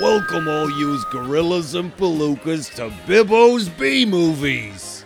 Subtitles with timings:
[0.00, 5.04] Welcome all yous gorillas and palookas to Bibbo's B movies.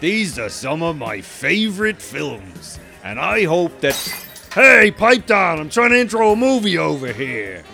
[0.00, 3.94] These are some of my favorite films, and I hope that.
[4.54, 5.60] Hey, pipe down!
[5.60, 7.64] I'm trying to intro a movie over here.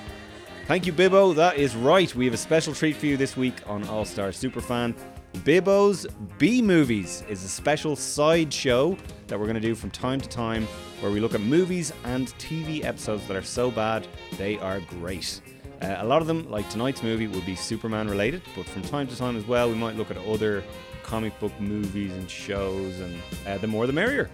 [0.66, 1.36] Thank you, Bibbo.
[1.36, 2.12] That is right.
[2.16, 4.96] We have a special treat for you this week on All Star Superfan.
[5.44, 6.05] Bibbo's
[6.38, 8.96] B Movies is a special side show
[9.28, 10.66] that we're going to do from time to time
[11.00, 15.41] where we look at movies and TV episodes that are so bad they are great.
[15.82, 19.06] Uh, a lot of them, like tonight's movie, will be Superman related, but from time
[19.08, 20.64] to time as well, we might look at other
[21.02, 24.30] comic book movies and shows, and uh, the more the merrier.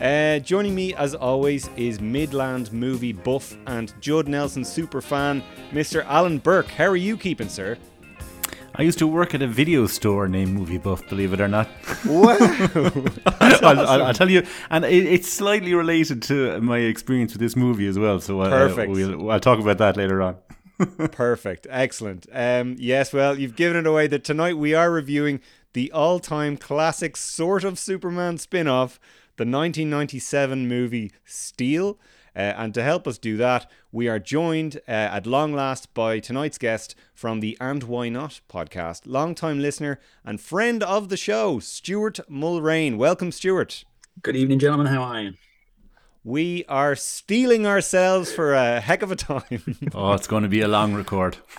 [0.00, 6.04] Uh, joining me, as always, is Midland movie buff and Judd Nelson super fan, Mr.
[6.06, 6.68] Alan Burke.
[6.68, 7.76] How are you keeping, sir?
[8.78, 11.68] I used to work at a video store named Movie Buff, believe it or not.
[12.06, 12.36] Wow!
[13.40, 17.56] I'll, I'll, I'll tell you, and it, it's slightly related to my experience with this
[17.56, 18.20] movie as well.
[18.20, 18.92] So uh, Perfect.
[18.92, 20.36] we'll, I'll talk about that later on.
[20.78, 21.66] Perfect.
[21.68, 22.26] Excellent.
[22.32, 25.40] Um, yes, well, you've given it away that tonight we are reviewing
[25.72, 28.98] the all time classic sort of Superman spin off,
[29.36, 31.98] the 1997 movie Steel.
[32.36, 36.20] Uh, and to help us do that, we are joined uh, at long last by
[36.20, 41.58] tonight's guest from the And Why Not podcast, long-time listener and friend of the show,
[41.58, 42.96] Stuart Mulrain.
[42.96, 43.84] Welcome, Stuart.
[44.22, 44.86] Good evening, gentlemen.
[44.86, 45.32] How are you?
[46.28, 49.62] We are stealing ourselves for a heck of a time.
[49.94, 51.38] Oh, it's going to be a long record.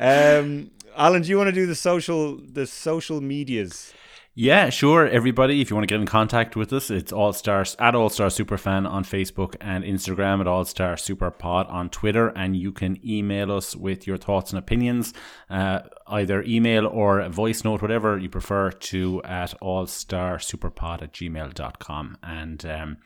[0.00, 3.92] Um, Alan, do you want to do the social the social medias?
[4.40, 5.04] Yeah, sure.
[5.04, 8.08] Everybody, if you want to get in contact with us, it's All Stars at All
[8.08, 13.00] Star Superfan on Facebook and Instagram at All Star Superpod on Twitter, and you can
[13.04, 15.12] email us with your thoughts and opinions,
[15.50, 21.12] uh, either email or voice note, whatever you prefer, to at All Star allstarsuperpod at
[21.12, 22.18] gmail.com.
[22.22, 22.98] And um,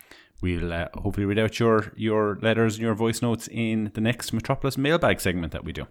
[0.43, 4.35] we'll uh, hopefully read out your, your letters and your voice notes in the next
[4.35, 5.87] Metropolis mailbag segment that we do.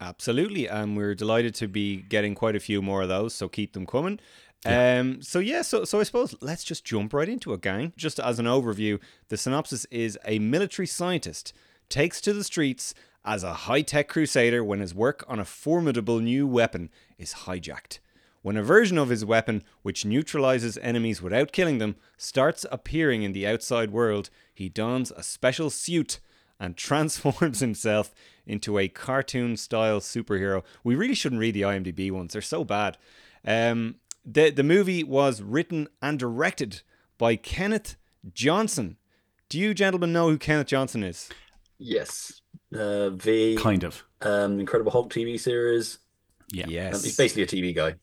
[0.00, 3.34] Absolutely, and we're delighted to be getting quite a few more of those.
[3.34, 4.20] So keep them coming.
[4.66, 7.92] Um, so yeah, so so I suppose let's just jump right into it, gang.
[7.96, 8.98] Just as an overview,
[9.28, 11.52] the synopsis is a military scientist
[11.88, 12.92] takes to the streets
[13.24, 17.98] as a high-tech crusader when his work on a formidable new weapon is hijacked.
[18.42, 23.32] When a version of his weapon, which neutralizes enemies without killing them, starts appearing in
[23.32, 26.20] the outside world, he dons a special suit
[26.60, 28.14] and transforms himself
[28.46, 30.62] into a cartoon style superhero.
[30.84, 32.96] We really shouldn't read the IMDb ones, they're so bad.
[33.44, 33.96] Um,
[34.30, 36.82] the, the movie was written and directed
[37.16, 37.96] by Kenneth
[38.32, 38.96] Johnson.
[39.48, 41.30] Do you gentlemen know who Kenneth Johnson is?
[41.78, 42.42] Yes.
[42.74, 44.04] Uh, the Kind of.
[44.22, 45.98] um, Incredible Hulk TV series.
[46.50, 46.64] Yeah.
[46.64, 47.04] Um, Yes.
[47.04, 47.94] he's basically a TV guy.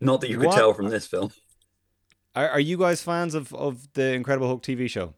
[0.00, 0.56] Not that you could What?
[0.56, 1.30] tell from this film.
[2.34, 5.14] Are, are you guys fans of, of the Incredible Hulk TV show?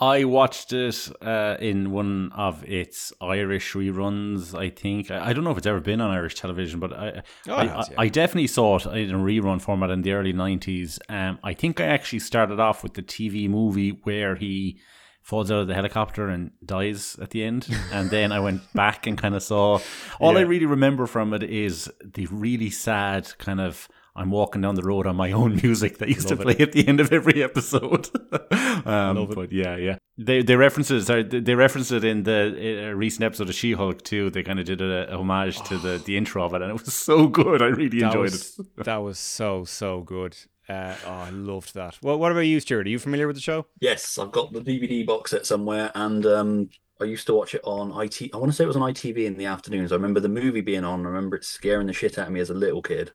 [0.00, 4.58] I watched it uh, in one of its Irish reruns.
[4.58, 7.22] I think I, I don't know if it's ever been on Irish television, but I
[7.48, 8.00] Oh, I, has, I, yeah.
[8.00, 10.98] I definitely saw it in a rerun format in the early nineties.
[11.08, 14.78] Um, I think I actually started off with the TV movie where he
[15.22, 19.06] falls out of the helicopter and dies at the end, and then I went back
[19.06, 19.80] and kind of saw.
[20.18, 23.88] All I really remember from it is the really sad kind of.
[24.16, 26.56] I'm walking down the road on my own music that used Love to it.
[26.56, 28.08] play at the end of every episode.
[28.86, 29.34] um, Love it.
[29.34, 31.02] but yeah, yeah, they they referenced it.
[31.02, 34.30] Sorry, they they referenced it in the uh, recent episode of She-Hulk too.
[34.30, 36.84] They kind of did a, a homage to the the intro of it, and it
[36.84, 37.62] was so good.
[37.62, 38.76] I really That enjoyed was, it.
[38.84, 40.36] that was so, so good.
[40.68, 41.98] Uh, oh, I loved that.
[42.00, 42.86] Well, what about you, Stuart?
[42.86, 43.66] Are you familiar with the show?
[43.80, 46.70] Yes, I've got the DVD box set somewhere, and um,
[47.00, 48.30] I used to watch it on IT.
[48.32, 49.90] I want to say it was on ITV in the afternoons.
[49.90, 51.00] I remember the movie being on.
[51.04, 53.12] I remember it scaring the shit out of me as a little kid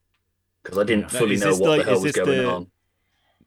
[0.66, 1.20] because I didn't Yeah.
[1.20, 2.68] fully Is know what like- the hell was going the- on.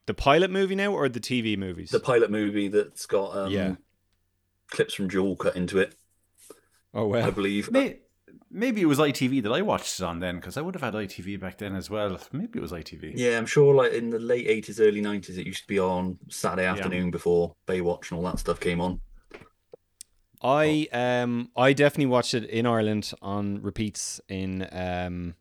[0.06, 1.90] The pilot movie now or the TV movies?
[1.90, 3.74] The pilot movie that's got um, Yeah.
[4.70, 5.96] clips from Jewel cut into it,
[6.94, 7.70] oh, well, I believe.
[7.70, 8.00] May-
[8.50, 10.94] Maybe it was ITV that I watched it on then, because I would have had
[10.94, 12.18] ITV back then as well.
[12.32, 13.12] Maybe it was ITV.
[13.14, 16.18] Yeah, I'm sure like in the late 80s, early 90s, it used to be on
[16.30, 19.00] Saturday afternoon before Baywatch and all that stuff came on.
[20.42, 25.34] I um I definitely watched it in Ireland on repeats in um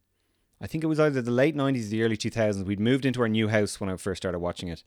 [0.59, 2.65] I think it was either the late nineties or the early two thousands.
[2.65, 4.83] We'd moved into our new house when I first started watching it.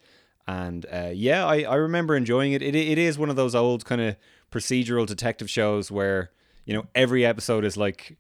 [0.46, 2.62] And uh, yeah, I, I remember enjoying it.
[2.62, 2.75] it.
[2.75, 4.17] It is one of those old kind of
[4.50, 6.32] procedural detective shows where,
[6.64, 8.17] you know, every episode is like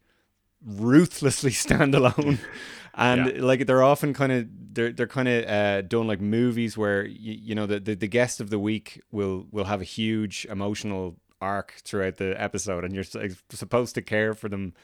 [0.64, 2.38] ruthlessly standalone.
[2.94, 7.04] and like they're often kind of they're they're kind of uh, done like movies where
[7.04, 10.46] you, you know the, the the guest of the week will will have a huge
[10.50, 13.04] emotional arc throughout the episode and you're
[13.50, 14.74] supposed to care for them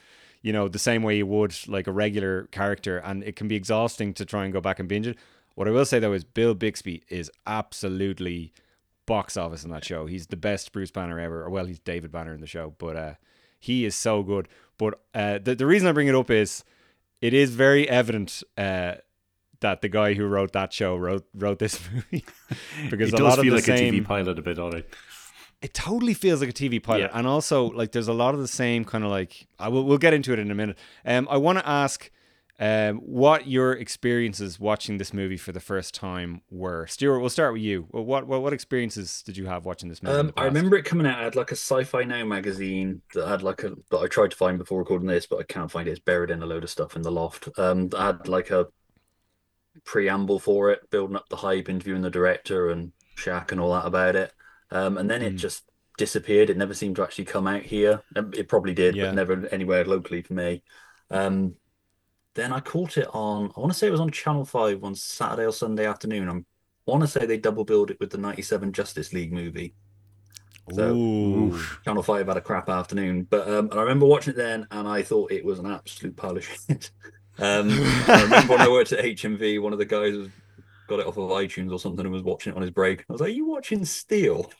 [0.43, 3.57] you know the same way you would like a regular character and it can be
[3.57, 5.17] exhausting to try and go back and binge it
[5.55, 8.53] what i will say though is bill bixby is absolutely
[9.07, 10.07] box office in that show.
[10.07, 11.45] He's the best Bruce Banner ever.
[11.45, 13.15] Or well, he's David Banner in the show, but uh,
[13.59, 14.49] he is so good.
[14.77, 16.65] But uh, the the reason I bring it up is
[17.21, 18.97] it is very evident uh,
[19.61, 22.25] that the guy who wrote that show wrote wrote this movie
[22.91, 24.59] because it a does lot of feel the like same a TV pilot a bit,
[24.59, 24.87] all right.
[25.67, 27.19] It totally feels like a TV pilot, Yeah.
[27.19, 29.99] and also like there's a lot of the same kind of like I will we'll
[30.07, 30.79] get into it in a minute.
[31.05, 32.11] Um, I want to ask
[32.59, 36.87] um what your experiences watching this movie for the first time were.
[36.87, 37.87] Stuart, we'll start with you.
[37.91, 40.17] What what what experiences did you have watching this movie?
[40.19, 41.19] Um, I remember it coming out.
[41.19, 44.37] I had like a Sci-Fi Now magazine that had like a that I tried to
[44.37, 45.91] find before recording this, but I can't find it.
[45.91, 47.49] It's buried in a load of stuff in the loft.
[47.59, 48.69] Um, that had like a
[49.85, 53.87] preamble for it, building up the hype, interviewing the director and Shaq and all that
[53.87, 54.33] about it.
[54.71, 55.39] Um, and then it Mm.
[55.39, 55.65] just
[55.99, 56.51] disappeared.
[56.51, 58.03] It never seemed to actually come out here.
[58.17, 59.07] Um, It probably did, Yeah.
[59.07, 60.63] but never anywhere locally for me.
[61.11, 61.55] Um,
[62.35, 63.53] then I caught it on.
[63.57, 66.29] I want to say it was on Channel Five on Saturday or Sunday afternoon.
[66.29, 66.43] I
[66.91, 69.75] want to say they double billed it with the '97 Justice League movie.
[70.75, 71.59] So- Ooh.
[71.85, 74.87] Channel Five had a crap afternoon, but um, and I remember watching it then, and
[74.89, 76.91] I thought it was an absolute pile of shit.
[77.39, 77.69] Um,
[78.09, 80.29] I remember when I worked at HMV, one of the guys was,
[80.87, 83.01] got it off of iTunes or something and was watching it on his break.
[83.01, 84.51] I was like, "Are you watching Steel?"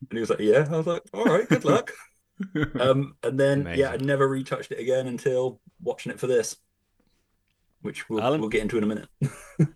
[0.00, 1.92] And he was like, "Yeah." I was like, "All right, good luck."
[2.80, 4.06] um, and then yeah, I Amazing.
[4.06, 6.56] never retouched it again until watching it for this,
[7.82, 8.40] which we'll Alan?
[8.40, 9.08] we'll get into in a minute.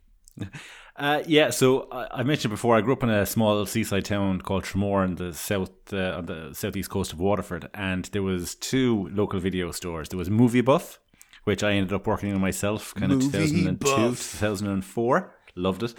[0.99, 4.41] Uh, yeah, so I, I mentioned before, I grew up in a small seaside town
[4.41, 8.57] called Tramore in the south, uh, on the southeast coast of Waterford, and there was
[8.57, 10.09] two local video stores.
[10.09, 10.99] There was Movie Buff,
[11.45, 14.33] which I ended up working on myself, kind of 2002, Buff.
[14.33, 15.35] 2004.
[15.59, 15.95] Loved it.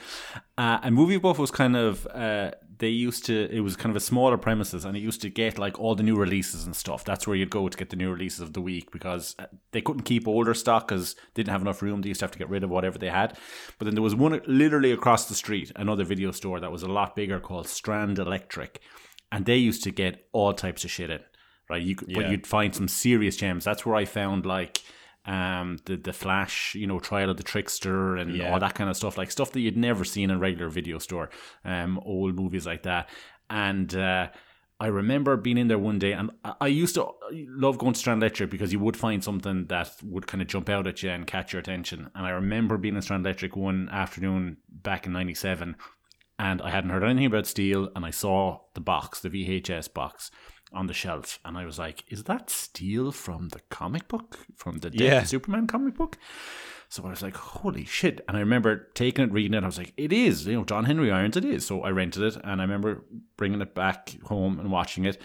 [0.58, 3.98] Uh, and Movie Buff was kind of, uh, they used to, it was kind of
[3.98, 7.04] a smaller premises and it used to get like all the new releases and stuff.
[7.04, 9.82] That's where you'd go to get the new releases of the week because uh, they
[9.82, 12.02] couldn't keep older stock because they didn't have enough room.
[12.02, 13.38] They used to have to get rid of whatever they had.
[13.78, 16.88] But then there was one literally across the street, another video store that was a
[16.88, 18.80] lot bigger called Strand Electric.
[19.32, 21.20] And they used to get all types of shit in,
[21.70, 21.82] right?
[21.82, 23.66] You could, But you'd find some serious gems.
[23.66, 24.82] That's where I found like
[25.26, 28.52] um the the flash you know trial of the trickster and Yeah.
[28.54, 30.98] all that kind of stuff like stuff that you'd never seen in a regular video
[30.98, 31.30] store
[31.66, 33.10] um old movies like that
[33.50, 34.30] and uh
[34.82, 38.00] I remember being in there one day, and I- I used to love going to
[38.00, 41.10] Strand Electric because you would find something that would kind of jump out at you
[41.10, 42.10] and catch your attention.
[42.16, 45.76] And I remember being in Strand Electric one afternoon back in '97,
[46.40, 50.32] and I hadn't heard anything about Steel, and I saw the box, the VHS box,
[50.72, 54.80] on the shelf, and I was like, "Is that Steel from the comic book, from
[54.80, 55.24] the Death Yeah.
[55.24, 56.18] Superman comic book?"
[56.90, 59.64] So I was like, "Holy shit!" And I remember taking it, reading it.
[59.64, 61.38] I was like, "It is, you know, John Henry Irons.
[61.38, 63.04] It is." So I rented it, and I remember
[63.38, 65.22] bringing it back home and watching it.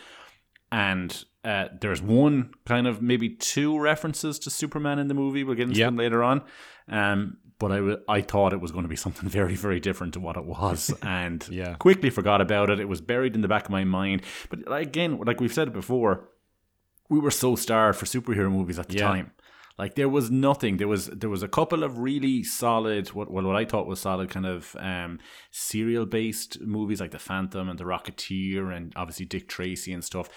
[0.73, 5.45] And uh, there's one kind of maybe two references to Superman in the movie.
[5.45, 5.87] We'll get into Yeah.
[5.87, 6.43] them later on.
[6.89, 10.15] Um, but I, w- I thought it was going to be something very, very different
[10.15, 11.75] to what it was, and Yeah.
[11.75, 12.81] quickly forgot about it.
[12.81, 14.23] It was buried in the back of my mind.
[14.51, 16.29] But again, like we've said before,
[17.09, 19.07] we were so starved for superhero movies at the Yeah.
[19.09, 19.31] time.
[19.77, 20.77] Like there was nothing.
[20.77, 23.99] There was there was a couple of really solid what what, what I thought was
[23.99, 25.19] solid kind of um,
[25.51, 30.29] serial based movies like The Phantom and The Rocketeer and obviously Dick Tracy and stuff.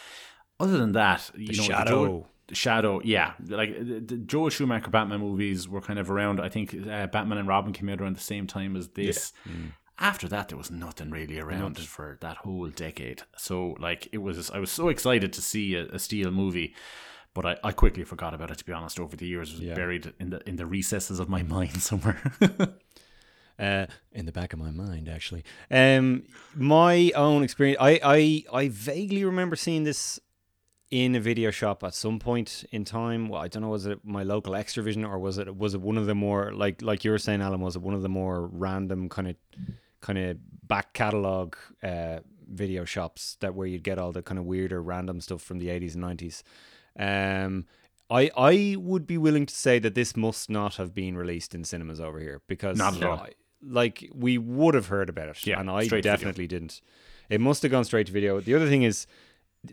[0.60, 2.28] Other than that, you know, the Shadow.
[2.54, 6.40] Shadow, yeah, like the, the Joel Schumacher Batman movies were kind of around.
[6.40, 9.34] I think uh, Batman and Robin came out around the same time as this.
[10.00, 13.24] After that, there was nothing really around for that whole decade.
[13.36, 14.52] So, like, it was.
[14.52, 16.76] I was so excited to see a, a Steel movie,
[17.34, 18.60] but I, I quickly forgot about it.
[18.60, 19.74] To be honest, over the years, it was Yeah.
[19.74, 22.22] buried in the in the recesses of my mind somewhere.
[23.60, 25.44] uh, in the back of my mind, actually.
[25.72, 26.24] Um,
[26.56, 30.20] my own experience, I, I, I vaguely remember seeing this
[30.90, 33.28] in a video shop at some point in time.
[33.30, 35.98] Well, I don't know, was it my local Xtra-vision or was it was it one
[35.98, 37.60] of the more like like you were saying, Alan?
[37.62, 39.36] Was it one of the more random kind of
[40.02, 44.46] kind of back catalog uh, video shops that where you'd get all the kind of
[44.46, 46.44] weirder random stuff from the eighties and nineties?
[46.98, 47.66] Um,
[48.10, 51.64] I I would be willing to say that this must not have been released in
[51.66, 53.18] cinemas over here because Not at all.
[53.20, 56.16] I- like we would have heard about it, Yeah, and I straight to video.
[56.16, 56.80] definitely didn't.
[57.28, 58.40] It must have gone straight to video.
[58.40, 59.08] The other thing is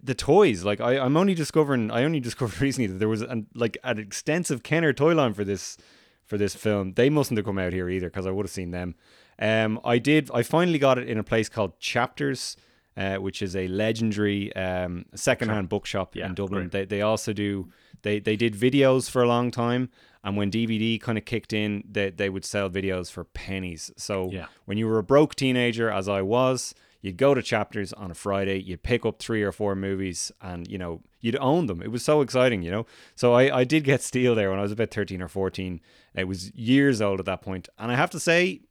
[0.03, 0.65] the toys.
[0.65, 1.91] Like I, I'm only discovering.
[1.91, 5.45] I only discovered recently that there was an like an extensive Kenner toy line for
[5.45, 5.77] this
[6.25, 6.95] for this film.
[6.95, 8.95] They mustn't have come out here either because I would have seen them.
[9.39, 10.31] Um, I did.
[10.33, 12.57] I finally got it in a place called Chapters,
[12.97, 16.69] uh, which is a legendary um, secondhand bookshop Yeah, in Dublin.
[16.69, 16.73] great.
[16.73, 17.69] They they also do.
[18.03, 19.89] They they did videos for a long time,
[20.23, 23.91] and when DVD kind of kicked in, they they would sell videos for pennies.
[23.97, 24.47] So Yeah.
[24.67, 26.75] when you were a broke teenager, as I was,
[27.05, 30.67] you'd go to Chapters on a Friday, you'd pick up three or four movies, and
[30.67, 31.83] you know you'd own them.
[31.83, 32.87] It was so exciting, you know.
[33.15, 35.81] So I I did get Steel there when I was about thirteen or fourteen.
[36.15, 38.63] It was years old at that point, and I have to say,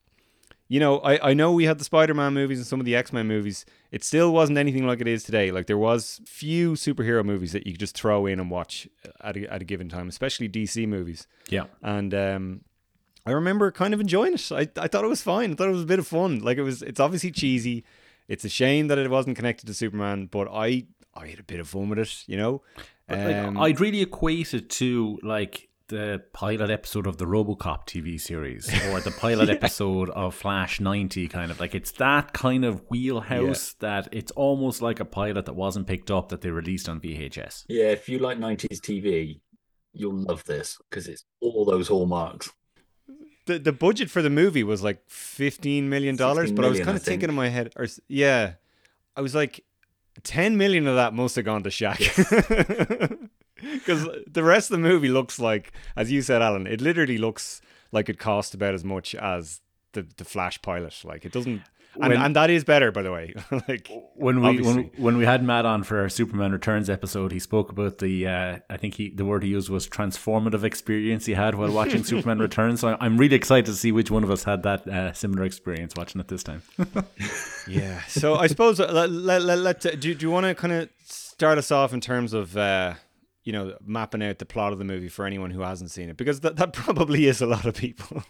[0.68, 3.28] you know, I, I know we had the Spider-Man movies and some of the X-Men
[3.28, 3.66] movies.
[3.92, 5.52] It still wasn't anything like it is today.
[5.52, 8.88] Like there was few superhero movies that you could just throw in and watch
[9.22, 11.28] at a, at a given time, especially DC movies.
[11.50, 11.66] Yeah.
[11.84, 12.62] And um,
[13.28, 14.52] I remember kind of enjoying it.
[14.52, 15.52] I, I thought it was fine.
[15.52, 16.40] I thought it was a bit of fun.
[16.40, 16.82] Like it was.
[16.82, 17.84] It's obviously cheesy.
[18.28, 21.60] It's a shame that it wasn't connected to Superman, but I I had a bit
[21.60, 22.24] of fun with it.
[22.28, 22.62] You know.
[23.10, 28.20] Like, Um, I'd really equate it to like the pilot episode of the RoboCop TV
[28.20, 32.82] series or the pilot episode of Flash 90 kind of like it's that kind of
[32.90, 37.02] wheelhouse that it's almost like a pilot that wasn't picked up that they released on
[37.02, 37.66] VHS.
[37.68, 39.42] Yeah, if you like 90s TV,
[39.92, 42.52] you'll love this because it's all those hallmarks.
[43.46, 46.98] The the budget for the movie was like fifteen million dollars, but I was kind
[46.98, 48.54] of thinking in my head, or yeah,
[49.16, 49.64] I was like,
[50.24, 52.00] ten million of that must have gone to Shaq,
[53.58, 57.62] because the rest of the movie looks like, as you said, Alan, it literally looks
[57.92, 59.62] like it cost about as much as
[59.94, 60.96] the the Flash pilot.
[61.04, 61.62] Like it doesn't,
[61.96, 63.34] When- and that is better, by the way.
[63.68, 64.92] like When we when, Obviously.
[64.98, 68.60] when we had Matt on for our Superman Returns episode, he spoke about the uh,
[68.70, 72.40] I think he the word he used was transformative experience he had while watching Superman
[72.40, 72.80] Returns.
[72.82, 75.94] So I'm really excited to see which one of us had that uh, similar experience
[75.96, 76.62] watching it this time.
[77.68, 78.02] Yeah.
[78.08, 80.90] So I suppose uh, let, let, let, let do, do you want to kind of
[81.06, 82.96] start us off in terms of uh,
[83.46, 86.18] you know mapping out the plot of the movie for anyone who hasn't seen it
[86.18, 88.24] because that, that probably is a lot of people.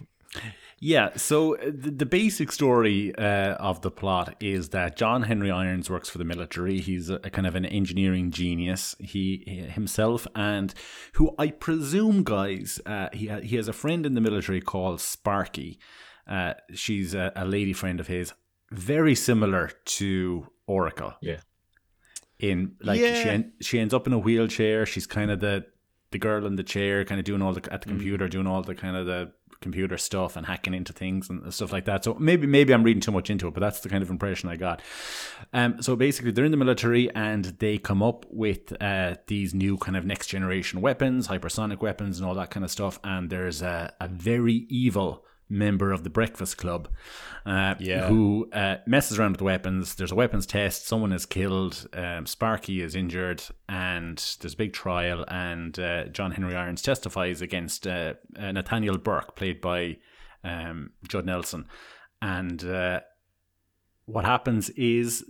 [0.80, 5.50] Yeah, so uh, the, the basic story uh, of the plot is that John Henry
[5.50, 6.80] Irons works for the military.
[6.80, 8.94] He's a, a kind of an engineering genius.
[8.98, 10.74] He, he himself and
[11.14, 15.00] who I presume, guys, uh, he ha- he has a friend in the military called
[15.00, 15.78] Sparky.
[16.26, 18.32] Uh, she's a, a lady friend of his,
[18.70, 21.14] very similar to Oracle.
[21.22, 21.40] Yeah.
[22.38, 23.22] In like Yeah.
[23.22, 24.84] she en- she ends up in a wheelchair.
[24.86, 25.66] She's kind of the
[26.10, 28.62] the girl in the chair, kind of doing all the at the computer, doing all
[28.62, 29.32] the kind of the
[29.64, 32.04] computer stuff and hacking into things and stuff like that.
[32.04, 34.48] So maybe maybe I'm reading too much into it, but that's the kind of impression
[34.48, 34.80] I got.
[35.52, 39.76] Um, so basically, they're in the military and they come up with uh, these new
[39.78, 43.00] kind of next generation weapons, hypersonic weapons, and all that kind of stuff.
[43.02, 46.88] And there's a, a very evil member of the Breakfast Club,
[47.46, 48.08] uh, Yeah.
[48.08, 49.94] who uh, messes around with weapons.
[49.94, 50.86] There's a weapons test.
[50.86, 51.86] Someone is killed.
[51.92, 55.24] Um, Sparky is injured, and there's a big trial.
[55.28, 59.98] And uh, John Henry Irons testifies against uh, uh, Nathaniel Burke, played by
[60.42, 61.66] um, Judd Nelson,
[62.22, 62.64] and.
[62.64, 63.00] Uh,
[64.06, 65.24] what happens is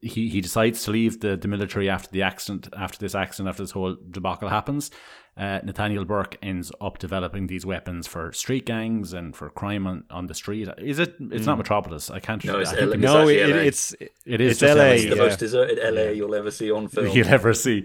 [0.00, 3.64] he he decides to leave the, the military after the accident, after this accident, after
[3.64, 4.92] this whole debacle happens.
[5.36, 10.04] Uh, Nathaniel Burke ends up developing these weapons for street gangs and for crime on,
[10.10, 10.66] on the street.
[10.78, 11.14] Is it?
[11.20, 12.10] It's not Metropolis.
[12.10, 12.42] I can't.
[12.44, 12.94] No, it's I think LA.
[12.94, 14.82] it- no, actually it, it's it is it's just LA.
[14.84, 14.90] LA.
[14.92, 15.22] It's the yeah.
[15.22, 17.08] most deserted LA you'll ever see on film.
[17.08, 17.84] you'll ever see.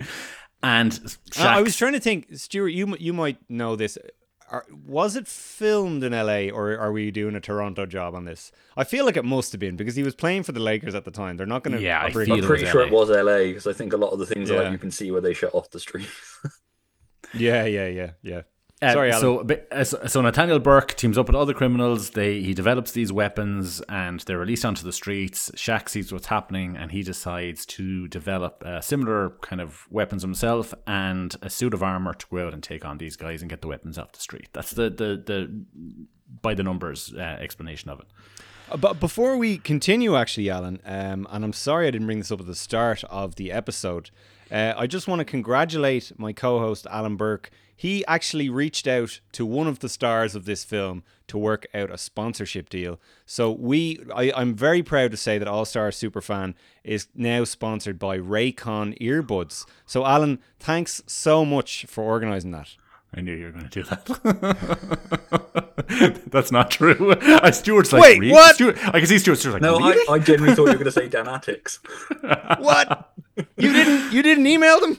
[0.64, 0.98] And
[1.38, 2.70] Uh, I was trying to think, Stuart.
[2.70, 3.98] You you might know this.
[4.50, 8.52] Are, was it filmed in LA or are we doing a Toronto job on this?
[8.76, 11.06] I feel like it must have been because he was playing for the Lakers at
[11.06, 11.38] the time.
[11.38, 11.82] They're not going to.
[11.82, 12.88] Yeah, I feel I'm pretty was sure LA.
[12.88, 14.62] it was LA because I think a lot of the things are Yeah.
[14.64, 16.08] like you can see where they shut off the street.
[17.34, 18.42] Yeah, yeah, yeah, yeah.
[18.82, 19.22] Uh, Sorry, Alan.
[19.22, 22.12] So, uh, so, so Nathaniel Burke teams up with other criminals.
[22.12, 25.52] They he develops these weapons and they're released onto the streets.
[25.52, 30.74] Shaq sees what's happening and he decides to develop uh, similar kind of weapons himself
[30.88, 33.62] and a suit of armor to go out and take on these guys and get
[33.62, 34.50] the weapons off the street.
[34.52, 35.66] That's the the the
[36.42, 38.08] by the numbers uh, explanation of it.
[38.72, 42.32] Uh, But before we continue, actually, Alan, um, and I'm sorry I didn't bring this
[42.32, 44.10] up at the start of the episode,
[44.52, 47.50] uh, I just want to congratulate my co host, Alan Burke.
[47.76, 51.90] He actually reached out to one of the stars of this film to work out
[51.90, 53.00] a sponsorship deal.
[53.26, 56.54] So we, I, I'm very proud to say that All Star Superfan
[56.84, 59.66] is now sponsored by Raycon earbuds.
[59.88, 62.76] So Alan, thanks so much for organising that.
[63.14, 64.06] I knew you were going to do that.
[66.32, 67.16] That's not true.
[67.42, 68.32] Uh, Stuart's like, Wait, really?
[68.32, 68.56] what?
[68.56, 70.00] Stuart, I can see Stuart's like, No, really?
[70.08, 71.80] I, I genuinely thought you were going to say Dan Attics.
[72.60, 73.12] What?
[73.58, 74.14] You didn't?
[74.14, 74.98] You didn't email them?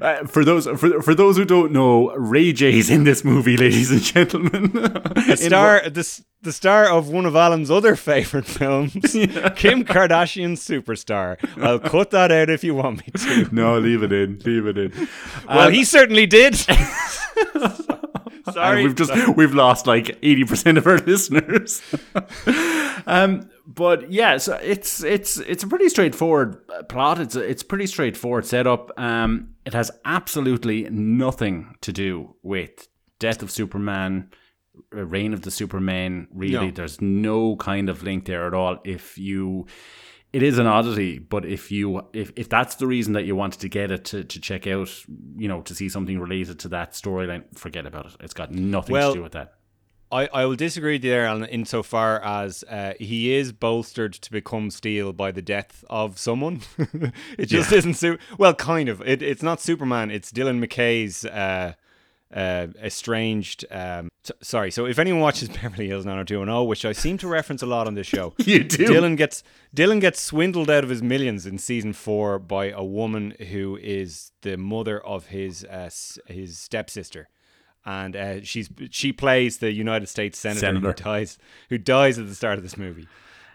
[0.00, 3.90] Uh, for those for, for those who don't know, Ray J's in this movie, ladies
[3.90, 4.70] and gentlemen.
[4.72, 11.36] the star the, the star of one of Alan's other favorite films, Kim Kardashian superstar.
[11.62, 13.54] I'll cut that out if you want me to.
[13.54, 14.38] no, leave it in.
[14.46, 15.08] Leave it in.
[15.46, 16.54] Well, Um, he certainly did.
[18.52, 18.82] Sorry.
[18.84, 21.82] we've just we've lost like eighty percent of our listeners.
[23.06, 27.20] um, but yeah, so it's it's it's a pretty straightforward uh, plot.
[27.20, 28.90] It's a, it's pretty straightforward setup.
[28.98, 32.88] Um, it has absolutely nothing to do with
[33.18, 34.30] Death of Superman,
[34.94, 36.28] uh, Reign of the Superman.
[36.32, 36.70] Really, No.
[36.70, 38.78] there's no kind of link there at all.
[38.84, 39.66] If you
[40.32, 43.60] it is an oddity, but if you if, if that's the reason that you wanted
[43.60, 44.90] to get it to, to check out,
[45.36, 48.16] you know, to see something related to that storyline, forget about it.
[48.20, 49.54] It's got nothing Well, to do with that.
[50.12, 54.30] I, I will disagree with you there, Alan, insofar as uh, he is bolstered to
[54.30, 56.60] become Steel by the death of someone.
[57.38, 59.00] it just isn't su- well, kind of.
[59.02, 60.12] It, it's not Superman.
[60.12, 61.72] It's Dylan McKay's uh,
[62.34, 63.64] uh, estranged.
[63.70, 64.70] Um, s- sorry.
[64.70, 67.94] So if anyone watches Beverly Hills 90210, which I seem to reference a lot on
[67.94, 68.86] this show, You do.
[68.86, 69.42] Dylan gets
[69.74, 74.32] Dylan gets swindled out of his millions in season four by a woman who is
[74.42, 75.90] the mother of his uh,
[76.26, 77.28] his stepsister,
[77.84, 80.86] and uh, she's she plays the United States senator, Senator.
[80.88, 81.38] who dies
[81.70, 83.06] who dies at the start of this movie.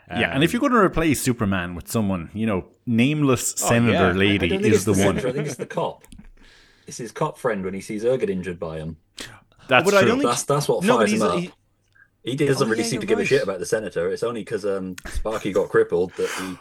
[0.10, 4.02] yeah, and if you're going to replace Superman with someone, you know, nameless senator yeah.
[4.04, 5.16] I- I I lady is the the one.
[5.16, 6.04] senator, I think it's the cop.
[6.92, 8.98] It's his cop friend when he sees her get injured by him.
[9.70, 10.10] That's But I true.
[10.10, 11.40] don't think- That's that's what No, fires him up.
[11.40, 11.54] he-
[12.24, 14.12] He doesn't Oh, really yeah, seem to you're give a shit about the senator.
[14.12, 16.58] It's only because um, Sparky got crippled that he.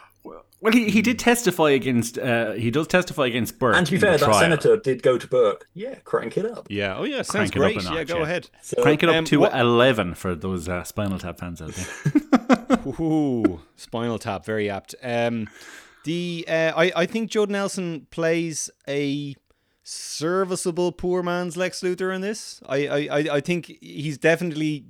[0.61, 2.17] well, he, he did testify against.
[2.17, 3.75] Uh, he does testify against Burke.
[3.75, 4.39] And to be fair, that trial.
[4.39, 5.67] senator did go to Burke.
[5.73, 6.67] Yeah, crank it up.
[6.69, 6.95] Yeah.
[6.97, 7.21] Oh yeah.
[7.23, 7.91] Sounds Crank it up great.
[7.91, 8.03] a yeah.
[8.05, 8.23] Go yeah.
[8.23, 8.49] ahead.
[8.61, 11.73] So, Crank it up Um, to what- 11 for those uh, Spinal Tap fans out
[11.73, 12.79] there.
[12.99, 14.95] Ooh, Spinal Tap, very apt.
[15.03, 15.47] Um,
[16.05, 19.35] the uh, I I think Judd Nelson plays a
[19.91, 22.61] serviceable poor man's Lex Luthor in this.
[22.67, 24.85] I I I, I think he's definitely.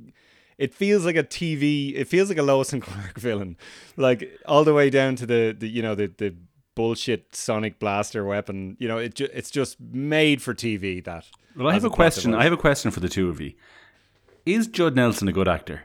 [0.58, 1.96] It feels like a TV.
[1.96, 3.58] It feels like a Lois and Clark villain,
[3.98, 6.36] like all the way down to the, the you know the the
[6.75, 8.77] bullshit sonic blaster weapon.
[8.79, 11.03] You know, it ju- it's just made for TV.
[11.03, 11.25] That.
[11.55, 12.36] Well, I have a question.
[12.36, 13.53] I have a question for the two of you.
[14.46, 15.84] Is Judd Nelson a good actor?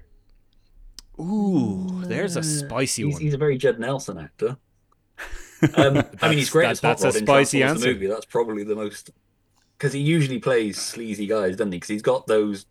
[1.19, 3.23] Ooh, there's a spicy he's, one.
[3.23, 4.59] he's a very Judd Nelson actor.
[5.75, 7.89] Um, I mean, he's great that- as Hot that's a Rod in spicy Transformers the
[7.89, 7.95] answer.
[7.95, 8.07] movie.
[8.07, 9.11] That's probably the most
[9.79, 11.77] because he usually plays sleazy guys, doesn't he?
[11.79, 12.67] Because he's got those.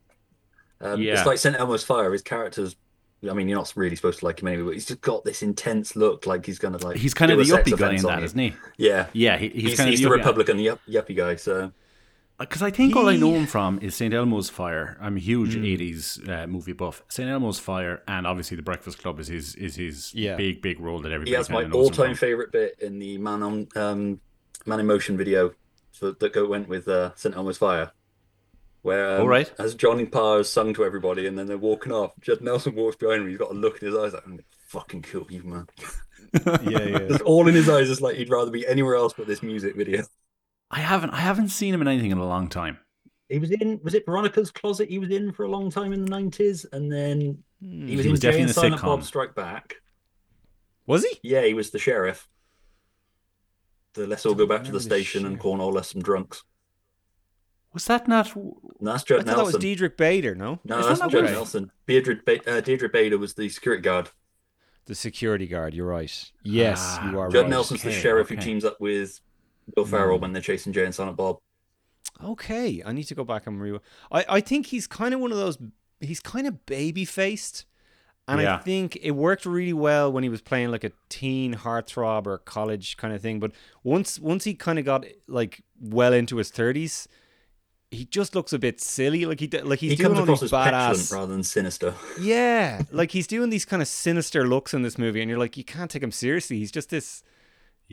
[0.81, 1.13] Um, Yeah.
[1.13, 1.55] It's like St.
[1.59, 2.11] Elmo's Fire.
[2.11, 2.75] His character's.
[3.27, 5.41] I mean, you're not really supposed to like him anyway, but he's just got this
[5.41, 6.97] intense look, like he's gonna like.
[6.97, 8.53] He's kind of the yuppie guy in that, isn't he?
[8.77, 10.17] Yeah, Yeah, he, he's, he's, kind he's of the yuppie.
[10.19, 11.35] Republican yup, yuppie guy.
[11.37, 11.71] So
[12.37, 14.13] Because I think all I know him from is St.
[14.13, 14.97] Elmo's Fire.
[14.99, 15.63] I'm a huge Hmm.
[15.63, 17.01] 80s uh, movie buff.
[17.07, 17.29] St.
[17.29, 20.35] Elmo's Fire and obviously The Breakfast Club is his is his Yeah.
[20.35, 22.99] big, big role that everybody he has my kinda knows him all-time favorite bit in
[22.99, 24.19] the Man on um,
[24.65, 25.53] Man in Motion video
[25.93, 27.33] for, that go went with uh, St.
[27.35, 27.91] Elmo's Fire.
[28.81, 29.51] Where um, All right.
[29.57, 32.97] as Johnny Parr has sung to everybody and then they're walking off, Judd Nelson walks
[32.97, 33.29] behind him.
[33.29, 35.67] He's got a look in his eyes like, "I'm gonna fucking kill you, man."
[36.45, 36.97] yeah, yeah.
[36.99, 37.89] There's all in his eyes.
[37.89, 40.03] It's like he'd rather be anywhere else but this music video.
[40.71, 42.77] I haven't I haven't seen him in anything in a long time.
[43.29, 43.79] He was in.
[43.83, 44.89] Was it Veronica's Closet?
[44.89, 48.09] He was in for a long time in the nineties, and then he was He
[48.09, 48.81] in was Jay definitely and in Silent.
[48.81, 49.75] Bob Strike Back.
[50.87, 51.17] Was he?
[51.23, 52.27] Yeah, he was the sheriff.
[53.93, 55.41] The let's all go back to the the station and sheriff.
[55.41, 56.43] corner us some drunks.
[57.73, 60.35] Was that not And that's I Judd thought that was Diedrich Bader.
[60.35, 61.31] No, no, that's that not not Judd right?
[61.31, 61.71] Nelson.
[61.87, 64.09] Deirdre, ba- uh, Deirdre Bader was the security guard.
[64.85, 65.73] the security guard.
[65.73, 66.31] You're right.
[66.43, 67.49] Yes, Ah, you are Judd right.
[67.49, 69.19] Nelson's the okay, sheriff who teams up with
[69.75, 69.91] Will hmm.
[69.91, 71.39] Ferrell when they're chasing Jay and Silent Bob.
[72.23, 73.79] Okay, I need to go back and re.
[74.11, 75.57] I I think he's kind of one of those.
[75.99, 77.65] He's kind of baby faced,
[78.27, 82.25] and I think it worked really well when he was playing like a teen heartthrob
[82.25, 83.39] or college kind of thing.
[83.39, 83.51] But
[83.83, 87.07] once once he kind of got like well into his thirties,
[87.91, 89.25] he just looks a bit silly.
[89.25, 91.13] Like he d- like he's he doing comes all across these as badass.
[91.13, 91.93] rather than sinister.
[92.19, 95.57] Yeah, like he's doing these kind of sinister looks in this movie, and you're like,
[95.57, 96.57] you can't take him seriously.
[96.59, 97.23] He's just this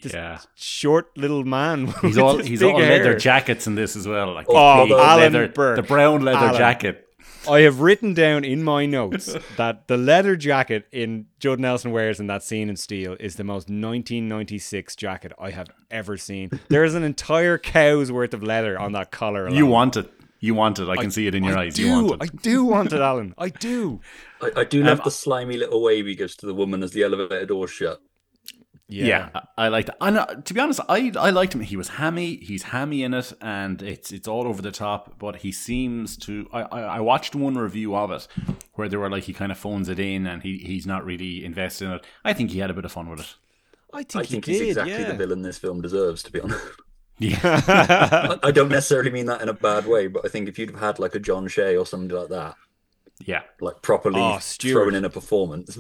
[0.01, 0.39] this Yeah.
[0.55, 1.89] short little man.
[2.03, 4.33] He's all he's big all leather jackets in this as well.
[4.33, 5.77] Like Oh, the Alan leather, Burke.
[5.77, 6.57] the brown leather Alan.
[6.57, 7.07] jacket.
[7.49, 12.21] I have written down in my notes that the leather jacket in Judd Nelson wears
[12.21, 16.51] in that scene in Steel is the most 1996 jacket I have ever seen.
[16.69, 19.49] There is an entire cow's worth of leather on that collar.
[19.51, 20.11] You want it.
[20.39, 20.89] You want it.
[20.89, 21.75] I can see it in your I eyes.
[21.75, 22.33] Do, You want it.
[22.33, 23.35] I do want it, Alan.
[23.39, 24.01] I do.
[24.41, 26.93] I, I do love Um, the slimy little wave he gives to the woman as
[26.93, 28.01] the elevator door shut.
[28.95, 29.95] Yeah, I, I liked it.
[30.01, 31.61] And uh, to be honest, I I liked him.
[31.61, 32.37] He was hammy.
[32.37, 35.19] He's hammy in it, and it's it's all over the top.
[35.19, 36.49] But he seems to.
[36.53, 38.27] I, I, I watched one review of it
[38.75, 41.45] where they were like he kind of phones it in, and he, he's not really
[41.45, 42.05] invested in it.
[42.25, 43.35] I think he had a bit of fun with it.
[43.95, 44.69] I think, I think he he's did.
[44.69, 45.09] exactly yeah.
[45.09, 46.65] the villain this film deserves, to be honest.
[47.19, 47.39] Yeah,
[48.43, 50.71] I, I don't necessarily mean that in a bad way, but I think if you'd
[50.71, 52.57] have had like a John Shea or somebody like that,
[53.25, 54.73] yeah, like properly Oh, Stuart.
[54.73, 55.79] throwing in a performance,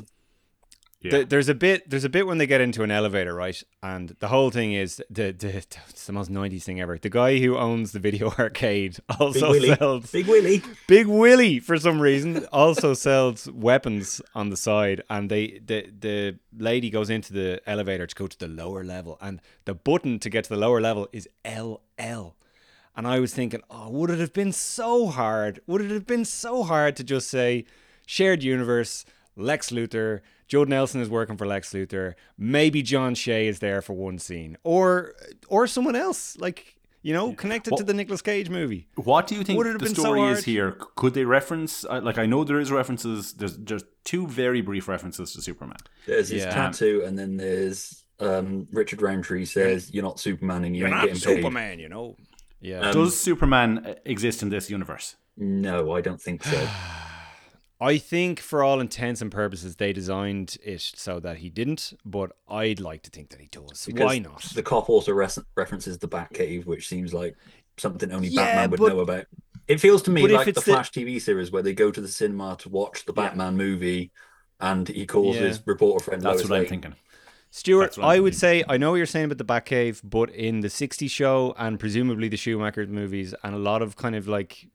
[1.03, 1.11] yeah.
[1.11, 4.11] Th- there's a bit there's a bit when they get into an elevator right and
[4.21, 7.57] the whole thing is the, the it's the most 90s thing ever the guy who
[7.57, 10.63] owns the video arcade also Willie, sells Big Willie.
[10.87, 16.39] Big Willie, for some reason, also sells weapons on the side, and they the the
[16.57, 20.31] lady goes into the elevator to go to the lower level, and the button to
[20.31, 22.35] get to the lower level is LL.
[22.95, 25.61] And I was thinking, oh, would it have been so hard?
[25.67, 27.65] Would it have been so hard to just say
[28.07, 33.59] shared universe, Lex Luthor, Judd Nelson is working for Lex Luthor, maybe John Shea is
[33.61, 35.15] there for one scene, or
[35.49, 38.87] or someone else like You know, connected it to the Nicolas Cage movie.
[38.97, 40.77] What do you think the have been so story is here?
[40.97, 41.85] Could they reference?
[41.85, 43.33] uh, Like I know there is references.
[43.33, 45.79] There's just two very brief references to Superman.
[46.07, 46.51] There's his Yeah.
[46.55, 50.97] tattoo, and then there's um, Richard Roundtree says, "You're not Superman, and you You're ain't
[50.97, 52.17] not getting paid." Superman, you know.
[52.61, 52.81] Yeah.
[52.81, 55.17] Um, Does Superman uh, exist in this universe?
[55.37, 56.69] No, I don't think so.
[57.83, 62.31] I think for all intents and purposes they designed it so that he didn't, but
[62.49, 63.85] I'd like to think that he does.
[63.87, 64.43] Because Why not?
[64.43, 67.35] The cop also res- references the Batcave, which seems like
[67.79, 69.27] something only Yeah, Batman would but- know about.
[69.69, 71.73] It feels to me but if like the it's the- Flash TV series where they
[71.73, 74.11] go to the cinema to watch the Batman movie,
[74.61, 75.43] and he calls Yeah.
[75.43, 76.69] his reporter friend That's Lois what I'm Lane.
[76.69, 76.95] thinking.
[77.51, 78.39] Stuart, I'm I would thinking.
[78.39, 81.79] say I know what you're saying about the Batcave, but in the '60s show and
[81.79, 84.69] presumably the Schumacher movies and a lot of kind of like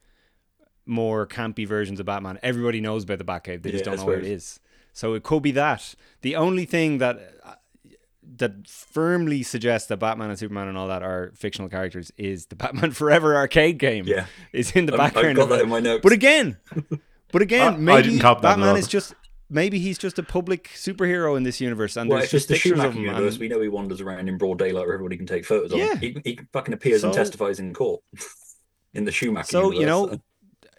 [0.87, 3.61] more campy versions of Batman, everybody knows about the Batcave.
[3.63, 4.59] They just Yeah, don't know where it is.
[4.93, 5.93] So it could be that.
[6.21, 7.53] The only thing that uh,
[8.37, 12.55] that firmly suggests that Batman and Superman and all that are fictional characters is the
[12.63, 14.05] Batman Forever arcade game.
[14.07, 14.25] Yeah.
[14.53, 15.35] is in the I've background.
[15.37, 16.01] got that in my notes.
[16.03, 16.57] But again,
[17.31, 19.13] but again, I- I maybe that Batman at is just
[19.49, 22.63] maybe he's just a public superhero in this universe, and Well, there's it's just just
[22.63, 23.03] the pictures of him.
[23.03, 23.33] universe.
[23.35, 25.77] and- We know he wanders around in broad daylight where everybody can take photos of
[25.77, 25.95] Yeah.
[25.95, 26.21] him.
[26.23, 28.01] He, he fucking appears and testifies in court
[28.93, 29.79] in the Schumacher So universe.
[29.79, 30.21] you know,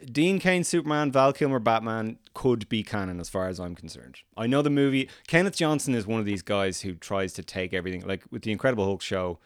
[0.05, 4.19] Dean Cain Superman, Val Kilmer Batman could be canon as far as I'm concerned.
[4.37, 5.09] I know the movie.
[5.27, 8.53] Kenneth Johnson is one of these guys who tries to take everything like with the
[8.53, 9.39] Incredible Hulk show.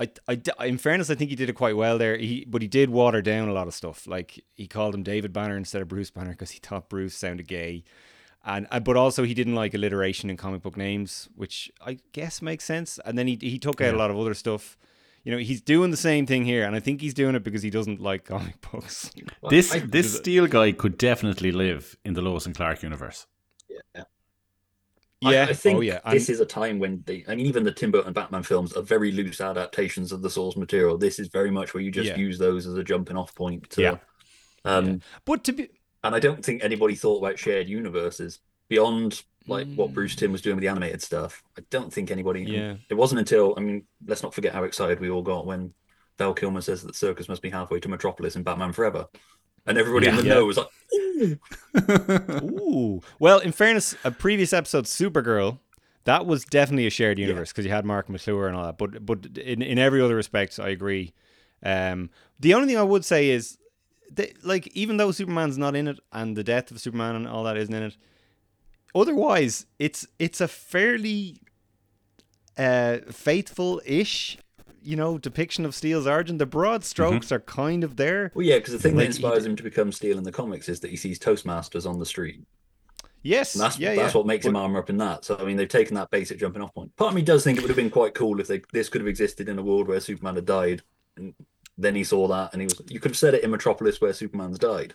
[0.00, 2.16] I, I, in fairness, I think he did it quite well there.
[2.16, 4.06] He, but he did water down a lot of stuff.
[4.06, 7.46] Like he called him David Banner instead of Bruce Banner because he thought Bruce sounded
[7.46, 7.84] gay,
[8.44, 12.64] and but also he didn't like alliteration in comic book names, which I guess makes
[12.64, 12.98] sense.
[13.04, 14.78] And then he he took out a lot of other stuff.
[15.24, 17.62] You know, he's doing the same thing here, and I think he's doing it because
[17.62, 19.10] he doesn't like comic books.
[19.50, 23.26] This I- this Steel guy could definitely live in the Lois and Clark universe.
[23.68, 24.04] yeah.
[25.22, 27.62] Yeah, I, I think oh yeah, this is a time when they, I mean, even
[27.62, 30.96] the Tim Burton Batman films are very loose adaptations of the source material.
[30.96, 32.16] This is very much where you just Yeah.
[32.16, 33.68] use those as a jumping off point.
[33.70, 33.96] To, Yeah.
[34.64, 35.68] Um, But to be
[36.02, 38.38] And I don't think anybody thought about shared universes
[38.70, 41.42] beyond like what Bruce Timm was doing with the animated stuff.
[41.58, 42.42] I don't think anybody.
[42.42, 42.76] Yeah.
[42.88, 45.72] It wasn't until I mean, let's not forget how excited we all got when
[46.18, 49.06] Val Kilmer says that Circus must be halfway to Metropolis in Batman Forever,
[49.66, 50.34] and everybody in the Yeah.
[50.34, 51.38] know was like, "Ooh."
[52.42, 53.00] Ooh.
[53.18, 55.58] Well, in fairness, a previous episode, Supergirl,
[56.04, 58.78] that was definitely a shared universe because you had Marc McClure and all that.
[58.78, 61.12] But but in, in every other respect, I agree.
[61.62, 63.58] Um, the only thing I would say is,
[64.12, 67.44] that, like, even though Superman's not in it and the death of Superman and all
[67.44, 67.96] that isn't in it,
[68.94, 71.40] otherwise, it's it's a fairly
[72.56, 74.38] uh, faithful-ish,
[74.82, 76.38] you know, depiction of Steel's origin.
[76.38, 78.32] The broad strokes are kind of there.
[78.34, 80.32] Well, yeah, because the thing Like, that inspires d- him to become Steel in the
[80.32, 82.42] comics is that he sees Toastmasters on the street.
[83.22, 84.18] Yes, And that's yeah, that's yeah.
[84.18, 85.24] what makes him armor up in that.
[85.26, 86.94] So I mean, they've taken that basic jumping off point.
[86.96, 89.02] Part of me does think it would have been quite cool if they this could
[89.02, 90.82] have existed in a world where Superman had died,
[91.16, 91.34] and
[91.76, 92.80] then he saw that, and he was.
[92.88, 94.94] You could have said it in Metropolis where Superman's died.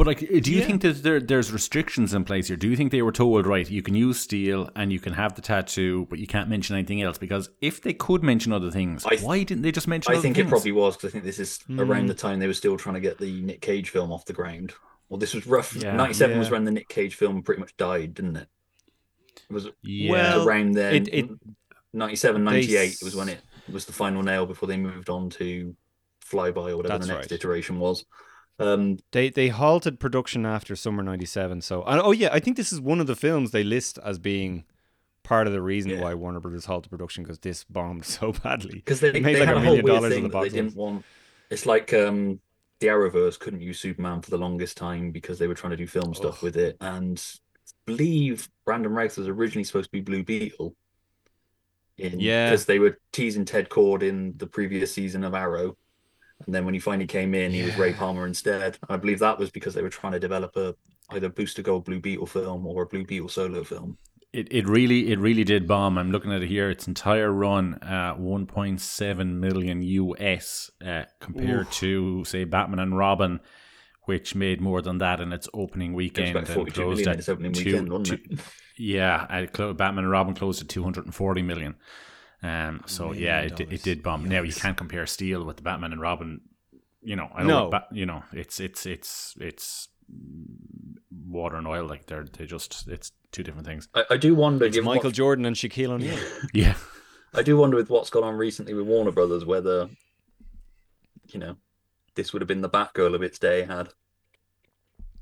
[0.00, 0.66] But like, do you Yeah.
[0.66, 2.56] think that there there's restrictions in place here?
[2.56, 3.68] Do you think they were told right?
[3.70, 7.02] You can use steel and you can have the tattoo, but you can't mention anything
[7.02, 7.18] else?
[7.18, 10.10] Because if they could mention other things, th- why didn't they just mention?
[10.10, 11.80] I other think it probably was because I think this is Hmm.
[11.80, 14.32] around the time they were still trying to get the Nick Cage film off the
[14.32, 14.72] ground.
[15.10, 15.76] Well, this was rough.
[15.76, 15.94] Yeah.
[15.96, 18.48] Ninety-seven was when the Nick Cage film pretty much died, didn't it?
[19.50, 20.12] It was Yeah.
[20.12, 20.94] Well, around then.
[20.94, 21.30] it- it-
[21.92, 25.28] 97, they 98 s- was when it was the final nail before they moved on
[25.28, 25.76] to
[26.24, 27.32] Flyby or whatever That's the next right.
[27.38, 28.06] iteration was.
[28.60, 31.60] Um, They they halted production after summer '97.
[31.62, 34.18] So and, oh yeah, I think this is one of the films they list as
[34.18, 34.64] being
[35.22, 36.00] part of the reason Yeah.
[36.02, 38.76] why Warner Brothers halted production because this bombed so badly.
[38.76, 41.04] because they, they made like had a million dollars in the that they didn't want.
[41.50, 42.40] It's like um,
[42.80, 45.86] the Arrowverse couldn't use Superman for the longest time because they were trying to do
[45.86, 47.20] film stuff with it, and
[47.56, 50.74] I believe Brandon Routh was originally supposed to be Blue Beetle.
[51.98, 52.50] In, Yeah.
[52.50, 55.76] because they were teasing Ted Kord in the previous season of Arrow,
[56.46, 58.78] and then when he finally came in, he was Ray Palmer instead.
[58.88, 60.74] I believe that was because they were trying to develop a
[61.10, 63.98] either Booster Gold Blue Beetle film or a Blue Beetle solo film.
[64.32, 65.98] It, it really it really did bomb.
[65.98, 66.70] I'm looking at it here.
[66.70, 73.40] Its entire run, uh, 1.7 million US, uh, compared to say Batman and Robin,
[74.04, 77.12] which made more than that in its opening It weekend about and closed million in
[77.12, 78.40] at its opening two- weekend, two- it?
[78.78, 81.74] Yeah, uh, Batman and Robin closed at 240 million.
[82.42, 84.24] Um, so yeah, it, it did bomb.
[84.28, 86.40] Now you can't compare Steel with the Batman and Robin.
[87.02, 87.70] You know, I know, No.
[87.70, 89.88] Ba- you know, it's it's it's it's
[91.28, 91.84] water and oil.
[91.86, 93.88] Like they're they just it's two different things.
[93.94, 94.64] I, I do wonder.
[94.66, 96.18] It's Michael what- Jordan and Shaquille O'Neal.
[96.54, 96.74] Yeah.
[97.32, 99.88] I do wonder with what's gone on recently with Warner Brothers whether,
[101.32, 101.56] you know,
[102.16, 103.90] this would have been the Batgirl of its day had.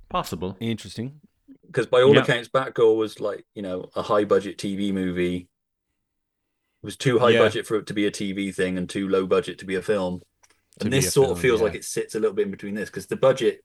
[0.09, 0.57] Possible.
[0.59, 1.21] Interesting.
[1.67, 2.23] Because by all Yeah.
[2.23, 5.49] accounts, Batgirl was like, you know, a high budget TV movie
[6.83, 7.41] It was too high Yeah.
[7.41, 9.83] budget for it to be a TV thing and too low budget to be a
[9.83, 10.21] film.
[10.81, 11.65] To and this a sort of feels yeah.
[11.67, 13.65] like it sits a little bit in between this because the budget,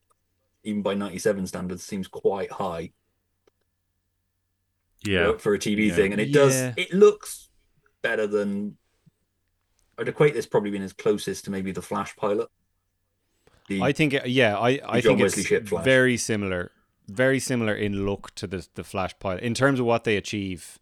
[0.63, 2.91] even by 97 standards, seems quite high
[5.06, 5.34] Yeah.
[5.34, 5.95] for, for a TV Yeah.
[5.95, 6.12] thing.
[6.12, 7.49] And it does, it looks
[8.02, 8.78] better than.
[9.97, 12.49] I'd equate this probably being as closest to maybe the Flash pilot.
[13.69, 16.71] The, I think, it- yeah, I, I think Wesley it's very similar,
[17.08, 20.80] very similar in look to the the Flash pilot in terms of what they achieve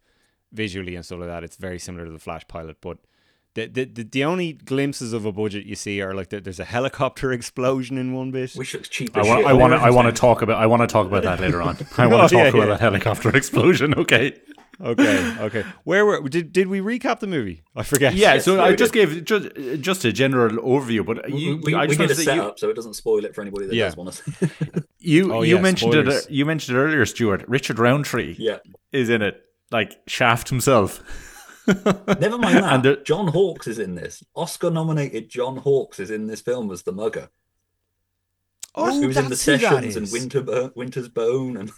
[0.52, 1.44] visually and stuff like that.
[1.44, 2.98] It's very similar to the Flash pilot, but
[3.54, 6.44] the the, the, the only glimpses of a budget you see are like that.
[6.44, 8.52] There's a helicopter explosion in one bit.
[8.54, 9.46] which looks cheap I as want.
[9.46, 9.72] I want.
[9.74, 9.78] to.
[9.80, 10.58] I want to talk about.
[10.62, 11.76] I want to talk about that later on.
[11.98, 12.64] I want Oh, to talk yeah, about yeah.
[12.66, 13.94] that helicopter explosion.
[13.94, 14.40] Okay.
[14.80, 15.64] Okay, okay.
[15.84, 17.62] Where were did did we recap the movie?
[17.76, 18.14] I forget.
[18.14, 18.34] Yeah.
[18.34, 19.06] Yes, so yeah, I just did.
[19.10, 21.60] gave just just a general overview, but We, you.
[21.62, 23.42] we, I we did a to say you, setup so it doesn't spoil it for
[23.42, 23.84] anybody that Yeah.
[23.84, 24.84] does want to.
[24.98, 26.24] you, Oh, you yeah, mentioned spoilers.
[26.26, 26.30] it.
[26.32, 27.44] You mentioned it earlier, Stuart.
[27.46, 28.58] Richard Roundtree yeah.
[28.92, 31.02] is in it, like Shaft himself.
[31.66, 32.72] Never mind that.
[32.74, 34.22] And there- John Hawkes is in this.
[34.34, 37.28] Oscar nominated John Hawkes is in this film as the mugger.
[38.74, 40.12] Oh, Who was in the that's who that sessions and is.
[40.12, 41.70] Winter Winter's Bone and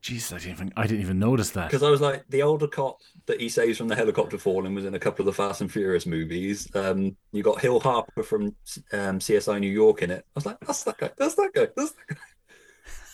[0.00, 0.72] Jeez, I didn't even.
[0.76, 1.66] I didn't even notice that.
[1.68, 4.84] because I was like the older cop that he saves from the helicopter falling was
[4.84, 6.68] in a couple of the Fast and Furious movies.
[6.76, 8.54] Um, you got Hill Harper from
[8.92, 10.24] um, CSI New York in it.
[10.24, 11.10] I was like, that's that guy.
[11.18, 11.66] That's that guy.
[11.76, 12.16] That's that guy.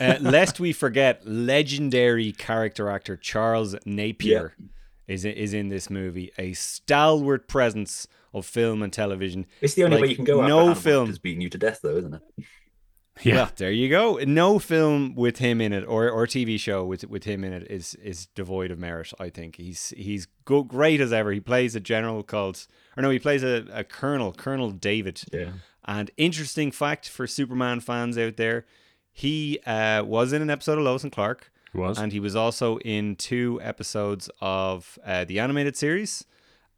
[0.00, 4.54] Uh, lest we forget, legendary character actor Charles Napier
[5.06, 9.46] is is in this movie, a stalwart presence of film and television.
[9.60, 10.46] It's the only Like, way you can go.
[10.46, 11.10] no film.
[11.10, 12.22] is beating you to death, though, isn't it?
[13.22, 13.34] yeah.
[13.36, 14.16] Well, there you go.
[14.26, 17.70] No film with him in it, or or TV show with with him in it,
[17.70, 19.12] is is devoid of merit.
[19.20, 21.30] I think he's he's go, great as ever.
[21.32, 25.22] He plays a general called, or no, he plays a, a colonel, Colonel David.
[25.32, 25.50] Yeah.
[25.86, 28.64] And interesting fact for Superman fans out there,
[29.16, 31.98] he uh, was in an episode of Lois and Clark, It was.
[31.98, 36.24] and he was also in two episodes of uh, the animated series,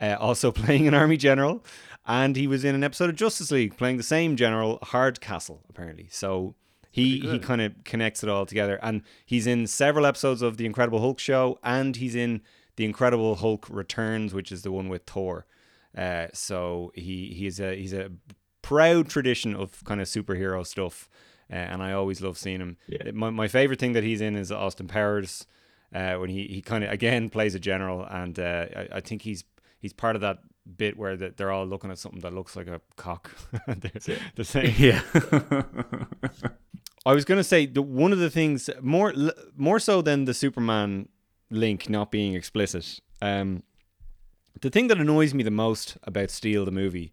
[0.00, 1.64] uh, also playing an army general,
[2.06, 6.08] and he was in an episode of Justice League playing the same general, Hardcastle, apparently.
[6.10, 6.54] So
[6.92, 10.66] he he kind of connects it all together, and he's in several episodes of the
[10.66, 12.42] Incredible Hulk show, and he's in
[12.76, 15.46] the Incredible Hulk Returns, which is the one with Thor.
[15.96, 18.10] Uh, so he he's a he's a
[18.62, 21.08] proud tradition of kind of superhero stuff,
[21.50, 22.76] uh, and I always love seeing him.
[22.88, 23.10] Yeah.
[23.12, 25.46] My my favorite thing that he's in is Austin Powers,
[25.94, 29.22] uh, when he, he kind of again plays a general, and uh, I, I think
[29.22, 29.44] he's
[29.78, 30.38] he's part of that
[30.76, 33.30] bit where the, they're all looking at something that looks like a cock.
[33.66, 35.02] they're, they're saying, yeah.
[37.06, 40.34] I was gonna say the one of the things more l- more so than the
[40.34, 41.08] Superman
[41.50, 43.00] link not being explicit.
[43.22, 43.62] Um,
[44.60, 47.12] the thing that annoys me the most about Steel the movie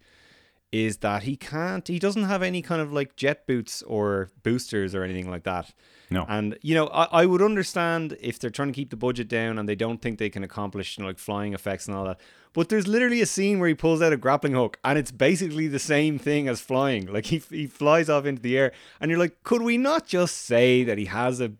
[0.74, 4.92] is that he can't he doesn't have any kind of like jet boots or boosters
[4.92, 5.72] or anything like that.
[6.10, 6.26] No.
[6.28, 9.56] And you know, I, I would understand if they're trying to keep the budget down
[9.56, 12.18] and they don't think they can accomplish you know, like flying effects and all that.
[12.52, 15.68] But there's literally a scene where he pulls out a grappling hook and it's basically
[15.68, 17.06] the same thing as flying.
[17.06, 20.38] Like he he flies off into the air and you're like, could we not just
[20.38, 21.52] say that he has a,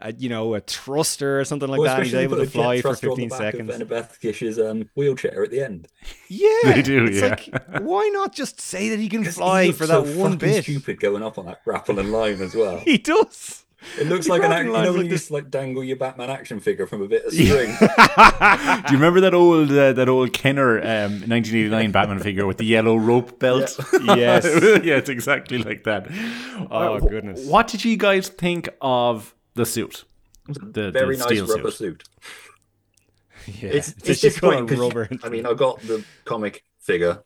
[0.00, 2.04] a you know a thruster or something like Well, that?
[2.04, 3.80] He's able to fly for thruster on the 15 seconds.
[3.80, 5.88] Of Annabeth Gish's um, wheelchair at the end.
[6.28, 7.28] Yeah, They do, It's yeah.
[7.30, 10.62] like, why not just say that he can fly looks for that so one bit?
[10.64, 12.78] Stupid going up on that grappling line as well.
[12.84, 13.64] He does.
[13.96, 15.84] It looks The like an grappling act- you know like you this- to like dangle
[15.84, 17.76] your Batman action figure from a bit of string.
[17.78, 22.64] Do you remember that old uh, that old Kenner um, 1989 Batman figure with the
[22.64, 23.78] yellow rope belt?
[24.02, 24.44] Yes.
[24.84, 26.08] yeah, it's exactly like that.
[26.70, 27.46] Oh, Uh, goodness.
[27.46, 30.04] What did you guys think of the suit?
[30.46, 32.02] The, Very the nice rubber suit.
[32.02, 32.04] suit.
[33.46, 33.70] Yeah.
[33.70, 35.08] It's, it's you call disappointing it 'cause rubber?
[35.22, 37.22] I mean, I got the comic figure,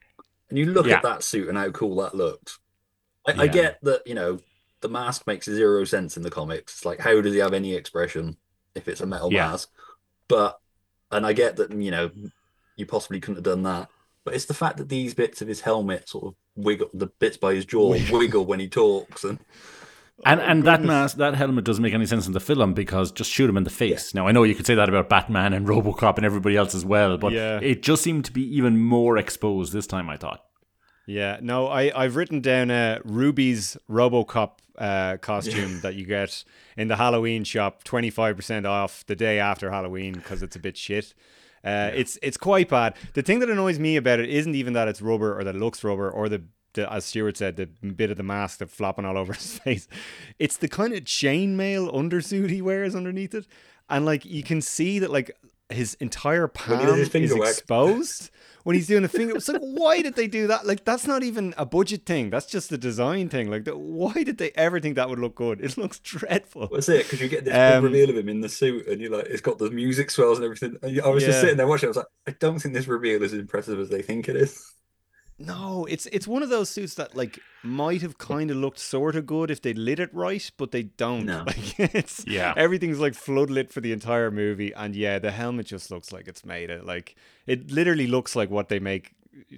[0.50, 0.96] and you look Yeah.
[0.98, 2.58] at that suit and how cool that looks.
[3.26, 4.38] I, I get that you know
[4.82, 6.74] the mask makes zero sense in the comics.
[6.74, 8.36] It's like how does he have any expression
[8.74, 9.48] if it's a metal Yeah.
[9.50, 9.70] mask?
[10.28, 10.60] But
[11.10, 12.10] and I get that you know
[12.76, 13.88] you possibly couldn't have done that.
[14.24, 17.36] But it's the fact that these bits of his helmet sort of wiggle, the bits
[17.36, 19.40] by his jaw wiggle when he talks, and
[20.24, 23.10] And Oh, and that mask, that helmet doesn't make any sense in the film because
[23.10, 24.14] just shoot him in the face.
[24.14, 26.84] Now I know you could say that about Batman and RoboCop and everybody else as
[26.84, 27.58] well, but Yeah.
[27.60, 30.08] it just seemed to be even more exposed this time.
[30.08, 30.44] I thought.
[31.06, 36.44] Yeah, no, I, I've written down uh, Rubie's Robocop uh, costume that you get
[36.76, 41.12] in the Halloween shop, 25% off the day after Halloween because it's a bit shit.
[41.64, 42.94] Uh, It's it's quite bad.
[43.14, 45.58] The thing that annoys me about it isn't even that it's rubber or that it
[45.58, 46.42] looks rubber or the,
[46.74, 49.88] the as Stuart said, the bit of the mask that's flopping all over his face.
[50.38, 53.46] It's the kind of chainmail undersuit he wears underneath it.
[53.88, 55.30] And like you can see that like
[55.68, 57.48] his entire palm his is whack.
[57.50, 58.30] exposed
[58.64, 59.34] when he's doing the finger.
[59.36, 60.66] It's like, why did they do that?
[60.66, 62.28] Like, that's not even a budget thing.
[62.28, 63.50] That's just a design thing.
[63.50, 65.60] Like, the, why did they ever think that would look good?
[65.62, 66.66] It looks dreadful.
[66.66, 67.04] What's it?
[67.04, 69.40] Because you get this Um, reveal of him in the suit, and you're like, it's
[69.40, 70.76] got the music swells and everything.
[70.82, 71.28] And I was Yeah.
[71.30, 71.86] just sitting there watching.
[71.86, 74.36] I was like, I don't think this reveal is as impressive as they think it
[74.36, 74.72] is.
[75.46, 79.16] No, it's it's one of those suits that like might have kind of looked sort
[79.16, 81.26] of good if they lit it right, but they don't.
[81.26, 81.44] No.
[81.46, 82.54] Like it's Yeah.
[82.56, 86.44] everything's like floodlit for the entire movie, and yeah, the helmet just looks like it's
[86.44, 86.84] made it.
[86.86, 89.12] Like it literally looks like what they make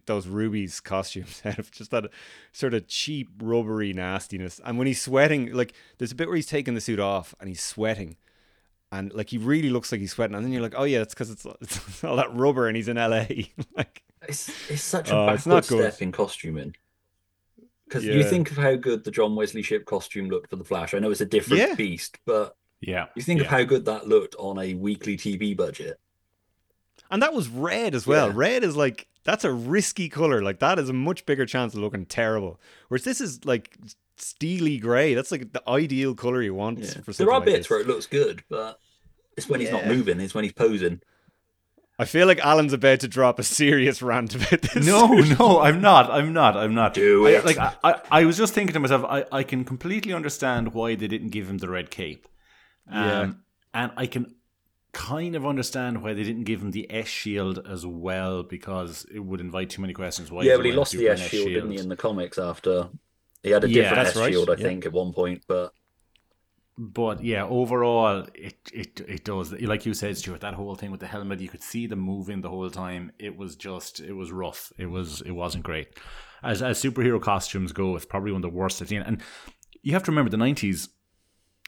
[0.06, 2.04] those Rubie's costumes out of, just that
[2.52, 4.60] sort of cheap rubbery nastiness.
[4.64, 7.48] And when he's sweating, like there's a bit where he's taking the suit off and
[7.48, 8.16] he's sweating.
[8.92, 11.14] And like he really looks like he's sweating, and then you're like, "Oh yeah, it's
[11.14, 13.24] because it's, it's all that rubber, and he's in LA."
[13.76, 16.74] like, It's it's such a Oh, backward not step in costuming.
[17.87, 20.94] Because you think of how good the John Wesley Shipp costume looked for the Flash.
[20.94, 21.74] I know it's a different Yeah.
[21.74, 23.06] beast, but Yeah.
[23.14, 26.00] you think of how good that looked on a weekly TV budget.
[27.10, 28.28] And that was red as well.
[28.28, 28.32] Yeah.
[28.37, 30.42] Red is like that's a risky color.
[30.42, 32.60] Like that is a much bigger chance of looking terrible.
[32.88, 33.76] Whereas this is like
[34.16, 35.14] steely grey.
[35.14, 36.87] That's like the ideal color you want Yeah.
[36.87, 37.70] for something There are like bits this.
[37.70, 38.80] where it looks good, but
[39.37, 40.20] it's when he's not moving.
[40.20, 41.00] It's when he's posing.
[41.98, 44.85] I feel like Alan's about to drop a serious rant about this.
[44.87, 45.07] No,
[45.38, 46.11] no, I'm not.
[46.11, 46.57] I'm not.
[46.57, 46.94] I'm not.
[46.94, 47.44] Do I- it.
[47.44, 50.94] like I, I, I was just thinking to myself, I, I can completely understand why
[50.96, 52.26] they didn't give him the red cape.
[52.90, 53.33] Um, Yeah.
[53.76, 54.35] And I can
[54.92, 59.18] kind of understand why they didn't give him the S shield as well because it
[59.18, 60.30] would invite too many questions.
[60.30, 62.88] Why yeah, but he lost the S shield, didn't he, in the comics after
[63.42, 64.59] he had a Yeah, different that's S right, shield, I yeah.
[64.68, 65.42] think, at one point.
[65.48, 65.72] But
[66.76, 69.52] But yeah, overall, it, it it does.
[69.52, 72.40] Like you said, Stuart, that whole thing with the helmet, you could see them moving
[72.40, 73.12] the whole time.
[73.18, 74.72] It was just, it was rough.
[74.76, 75.88] It was, it wasn't great.
[76.42, 79.02] As as superhero costumes go, it's probably one of the worst I've seen.
[79.02, 79.22] And
[79.82, 80.88] you have to remember the nineties.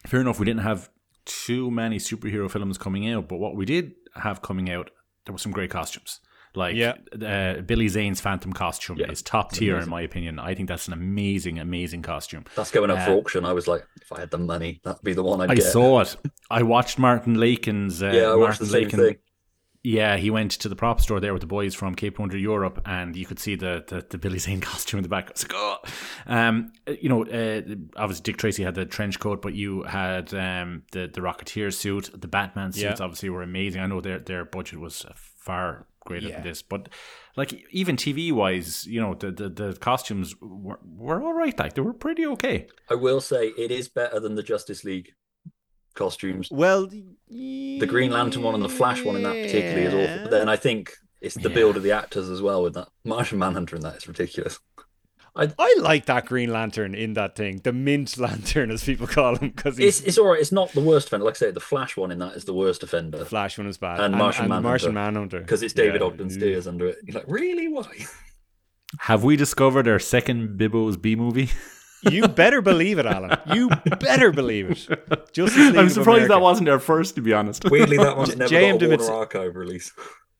[0.07, 0.91] Fair enough, we didn't have
[1.25, 4.91] too many superhero films coming out, but what we did have coming out,
[5.25, 6.21] there were some great costumes.
[6.57, 6.95] Like Yeah.
[7.23, 10.39] uh, Billy Zane's Phantom costume Yeah, is top it's tier in my opinion.
[10.39, 12.45] I think that's an amazing, amazing costume.
[12.55, 13.45] that's going up for Uh, auction.
[13.45, 15.53] I was like, if I had the money, that'd be the one I'd get.
[15.53, 15.65] I get.
[15.73, 16.17] saw it.
[16.51, 18.03] I watched Martin Laken's.
[18.03, 19.17] Uh, yeah, I watched Martin the same Laken- thing.
[19.83, 22.83] Yeah, he went to the prop store there with the boys from Cape Wonder Europe,
[22.87, 25.27] and you could see the the, the Billy Zane costume in the back.
[25.29, 25.77] I was like, oh,
[26.27, 27.63] um, you know, uh,
[27.97, 32.11] obviously Dick Tracy had the trench coat, but you had um the the Rocketeer suit,
[32.21, 32.83] the Batman suits.
[32.99, 33.05] Yeah.
[33.05, 33.81] Obviously, were amazing.
[33.81, 36.37] I know their their budget was far greater Yeah.
[36.37, 36.89] than this, but
[37.37, 41.57] like even TV wise, you know, the the, the costumes were were all right.
[41.59, 42.67] Like they were pretty okay.
[42.89, 45.11] I will say it is better than the Justice League
[45.95, 46.51] costumes.
[46.51, 50.23] Well, The Green Lantern one and the Flash one in that particularly is awful.
[50.25, 51.55] But then I think it's the Yeah.
[51.55, 53.95] build of the actors as well with that Martian Manhunter in that.
[53.97, 54.59] It's ridiculous.
[55.37, 59.51] I like that Green Lantern in that thing, the Mint Lantern as people call him,
[59.51, 60.41] because It's it's all right.
[60.41, 61.25] It's not the worst offender.
[61.27, 63.67] Like I say, the Flash one in that is the worst offender the Flash one
[63.67, 64.69] is bad, And Martian Manhunter.
[64.69, 66.07] Martian Manhunter because it's David Yeah.
[66.07, 66.97] Ogden Stiers under it.
[67.05, 67.69] You're like, really?
[67.69, 67.87] Why?
[69.01, 71.51] Have we discovered our second Bibbo's B movie?
[72.09, 73.37] You better believe it, Alan.
[73.53, 73.69] You
[73.99, 75.33] better believe it.
[75.33, 77.69] Justice League I'm of surprised that wasn't our first, to be honest.
[77.69, 78.77] Weirdly, that one's never J.M.
[78.79, 79.93] got a Warner DeMatteis- Archive release.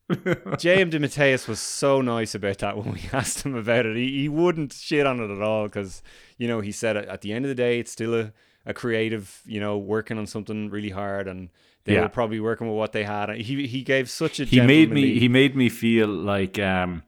[0.57, 0.89] J.M.
[0.89, 3.95] DeMatteis was so nice about that when we asked him about it.
[3.97, 6.01] He, he wouldn't shit on it at all because,
[6.37, 8.33] you know, he said at the end of the day, it's still a,
[8.65, 11.49] a creative, you know, working on something really hard and
[11.83, 12.01] they Yeah.
[12.03, 13.29] were probably working with what they had.
[13.35, 17.03] He, he gave such a he made me he made me feel like um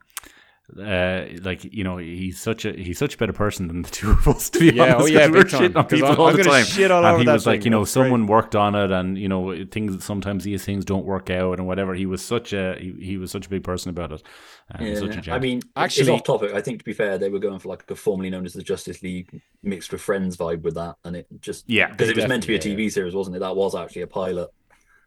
[0.77, 4.11] uh like you know he's such a he's such a better person than the two
[4.11, 5.61] of us to be Yeah, honest oh yeah, 'cause we're big time.
[5.61, 7.25] shitting on 'Cause people I'm- all I'm the gonna time shit all and over he
[7.25, 7.65] that was like thing.
[7.65, 8.03] you know That's great.
[8.03, 11.67] someone worked on it and you know things sometimes these things don't work out and
[11.67, 14.21] whatever he was such a he, he was such a big person about it
[14.69, 15.21] and he such Yeah.
[15.21, 15.29] gent.
[15.29, 16.53] I mean, actually, Actually- off topic.
[16.53, 18.61] I think to be fair, they were going for like a formerly known as the
[18.61, 22.27] Justice League mixed with Friends vibe with that, and it just yeah because it was
[22.27, 23.39] meant to be a definitely, TV series, wasn't it?
[23.39, 24.49] That was actually a pilot.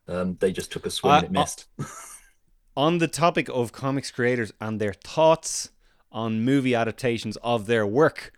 [0.08, 1.66] Um, they just took a swing I- and it missed.
[2.76, 5.70] on the topic of comics creators and their thoughts
[6.10, 8.32] on movie adaptations of their work,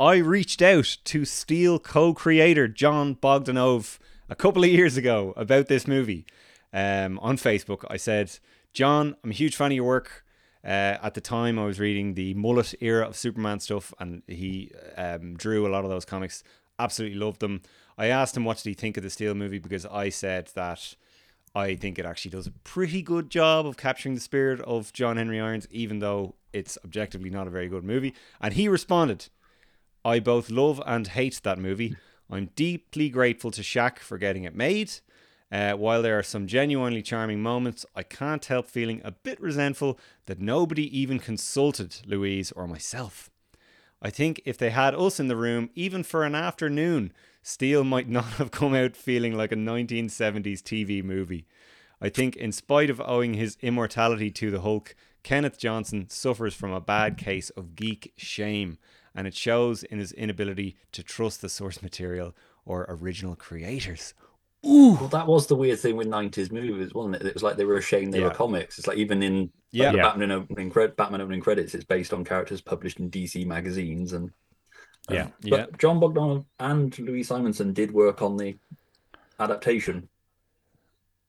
[0.00, 5.86] I reached out to Steel co-creator Jon Bogdanove a couple of years ago about this
[5.86, 6.24] movie
[6.72, 7.84] um, on Facebook.
[7.88, 8.38] I said,
[8.72, 10.24] John, I'm a huge fan of your work.
[10.64, 14.72] Uh, at the time, I was reading the mullet era of Superman stuff, and he
[14.96, 16.42] um, drew a lot of those comics.
[16.78, 17.60] Absolutely loved them.
[17.98, 20.96] I asked him what did he think of the Steel movie because I said that
[21.54, 25.16] I think it actually does a pretty good job of capturing the spirit of John
[25.16, 28.14] Henry Irons, even though it's objectively not a very good movie.
[28.40, 29.28] And he responded,
[30.04, 31.96] I both love and hate that movie.
[32.30, 34.92] I'm deeply grateful to Shaq for getting it made.
[35.52, 39.98] Uh, while there are some genuinely charming moments, I can't help feeling a bit resentful
[40.26, 43.30] that nobody even consulted Louise or myself.
[44.02, 47.12] I think if they had us in the room, even for an afternoon,
[47.46, 51.46] Steel might not have come out feeling like a 1970s TV movie.
[52.00, 56.72] I think, in spite of owing his immortality to the Hulk, Kenneth Johnson suffers from
[56.72, 58.78] a bad case of geek shame,
[59.14, 62.34] and it shows in his inability to trust the source material
[62.64, 64.14] or original creators.
[64.62, 67.26] Well, that was the weird thing with '90s movies, wasn't it?
[67.26, 68.28] It was like they were ashamed they Yeah.
[68.28, 68.78] were comics.
[68.78, 69.84] It's like even in Yeah.
[69.84, 70.02] like, the Yeah.
[70.04, 74.30] Batman opening cred- Batman opening credits, it's based on characters published in DC magazines and
[75.10, 75.28] Yeah.
[75.42, 75.66] But Yeah.
[75.78, 78.56] Jon Bogdanove and Louise Simonson did work on the
[79.38, 80.08] adaptation,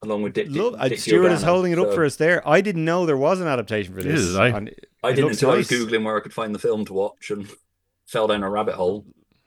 [0.02, 0.48] along with Dick.
[0.50, 2.48] Look, Dick, uh, Dick Stuart is holding it up So for us there.
[2.48, 4.20] I didn't know there was an adaptation for this.
[4.22, 4.70] is, I- and
[5.04, 6.94] I it didn't looks until I was googling where I could find the film to
[6.94, 7.48] watch and
[8.06, 9.06] fell down a rabbit hole.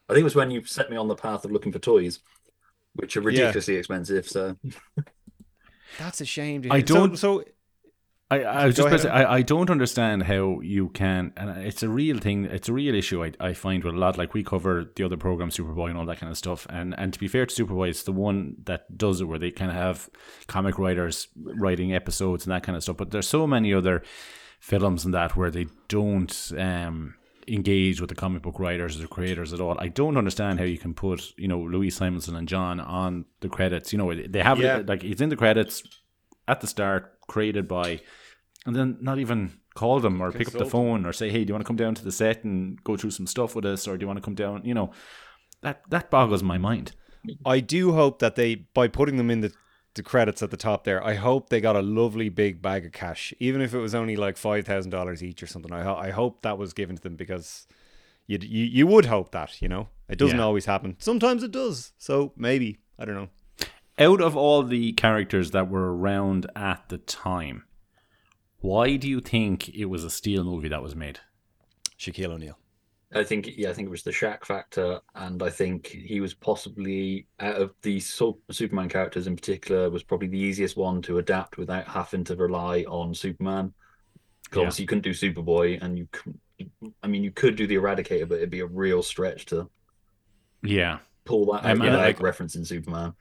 [0.09, 2.21] I think it was when you set me on the path of looking for toys,
[2.95, 4.29] which are ridiculously expensive.
[4.29, 4.57] So
[5.99, 6.63] That's a shame.
[6.63, 6.87] to I hear.
[6.87, 7.45] So- don't- So,
[8.31, 9.09] I, I was just say.
[9.09, 12.45] I, I don't understand how you can, and it's a real thing.
[12.45, 14.19] It's a real issue I, I find with a lot.
[14.19, 16.67] Like we cover the other program, Superboy, and all that kind of stuff.
[16.69, 19.51] And and to be fair to Superboy, it's the one that does it where they
[19.51, 20.11] kind of have
[20.47, 22.99] comic writers writing episodes and that kind of stuff.
[22.99, 24.03] But there's so many other
[24.61, 27.15] films and that where they don't um,
[27.47, 29.77] engage with the comic book writers or creators at all.
[29.79, 33.49] I don't understand how you can put you know Louise Simonson and John on the
[33.49, 33.91] credits.
[33.91, 34.79] You know they have Yeah.
[34.81, 35.83] it like it's in the credits
[36.47, 38.01] at the start, created by,
[38.67, 41.49] and then not even call them or pick up the phone or say, hey, do
[41.49, 43.87] you want to come down to the set and go through some stuff with us,
[43.87, 44.63] or do you want to come down?
[44.65, 44.91] You know,
[45.63, 46.93] that that boggles my mind.
[47.45, 49.53] I do hope that they, by putting them in the,
[49.95, 52.93] the credits at the top there, I hope they got a lovely big bag of
[52.93, 55.73] cash, even if it was only like five thousand dollars each or something.
[55.73, 57.67] I ho- I hope that was given to them because
[58.27, 60.45] you you you would hope that you know it doesn't Yeah.
[60.45, 60.97] always happen.
[60.99, 61.93] Sometimes it does.
[61.99, 63.29] So maybe I don't know.
[63.99, 67.65] Out of all the characters that were around at the time,
[68.61, 71.21] why do you think it was a Steel movie that was made?
[71.99, 72.59] Shaquille O'Neal.
[73.15, 76.35] I think yeah, I think it was the Shaq factor, and I think he was
[76.35, 81.57] possibly out of the Superman characters in particular was probably the easiest one to adapt
[81.57, 83.73] without having to rely on Superman.
[84.45, 84.63] Because Yeah.
[84.63, 86.09] obviously you couldn't do Superboy, and you,
[87.03, 89.71] I mean, you could do the Eradicator, but it'd be a real stretch to
[90.63, 93.15] Yeah, pull that Um, out and without like- referencing Superman.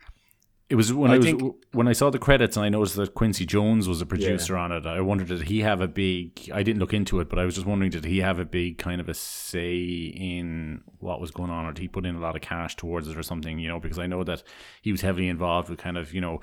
[0.70, 2.98] It was when I I, was think- when I saw the credits and I noticed
[2.98, 4.86] that Quincy Jones was a producer on it.
[4.86, 6.52] I wondered did he have a big?
[6.54, 8.78] I didn't look into it, but I was just wondering did he have a big
[8.78, 12.20] kind of a say in what was going on, or did he put in a
[12.20, 13.60] lot of cash towards it or something?
[13.60, 14.44] You know, because I know that
[14.82, 16.42] he was heavily involved with kind of you know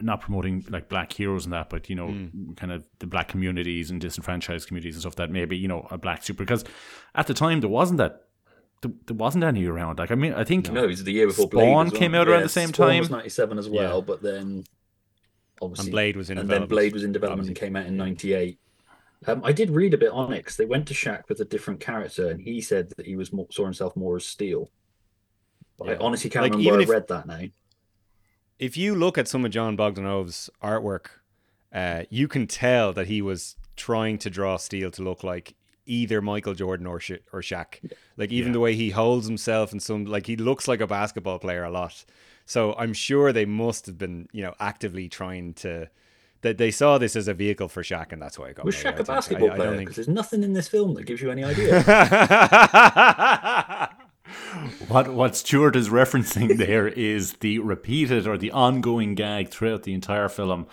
[0.00, 2.52] not promoting like black heroes and that, but you know, hmm.
[2.52, 5.98] kind of the black communities and disenfranchised communities and stuff that maybe you know a
[5.98, 6.64] black super because
[7.14, 8.24] at the time there wasn't that.
[8.82, 9.98] There, there wasn't any around.
[9.98, 11.98] Like I mean, I think No, it was the year before Blade Spawn as well.
[12.00, 12.98] came out around the same Spawn time.
[13.00, 14.04] was ninety seven as well, Yeah.
[14.04, 14.64] but then
[15.60, 16.70] obviously And Blade was in and then development.
[16.70, 18.58] Blade was in development and came out in '98.
[19.26, 21.44] Um, I did read a bit on it 'cause they went to Shaq with a
[21.44, 24.68] different character, and he said that he was more, saw himself more as Steel.
[25.78, 27.48] But I honestly can't Like, remember even where if- I read that now.
[28.58, 31.06] if you look at some of Jon Bogdanove's artwork,
[31.72, 35.54] uh, you can tell that he was trying to draw Steel to look like
[35.86, 37.78] either Michael Jordan or Sha- or Shaq.
[38.16, 41.38] Like even the way he holds himself and some like he looks like a basketball
[41.38, 42.04] player a lot.
[42.44, 45.88] So I'm sure they must have been you know actively trying to.
[46.42, 48.74] That they saw this as a vehicle for Shaq, and that's why it got Was
[48.82, 49.06] made, Shaq I a think.
[49.06, 49.68] basketball I, I player?
[49.70, 50.06] don't Because think.
[50.06, 51.84] there's nothing in this film that gives you any idea.
[54.88, 59.92] What what Stuart is referencing there is the repeated or the ongoing gag throughout the
[59.94, 60.66] entire film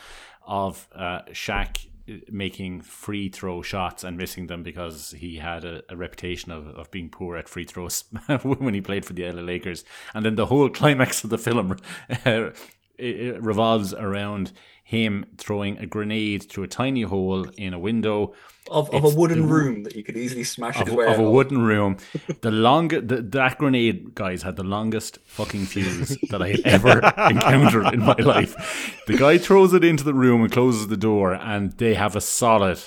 [0.45, 1.87] of uh, Shaq
[2.29, 6.91] making free throw shots and missing them because he had a, a reputation of, of
[6.91, 8.03] being poor at free throws
[8.43, 9.83] when he played for the LA Lakers.
[10.13, 11.77] And then the whole climax of the film
[12.25, 12.49] uh,
[12.97, 14.51] revolves around
[14.89, 18.33] him throwing a grenade through a tiny hole in a window
[18.71, 21.61] of, of a wooden the- room that you could easily smash of, of a wooden
[21.61, 21.97] room.
[22.41, 26.97] The longest the, that grenade, guys, had the longest fucking fuse that I had ever
[27.29, 29.03] encountered in my life.
[29.05, 32.21] The guy throws it into the room and closes the door, and they have a
[32.21, 32.79] solid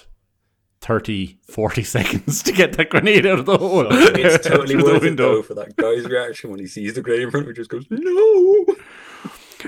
[0.80, 3.86] 30, 40 seconds to get that grenade out of the hole.
[3.88, 7.30] It's totally worth it though for that guy's reaction when he sees the grenade in
[7.30, 7.54] front of him.
[7.54, 8.66] Just goes no.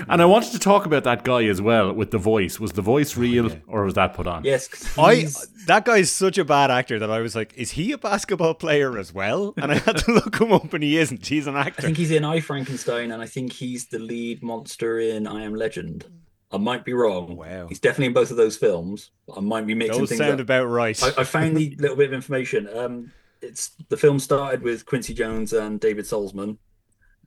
[0.09, 2.59] And I wanted to talk about that guy as well with the voice.
[2.59, 4.43] Was the voice real or was that put on?
[4.43, 4.97] Yes.
[4.97, 7.97] I he's- that guy's such a bad actor that I was like, is he a
[7.97, 9.53] basketball player as well?
[9.57, 11.25] And I had to look him up, and he isn't.
[11.25, 11.81] He's an actor.
[11.81, 15.41] I think he's in I Frankenstein, and I think he's the lead monster in I
[15.43, 16.05] Am Legend.
[16.51, 17.35] I might be wrong.
[17.35, 17.65] Wow.
[17.67, 19.09] He's definitely in both of those films.
[19.35, 20.39] I might be mixing Those things sound up.
[20.41, 21.01] about right.
[21.03, 22.69] I, I found the little bit of information.
[22.77, 26.57] Um, it's the film started with Quincy Jones and David Salzman,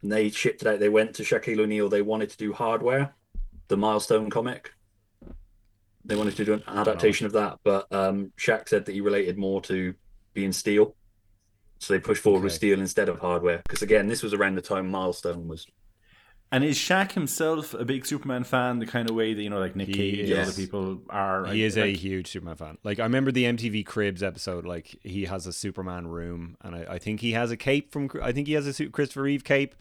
[0.03, 0.81] and they shipped it out.
[0.81, 1.89] They went to Shaquille O'Neal.
[1.89, 3.15] They wanted to do Hardware,
[3.69, 4.73] the Milestone comic.
[6.05, 9.37] They wanted to do an adaptation of that, but um, Shaq said that he related
[9.37, 9.95] more to
[10.33, 10.97] being Steel,
[11.81, 13.63] so they pushed forward with Steel instead of Hardware.
[13.69, 15.67] Because again, this was around the time Milestone was
[16.51, 18.79] And is Shaq himself a big Superman fan?
[18.79, 21.45] The kind of way that you know, like Nick Cage and other people are.
[21.45, 22.79] He like- is a huge Superman fan.
[22.85, 24.65] Like I remember the MTV Cribs episode.
[24.65, 28.11] Like he has a Superman room, and I, I think he has a cape from.
[28.23, 29.75] I think he has a Christopher Reeve cape,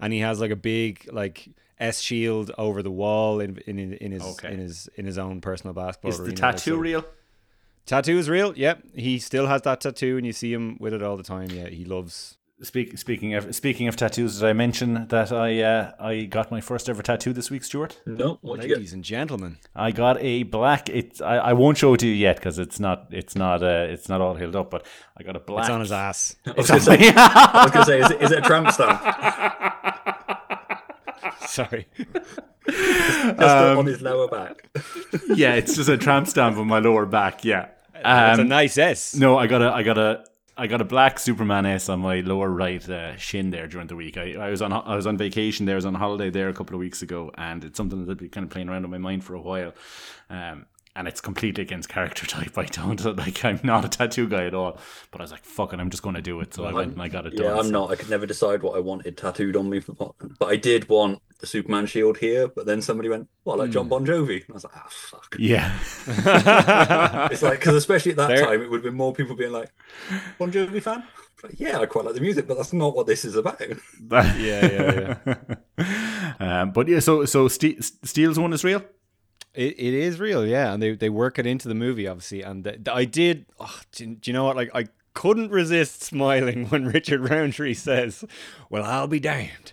[0.00, 1.46] and he has like a big like
[1.78, 4.50] S shield over the wall in in, in his Okay.
[4.52, 6.10] in his in his own personal basketball.
[6.10, 6.36] Is the arena.
[6.36, 7.04] tattoo So- real?
[7.86, 8.56] Tattoo is real.
[8.56, 11.50] Yep, he still has that tattoo, and you see him with it all the time.
[11.50, 12.38] Yeah, he loves.
[12.64, 16.60] Speak, speaking of speaking of tattoos, did I mention that I uh, I got my
[16.60, 18.00] first ever tattoo this week, Stuart?
[18.06, 18.78] No, what you get?
[18.78, 20.88] Ladies and gentlemen, I got a black.
[20.88, 23.86] It I, I won't show it to you yet because it's not it's not uh,
[23.90, 24.70] it's not all healed up.
[24.70, 24.86] But
[25.16, 25.64] I got a black.
[25.66, 26.36] it's on his ass.
[26.46, 29.00] I was gonna say, I was gonna say is, it, is it a tramp stamp?
[31.46, 31.86] Sorry.
[32.66, 34.68] Just Um, on his lower back.
[35.34, 37.44] yeah, it's just a tramp stamp on my lower back.
[37.44, 37.68] Yeah.
[37.92, 39.14] That's a Um, nice S.
[39.14, 40.24] No, I got a, I got a,
[40.56, 43.96] I got a black Superman S on my lower right uh, shin there during the
[43.96, 44.16] week.
[44.16, 46.54] I, I was on, I was on vacation there, I was on holiday there a
[46.54, 48.98] couple of weeks ago, and it's something that's been kind of playing around in my
[48.98, 49.72] mind for a while.
[50.30, 52.56] Um, and it's completely against character type.
[52.56, 53.44] I don't like.
[53.44, 54.78] I'm not a tattoo guy at all.
[55.10, 56.92] But I was like, "Fuck it, I'm just going to do it." So I went
[56.92, 57.46] and I got it done.
[57.46, 57.90] Yeah, I'm so- not.
[57.90, 59.80] I could never decide what I wanted tattooed on me.
[59.80, 62.48] For, but I did want the Superman shield here.
[62.48, 63.72] But then somebody went, "Well, like Hmm.
[63.72, 65.72] John Bon Jovi." And I was like, "Ah, fuck." Yeah.
[67.32, 68.44] It's like because especially at that Fair.
[68.46, 69.70] time, it would have been more people being like,
[70.38, 71.02] "Bon Jovi fan."
[71.34, 73.60] It's Like, yeah, I quite like the music, but that's not what this is about.
[74.10, 76.34] yeah, yeah, yeah.
[76.62, 78.82] um, but yeah, so so Ste- Steele's one is real.
[79.54, 82.42] It, it is real, yeah, and they, they work it into the movie, obviously.
[82.42, 83.46] And th- I did.
[83.60, 84.56] Oh, do, do you know what?
[84.56, 88.24] Like, I couldn't resist smiling when Richard Roundtree says,
[88.68, 89.72] "Well, I'll be damned."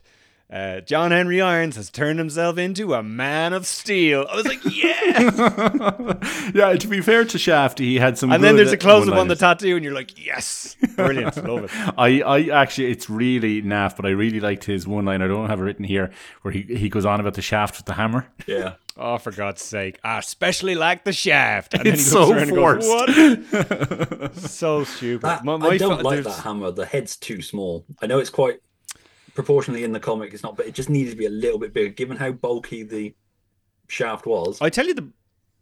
[0.52, 4.28] Uh, John Henry Irons has turned himself into a man of steel.
[4.30, 6.52] I was like, yeah.
[6.54, 8.34] yeah, to be fair to Shaft, he had some.
[8.34, 11.64] and then there's a close up on the tattoo, and you're like, yes, brilliant, love
[11.66, 11.72] it.
[11.98, 15.22] I, I actually, it's really naff, but I really liked his one line.
[15.22, 17.86] I don't have it written here, where he, he goes on about the shaft with
[17.86, 18.28] the hammer.
[18.46, 20.00] Yeah, Oh, for God's sake!
[20.04, 21.74] I especially like the shaft.
[21.76, 24.36] And It's then he so looks around and goes, what?
[24.36, 25.22] so stupid.
[25.22, 26.72] that, My- I don't fa- like that hammer.
[26.72, 27.86] The head's too small.
[28.02, 28.60] I know it's quite
[29.34, 30.34] proportionally in the comic.
[30.34, 32.84] It's not, but it just needed to be a little bit bigger, given how bulky
[32.84, 33.14] the
[33.88, 34.62] shaft was.
[34.62, 35.10] I tell you the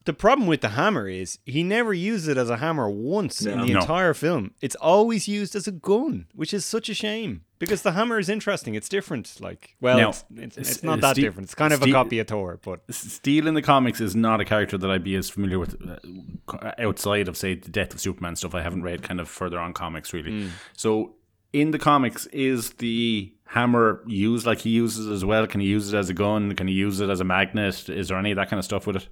[0.05, 3.59] the problem with the hammer is he never used it as a hammer once in
[3.59, 3.79] the No.
[3.81, 4.51] entire film.
[4.61, 8.27] It's always used as a gun, which is such a shame because the hammer is
[8.29, 8.73] interesting.
[8.75, 9.35] It's different.
[9.41, 11.47] Like, well, Now, it's, it's, it's not that Steve- different.
[11.47, 14.45] It's kind of a copy of Thor, but Steel in the comics is not a
[14.45, 18.35] character that I'd be as familiar with uh, outside of, say, the Death of Superman
[18.37, 18.55] stuff.
[18.55, 20.49] I haven't read kind of further on comics, really.
[20.77, 21.15] So,
[21.51, 25.47] in the comics, is the hammer used like he uses it as well?
[25.47, 26.55] Can he use it as a gun?
[26.55, 27.89] Can he use it as a magnet?
[27.89, 29.09] Is there any of that kind of stuff with it?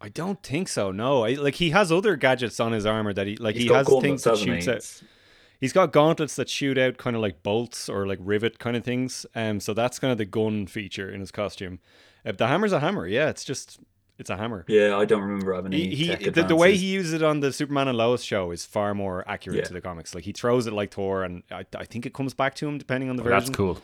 [0.00, 0.90] I don't think so.
[0.90, 3.72] No, I, like he has other gadgets on his armor that he like He's he
[3.72, 4.70] has things that hasn't shoots he?
[4.70, 4.76] out.
[4.76, 5.02] It's-
[5.60, 8.82] He's got gauntlets that shoot out kind of like bolts or like rivet kind of
[8.82, 9.24] things.
[9.32, 11.78] Um, so that's kind of the gun feature in his costume.
[12.26, 13.06] Uh, the hammer's a hammer.
[13.06, 13.78] Yeah, it's just
[14.22, 14.64] it's a hammer.
[14.68, 15.94] Yeah, I don't remember having any.
[15.94, 18.64] He, he the, the way he uses it on the Superman and Lois show is
[18.64, 19.64] far more accurate Yeah.
[19.64, 20.14] to the comics.
[20.14, 22.78] Like he throws it like Thor, and I, I think it comes back to him
[22.78, 23.78] depending on the Oh, that's cool.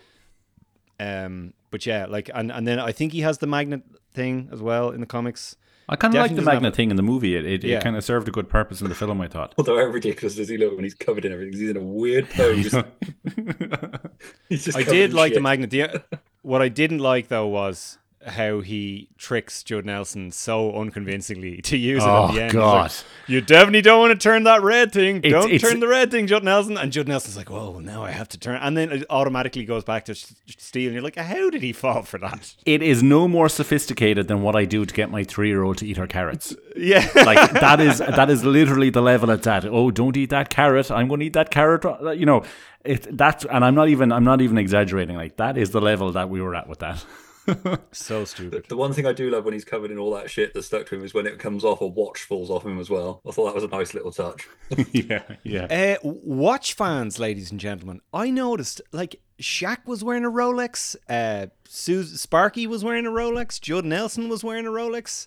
[1.01, 3.83] Um, but yeah, like and and then I think he has the magnet
[4.15, 5.57] thing as well in the comics.
[5.91, 7.35] I kind of like the magnet thing in the movie.
[7.35, 7.79] It, it, Yeah.
[7.79, 9.55] it kind of served a good purpose in the film, I thought.
[9.59, 11.59] Although how ridiculous does he look when he's covered in everything?
[11.59, 12.75] He's in a weird pose.
[14.49, 15.71] he's just I did in like the magnet.
[15.71, 16.03] The,
[16.43, 17.99] what I didn't like though was
[18.29, 22.53] how he tricks Judd Nelson so unconvincingly to use it Oh, at the end.
[22.53, 22.83] God.
[22.83, 22.93] like,
[23.27, 25.19] you definitely don't want to turn that red thing.
[25.19, 26.77] It's- don't it's- turn the red thing, Judd Nelson.
[26.77, 29.85] And Judd Nelson's like, "Whoa, now I have to turn." And then it automatically goes
[29.85, 33.27] back to Steel, and you're like, "How did he fall for that?" It is no
[33.29, 36.07] more sophisticated than what I do to get my three year old to eat her
[36.07, 36.55] carrots.
[36.81, 39.65] Yeah, like that is that is literally the level it's at.
[39.65, 40.93] Oh, don't eat that carrot.
[40.93, 41.85] I'm going to eat that carrot.
[41.85, 42.45] Uh, You know,
[42.85, 45.17] it that's and I'm not even I'm not even exaggerating.
[45.17, 47.05] Like that is the level that we were at with that.
[47.93, 48.67] so stupid.
[48.69, 50.87] The one thing I do love when he's covered in all that shit that's stuck
[50.87, 53.21] to him is when it comes off, a watch falls off him as well.
[53.27, 54.49] I thought that was a nice little touch.
[54.93, 55.65] yeah, yeah.
[55.65, 61.47] Uh, watch fans, ladies and gentlemen, I noticed like Shaq was wearing a Rolex, uh,
[61.67, 65.27] Sus- Sparky was wearing a Rolex, Judd Nelson was wearing a Rolex.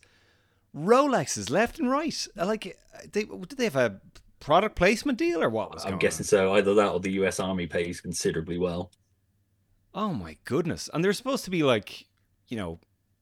[0.76, 2.28] Rolexes left and right.
[2.40, 4.00] Uh, Like, uh, they, did they have a
[4.40, 6.54] product placement deal or what was I'm going guessing so.
[6.54, 8.92] Either that or the US Army pays considerably well.
[9.94, 10.90] Oh my goodness!
[10.94, 12.06] And they're supposed to be like,
[12.52, 12.80] you know,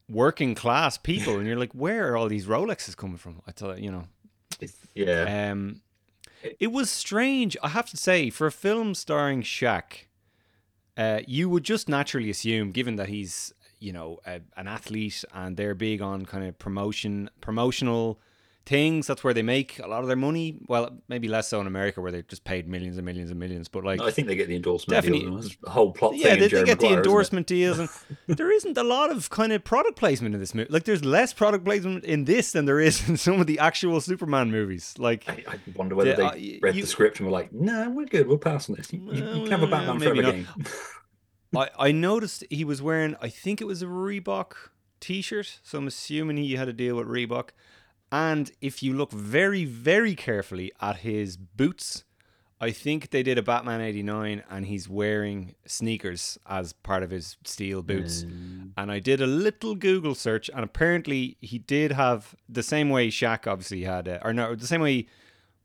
[0.10, 3.42] working class people, and you're like, where are all these Rolexes coming from?
[3.48, 4.06] I thought, you know,
[4.96, 5.52] yeah.
[5.52, 5.82] Um,
[6.60, 10.06] it was strange, I have to say, for a film starring Shaq.
[10.98, 15.56] Uh, you would just naturally assume, given that he's you know a, an athlete and
[15.56, 18.20] they're big on kind of promotion, promotional
[18.70, 19.08] things.
[19.08, 20.58] That's where they make a lot of their money.
[20.68, 23.68] Well, maybe less so in America, where they just paid millions and millions and millions.
[23.68, 24.96] But like, I think they get the endorsement.
[24.96, 26.16] Definitely- the whole plot.
[26.16, 27.90] yeah, they, they get the Maguire, isn't endorsement deals, and
[28.28, 30.70] there isn't a lot of kind of product placement in this movie.
[30.72, 34.00] Like, there's less product placement in this than there is in some of the actual
[34.02, 34.94] Superman movies.
[34.98, 36.24] Like, I, I wonder whether Yeah, they
[36.56, 38.28] uh, read you- the script and were like, "No, we're good.
[38.28, 38.94] We're passing this.
[38.94, 40.34] You, you, you can have a Uh, Batman maybe Forever not.
[40.36, 40.48] game."
[41.56, 44.52] I, I noticed he was wearing, I think it was a Reebok
[45.00, 45.60] t shirt.
[45.64, 47.50] So I'm assuming he had a deal with Reebok.
[48.12, 52.04] And if you look very, very carefully at his boots,
[52.62, 57.38] I think they did a Batman 89 and he's wearing sneakers as part of his
[57.46, 58.24] steel boots.
[58.76, 63.10] And I did a little Google search and apparently he did have the same way
[63.10, 65.08] Shaq obviously had, uh, or no, the same way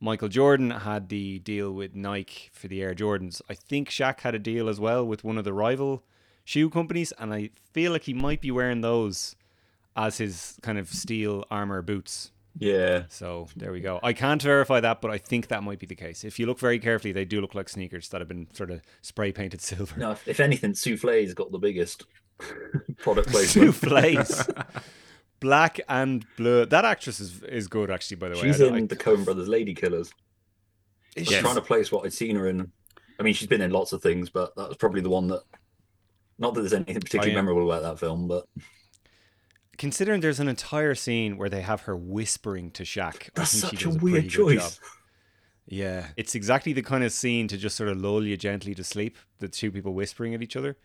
[0.00, 3.40] Michael Jordan had the deal with Nike for the Air Jordans.
[3.48, 6.04] I think Shaq had a deal as well with one of the rival
[6.44, 9.34] shoe companies, and I feel like he might be wearing those
[9.96, 12.30] as his kind of steel armor boots.
[12.56, 13.98] Yeah, So there we go.
[14.02, 16.22] I can't verify that, but I think that might be the case.
[16.22, 18.80] If you look very carefully, they do look like sneakers that have been sort of
[19.02, 19.98] spray painted silver.
[19.98, 20.12] no.
[20.12, 22.04] If, if anything, Souffle's got the biggest
[22.98, 23.74] product placement.
[23.74, 24.48] Souffles.
[25.40, 26.64] Black and blue.
[26.64, 28.16] That actress is is good, actually.
[28.18, 30.10] By the way, She's in I- the Coen Brothers Lady Killers.
[31.16, 32.70] I was trying to place what I'd seen her in.
[33.20, 35.42] I mean, she's been in lots of things, but that was probably the one that.
[36.38, 38.46] Not that there's anything particularly oh, memorable about that film, but
[39.76, 43.30] considering there's an entire scene where they have her whispering to Shaq.
[43.34, 44.76] that's I think she such a does weird pretty good choice.
[44.76, 44.84] job.
[45.66, 48.84] Yeah, it's exactly the kind of scene to just sort of lull you gently to
[48.84, 49.16] sleep.
[49.38, 50.76] The two people whispering at each other.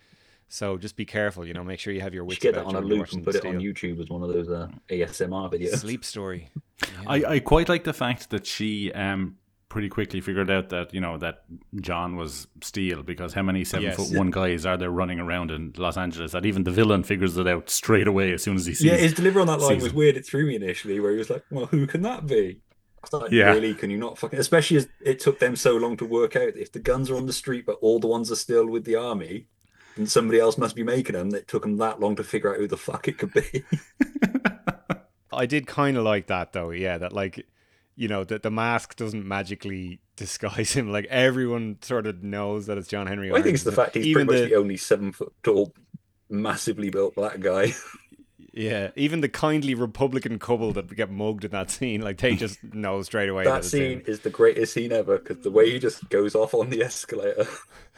[0.47, 1.63] So just be careful, you know.
[1.63, 2.95] Make sure you have your You wits should get that about on a you when
[2.97, 5.77] you're loop and put it on YouTube as one of those uh, ASMR videos.
[5.77, 6.49] Sleep story.
[7.07, 9.37] I, I quite like the fact that she um
[9.69, 11.43] pretty quickly figured out that you know that
[11.79, 13.95] John was Steel because how many seven Yes.
[13.95, 17.37] foot one guys are there running around in Los Angeles that even the villain figures
[17.37, 19.79] it out straight away as soon as he sees Yeah, his delivery on that line
[19.79, 20.17] was weird.
[20.17, 22.61] It threw me initially, where he was like, "Well, who can that be?"
[23.13, 23.51] Like, Yeah.
[23.53, 23.73] really?
[23.75, 24.39] Can you not fucking?
[24.39, 27.27] Especially as it took them so long to work out if the guns are on
[27.27, 29.47] the street, but all the ones are still with the army,
[29.95, 31.33] and somebody else must be making them.
[31.33, 33.63] It took them that long to figure out who the fuck it could be.
[35.31, 36.71] I did kind of like that though.
[36.71, 37.45] Yeah, that like,
[37.99, 40.89] you know, that the mask doesn't magically disguise him.
[40.89, 43.29] Like everyone sort of knows that it's John Henry.
[43.29, 45.73] I think it's the fact he's even pretty much the, the only seven foot tall,
[46.29, 47.73] massively built black guy.
[48.53, 52.63] yeah, even the kindly Republican couple that get mugged in that scene, like they just
[52.73, 55.77] know straight away that, that scene is the greatest scene ever because the way he
[55.77, 57.47] just goes off on the escalator.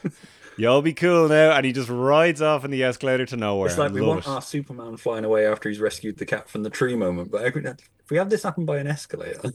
[0.57, 3.67] Y'all be cool now, and he just rides off in the escalator to nowhere.
[3.67, 4.27] It's like I we want it.
[4.27, 7.63] our Superman flying away after he's rescued the cat from the tree moment, but every,
[7.63, 9.53] if we have this happen by an escalator,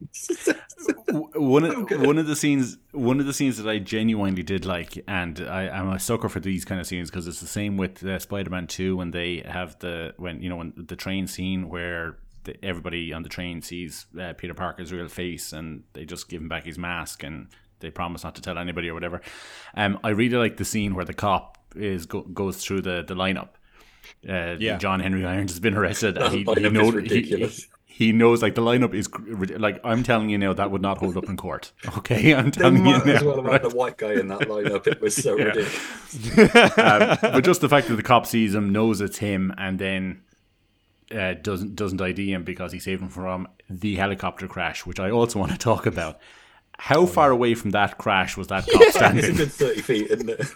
[1.34, 5.02] one of, one of the scenes one of the scenes that I genuinely did like
[5.08, 8.04] and I, I'm a sucker for these kind of scenes because it's the same with
[8.04, 12.18] uh, Spider-Man 2 when they have the when you know when the train scene where
[12.44, 16.40] the, everybody on the train sees uh, Peter Parker's real face and they just give
[16.40, 17.48] him back his mask and
[17.80, 19.20] they promise not to tell anybody or whatever
[19.76, 23.14] um, I really like the scene where the cop is go, goes through the, the
[23.14, 23.50] lineup
[24.28, 24.76] uh, Yeah.
[24.76, 27.66] John Henry Irons has been arrested he, he, know, he, ridiculous.
[27.98, 29.08] He knows like the lineup is
[29.58, 31.72] like I'm telling you now that would not hold up in court.
[31.98, 33.26] Okay, I'm telling you might as now.
[33.28, 33.62] well have right?
[33.62, 34.86] the white guy in that lineup.
[34.86, 35.44] It was so Yeah.
[35.44, 36.78] ridiculous.
[36.78, 40.20] um, but just the fact that the cop sees him, knows it's him, and then
[41.10, 45.10] uh, doesn't doesn't ID him because he saved him from the helicopter crash, which I
[45.10, 46.18] also want to talk about.
[46.78, 49.36] How far away from that crash was that cop It's a standing?
[49.36, 50.46] good thirty feet, isn't it?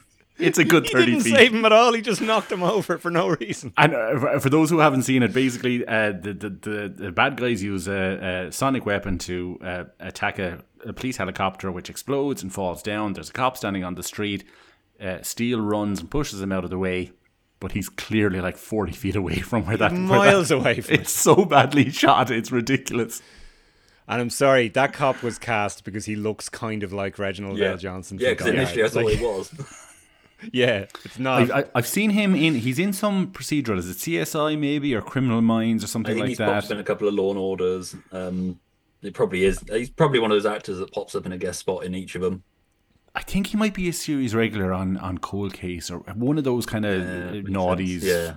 [0.41, 1.35] It's a good He thirty didn't feet.
[1.35, 1.93] save him at all.
[1.93, 3.73] He just knocked him over for no reason.
[3.77, 7.13] And uh, for- for those who haven't seen it, basically, uh, the, the, the the
[7.13, 11.91] bad guys use a, a sonic weapon to uh, attack a, a police helicopter, which
[11.91, 13.13] explodes and falls down.
[13.13, 14.45] There's a cop standing on the street.
[15.01, 17.13] Uh, Steel runs and pushes him out of the way,
[17.59, 20.95] but he's clearly like forty feet away from where that where Miles that- away from
[21.01, 22.31] It's so badly shot.
[22.31, 23.23] It's ridiculous.
[24.09, 27.71] And I'm sorry, that cop was cast because he looks kind of like Reginald Yeah,
[27.73, 27.77] L.
[27.77, 28.19] Johnson.
[28.21, 28.31] yeah.
[28.31, 28.93] Because initially I Hard.
[28.93, 29.87] thought Like, it was.
[30.53, 31.51] yeah, it's not.
[31.51, 32.55] I, I, I've seen him in.
[32.55, 33.79] He's in some procedural.
[33.79, 36.65] Is it CSI maybe or Criminal Minds or I something think like he's popped that?
[36.67, 37.95] up in a couple of Law and Orders.
[38.13, 38.59] Um,
[39.03, 39.61] it probably is.
[39.71, 42.15] He's probably one of those actors that pops up in a guest spot in each
[42.15, 42.43] of them.
[43.15, 46.45] I think he might be a series regular on on Cold Case or one of
[46.45, 48.03] those kind of Yeah, naughties.
[48.03, 48.35] Yeah.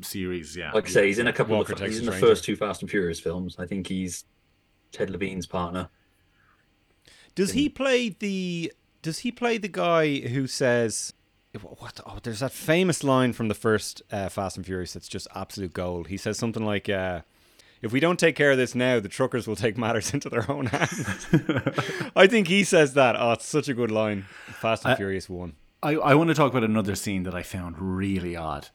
[0.00, 0.56] series.
[0.56, 1.78] Yeah, Like I say, he's in a couple Walker, of.
[1.78, 2.26] The, he's Texas in the Ranger.
[2.26, 3.56] first two Fast and Furious films.
[3.58, 4.24] I think he's
[4.92, 5.88] Ted Levine's partner.
[7.34, 8.72] Does he play the?
[9.02, 11.12] Does he play the guy who says?
[11.62, 12.00] What?
[12.06, 15.72] Oh, there's that famous line from the first uh, Fast and Furious that's just absolute
[15.72, 16.08] gold.
[16.08, 17.22] He says something like, uh,
[17.82, 20.50] "If we don't take care of this now, the truckers will take matters into their
[20.50, 21.26] own hands."
[22.16, 23.16] I think he says that.
[23.18, 24.26] Oh, it's such a good line.
[24.60, 25.54] Fast and Furious One.
[25.82, 28.68] I, I want to talk about another scene that I found really odd,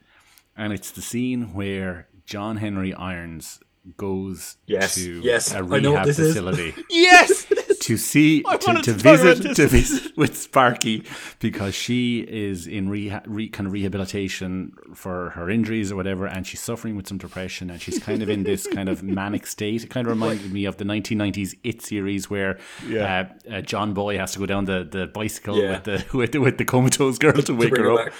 [0.55, 3.59] and it's the scene where John Henry Irons
[3.97, 6.27] goes Yes, to yes, a I know what rehab this is.
[6.29, 7.45] facility Yes.
[7.87, 11.03] To see to, to visit to visit with Sparky
[11.39, 16.47] because she is in reha- re, kind of rehabilitation for her injuries or whatever, and
[16.47, 19.83] she's suffering with some depression, and she's kind of in this kind of manic state.
[19.83, 22.57] It kind of reminded me of the 1990s It series where
[22.87, 23.27] Yeah.
[23.49, 25.71] uh, uh, John Boy has to go down the, the bicycle Yeah.
[25.71, 28.13] with the with the, with the comatose girl to wake her her up back.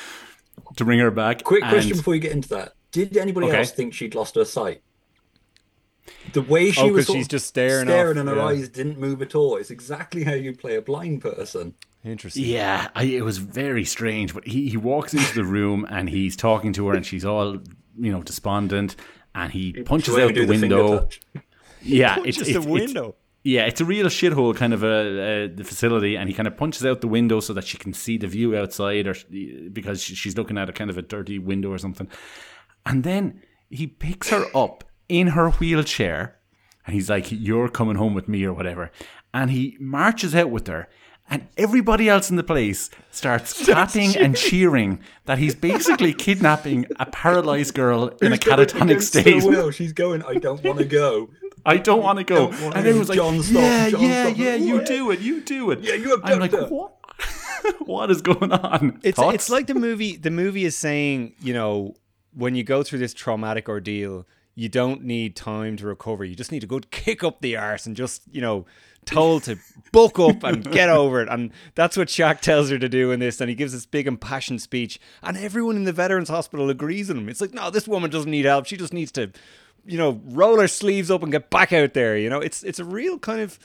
[0.77, 1.43] to bring her back.
[1.43, 3.59] Quick And- question before you get into that: Did anybody Okay.
[3.59, 4.81] else think she'd lost her sight?
[6.33, 8.45] The way she Oh, was 'cause sort she's just staring staring, off, and her yeah.
[8.45, 9.55] eyes didn't move at all.
[9.57, 11.73] It's exactly how you play a blind person.
[12.03, 12.43] Interesting.
[12.45, 14.33] Yeah, I, it was very strange.
[14.33, 17.57] But he, he walks into the room and he's talking to her, and she's all
[17.97, 18.95] you know despondent,
[19.35, 20.99] and he punches out the window.
[20.99, 21.21] touch?
[21.81, 23.09] yeah, Punches it's the it's- window.
[23.09, 26.47] It's, yeah, it's a real shithole kind of a, uh the facility, and he kind
[26.47, 29.15] of punches out the window so that she can see the view outside, or
[29.71, 32.07] because she's looking at a kind of a dirty window or something.
[32.85, 36.37] And then he picks her up in her wheelchair,
[36.85, 38.91] and he's like, "You're coming home with me," or whatever.
[39.33, 40.87] And he marches out with her,
[41.29, 47.05] and everybody else in the place starts clapping and cheering that he's basically kidnapping a
[47.07, 49.43] paralyzed girl in a Who's going catatonic against her state.
[49.43, 49.71] will?
[49.71, 50.23] She's going.
[50.23, 51.29] I don't want to go.
[51.65, 52.49] I don't want to go.
[52.51, 52.79] Don't wanna And go.
[52.89, 54.37] everyone's like, John, stop, yeah, John, yeah, stop.
[54.37, 54.85] yeah, you What?
[54.85, 55.79] do it, you do it.
[55.79, 56.95] Yeah, you I'm like, what?
[57.85, 58.99] what is going on?
[59.03, 59.35] It's Thoughts?
[59.35, 60.17] it's like the movie.
[60.17, 61.95] The movie is saying, you know,
[62.33, 64.25] when you go through this traumatic ordeal,
[64.55, 66.23] you don't need time to recover.
[66.23, 68.65] You just need to go kick up the arse and just, you know,
[69.05, 69.57] told to
[69.91, 71.29] buck up and get over it.
[71.29, 73.41] And that's what Shaq tells her to do in this.
[73.41, 77.17] And he gives this big impassioned speech, and everyone in the Veterans Hospital agrees with
[77.17, 77.29] him.
[77.29, 78.65] It's like, no, this woman doesn't need help.
[78.65, 79.31] She just needs to,
[79.85, 82.17] you know, roll her sleeves up and get back out there.
[82.17, 83.59] You know, it's it's a real kind of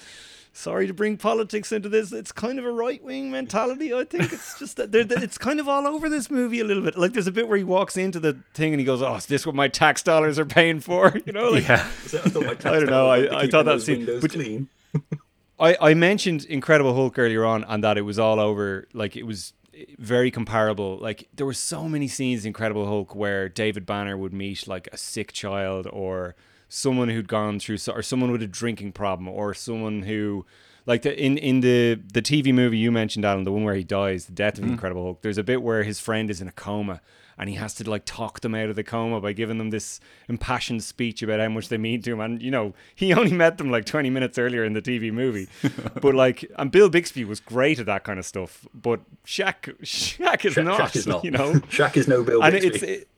[0.58, 2.12] sorry to bring politics into this.
[2.12, 3.94] It's kind of a right wing mentality.
[3.94, 6.64] I think it's just that they're- that it's kind of all over this movie a
[6.64, 6.98] little bit.
[6.98, 9.26] Like there's a bit where he walks into the thing and he goes, "Oh, is
[9.26, 11.74] this what my tax dollars are paying for?" You know, like yeah.
[11.76, 14.68] I, thought my tax I don't know, I- I thought that those scene- but- clean.
[15.60, 19.24] I, I mentioned Incredible Hulk earlier on and that it was all over like it
[19.26, 19.52] was
[19.98, 20.98] very comparable.
[21.00, 24.88] Like there were so many scenes in Incredible Hulk where David Banner would meet like
[24.92, 26.34] a sick child or
[26.68, 30.44] someone who'd gone through or someone with a drinking problem or someone who
[30.86, 33.84] like the in in the the TV movie you mentioned Alan the one where he
[33.84, 34.72] dies the death of mm-hmm.
[34.72, 37.00] Incredible Hulk there's a bit where his friend is in a coma
[37.38, 40.00] and he has to like talk them out of the coma by giving them this
[40.28, 43.58] impassioned speech about how much they mean to him and you know he only met
[43.58, 45.48] them like 20 minutes earlier in the TV movie
[46.00, 50.44] but like and Bill Bixby was great at that kind of stuff but Shaq Shaq
[50.44, 51.24] is Shaq, not Shaq is not.
[51.24, 52.68] you know Shaq is no Bill and Bixby.
[52.68, 53.08] it's it,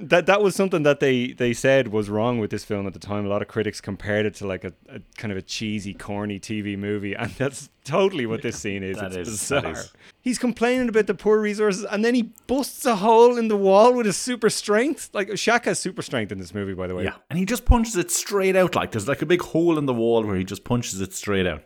[0.00, 2.98] that that was something that they they said was wrong with this film at the
[2.98, 3.26] time.
[3.26, 6.38] A lot of critics compared it to like a, a kind of a cheesy, corny
[6.38, 8.96] TV movie, and that's totally what this scene is.
[8.98, 9.72] that it's is- bizarre.
[9.72, 9.92] is.
[10.20, 13.92] He's complaining about the poor resources, and then he busts a hole in the wall
[13.94, 15.10] with his super strength.
[15.12, 17.04] Like Shaq has super strength in this movie, by the way.
[17.04, 17.14] Yeah.
[17.30, 18.74] And he just punches it straight out.
[18.74, 21.46] Like there's like a big hole in the wall where he just punches it straight
[21.46, 21.62] out.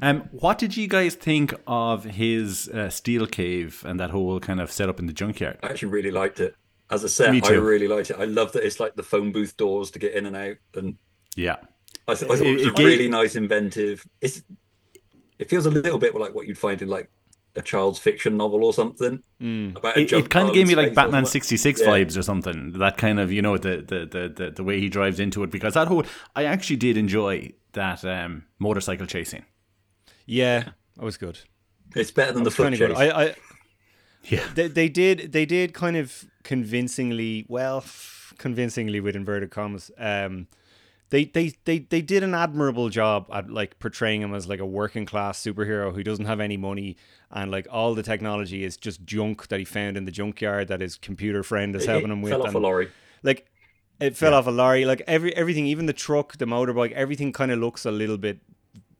[0.00, 4.58] Um, what did you guys think of his uh, steel cave and that whole kind
[4.58, 5.58] of setup in the junkyard?
[5.62, 6.56] I actually really liked it.
[6.92, 8.16] As a set, Me I really liked it.
[8.18, 10.96] I love that it's like the phone booth doors to get in and out, and
[11.36, 11.56] Yeah.
[12.08, 14.04] I, th- I thought it, was It- a gave- really nice, inventive.
[14.20, 14.42] It's
[15.38, 17.10] it feels a little bit like what you'd find in like
[17.56, 19.22] a child's fiction novel or something.
[19.76, 21.86] About It, it kind of gave me like Batman 66 Yeah.
[21.86, 22.72] vibes or something.
[22.78, 25.50] That kind of, you know, the, the, the, the, the way he drives into it.
[25.50, 26.04] Because that whole,
[26.36, 29.44] I actually did enjoy that um, motorcycle chasing.
[30.26, 31.38] yeah, that was good.
[31.96, 32.96] It's better than the foot chase.
[32.96, 33.34] I, I
[34.24, 34.44] Yeah.
[34.54, 37.84] they, they did they did kind of convincingly well
[38.38, 40.46] convincingly with inverted commas um
[41.12, 44.66] they, they they they did an admirable job at like portraying him as like a
[44.66, 46.96] working class superhero who doesn't have any money
[47.30, 50.80] and like all the technology is just junk that he found in the junkyard that
[50.80, 52.88] his computer friend is helping him with fell off a lorry.
[53.22, 53.46] like
[54.00, 57.52] it fell off a lorry like every everything even the truck the motorbike everything kind
[57.52, 58.38] of looks a little bit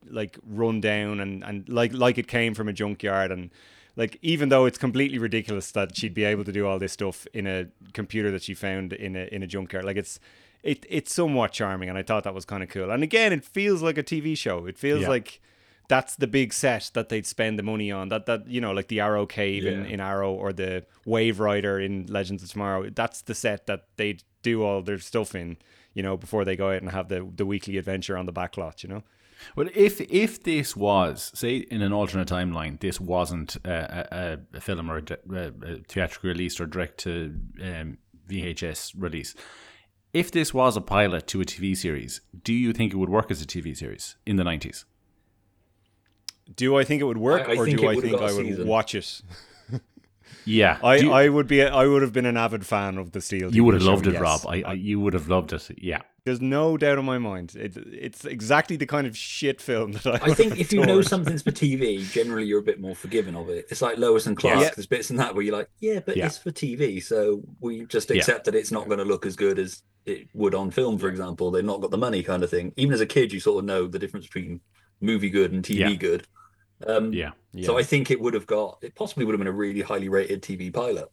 [0.07, 3.49] like run down and and like like it came from a junkyard and
[3.95, 7.27] like even though it's completely ridiculous that she'd be able to do all this stuff
[7.33, 10.19] in a computer that she found in a in a junkyard like it's
[10.63, 13.43] it it's somewhat charming and I thought that was kind of cool and again it
[13.43, 15.09] feels like a TV show it feels Yeah.
[15.09, 15.41] like
[15.89, 18.87] that's the big set that they'd spend the money on that that you know like
[18.87, 19.89] the Arrow Cave in, Yeah.
[19.91, 24.23] in Arrow or the Wave Rider in Legends of Tomorrow that's the set that they'd
[24.41, 25.57] do all their stuff in
[25.93, 28.81] you know before they go out and have the the weekly adventure on the backlot
[28.83, 29.03] you know
[29.55, 34.07] Well, if if this was, say, in an alternate timeline, this wasn't a,
[34.53, 37.97] a, a film or a, a, a theatrical release or direct to um,
[38.29, 39.35] VHS release,
[40.13, 43.29] if this was a pilot to a TV series, do you think it would work
[43.31, 44.85] as a TV series in the nineties?
[46.57, 48.67] do I think it would work I- I or do I think I would season.
[48.67, 49.21] watch it
[50.45, 53.21] Yeah, I, you, I would be I would have been an avid fan of the
[53.21, 54.21] Steel you TV would have show, loved it, yes.
[54.21, 54.41] Rob.
[54.47, 55.69] I, I you would have loved it.
[55.77, 57.53] Yeah, There's no doubt in my mind.
[57.55, 60.31] It, it's exactly the kind of shit film that I.
[60.31, 63.49] I think if you know something's for TV, generally you're a bit more forgiving of
[63.49, 63.65] it.
[63.69, 64.61] It's like Lois and Clark.
[64.61, 64.69] Yeah.
[64.73, 66.27] There's bits in that where you're like, yeah, but Yeah.
[66.27, 68.17] it's for TV, so we just Yeah.
[68.17, 71.09] accept that it's not going to look as good as it would on film, for
[71.09, 71.51] example.
[71.51, 72.71] They've not got the money, kind of thing.
[72.77, 74.61] Even as a kid, you sort of know the difference between
[75.01, 75.93] movie good and TV Yeah.
[75.95, 76.27] good.
[76.87, 77.31] Um, Yeah.
[77.63, 78.77] So I think it would have got.
[78.81, 81.09] It possibly would have been a really highly rated TV pilot.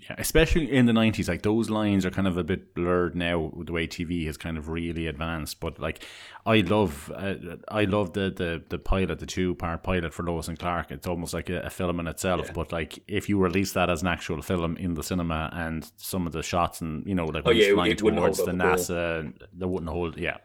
[0.00, 3.38] Yeah, especially in the nineties, like those lines are kind of a bit blurred now.
[3.54, 6.02] with The way TV has kind of really advanced, but like
[6.46, 7.34] I love, uh,
[7.68, 10.90] I love the the the pilot, the two part pilot for Lois and Clark.
[10.90, 12.46] It's almost like a, a film in itself.
[12.46, 12.52] Yeah.
[12.54, 16.26] But like if you release that as an actual film in the cinema, and some
[16.26, 18.38] of the shots and you know like Oh, when yeah, it's it- flying it towards
[18.38, 18.54] the up at.
[18.78, 20.16] NASA, they wouldn't hold.
[20.18, 20.38] Yeah,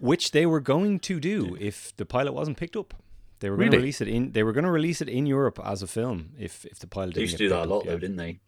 [0.00, 2.94] which they were going to do if the pilot wasn't picked up.
[3.40, 3.76] They were going Really?
[3.76, 4.32] to release it in.
[4.32, 7.08] They were going to release it in Europe as a film if if the pilot.
[7.14, 7.98] They Didn't used to do that a lot, up, though, yeah.
[7.98, 8.40] didn't they?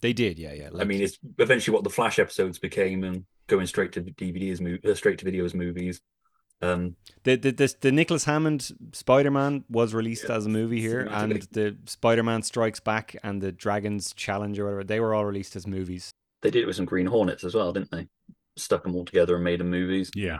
[0.00, 0.70] They did, yeah, yeah.
[0.78, 4.78] I mean, it's eventually what the Flash episodes became, and going straight to DVDs, mo-
[4.90, 6.00] uh, straight to videos movies.
[6.60, 10.80] Um, the the the, the Nicholas Hammond Spider Man was released Yeah, as a movie
[10.80, 14.84] here, and the Spider Man Strikes Back and the Dragons Challenge or whatever.
[14.84, 16.12] They were all released as movies.
[16.42, 18.06] they did it with some Green Hornets as well, didn't they?
[18.56, 20.10] Stuck them all together and made them movies.
[20.14, 20.38] yeah.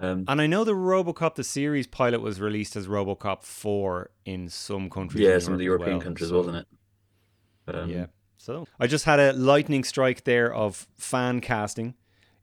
[0.00, 4.48] Um, And I know the RoboCop the series pilot was released as RoboCop four in
[4.48, 5.22] some countries.
[5.24, 6.66] yeah, some of the European well, countries, so- wasn't it?
[7.72, 8.06] Um, yeah.
[8.42, 11.94] So I just had a lightning strike there of fan casting.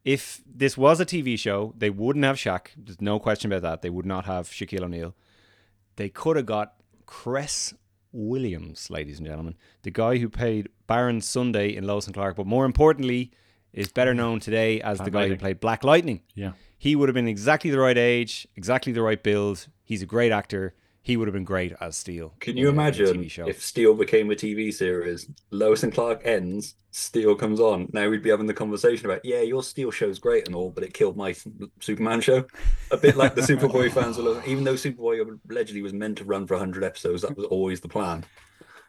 [0.05, 2.67] If this was a TV show, they wouldn't have Shaq.
[2.77, 3.81] There's no question about that.
[3.81, 5.13] They would not have Shaquille O'Neal.
[5.97, 6.75] They could have got
[7.05, 7.73] Cress
[8.13, 12.47] Williams, ladies and gentlemen, the guy who played Baron Sunday in Lois and Clark, but
[12.47, 13.31] more importantly,
[13.73, 16.21] is better known today as the Black guy who played Black Lightning.
[16.33, 16.53] Yeah.
[16.77, 19.67] He would have been exactly the right age, exactly the right build.
[19.83, 20.73] He's a great actor.
[21.01, 22.33] He would have been great as Steel.
[22.39, 25.27] Can you a- in a imagine if Steel became a TV series?
[25.49, 27.89] Lois and Clark ends, Steel comes on.
[27.93, 30.83] Now we'd be having the conversation about, yeah, your Steel show's great and all, but
[30.83, 31.35] it killed my
[31.79, 32.45] Superman show.
[32.91, 36.45] A bit like the Superboy fans will even though Superboy allegedly was meant to run
[36.45, 38.25] for 100 episodes, that was always the plan.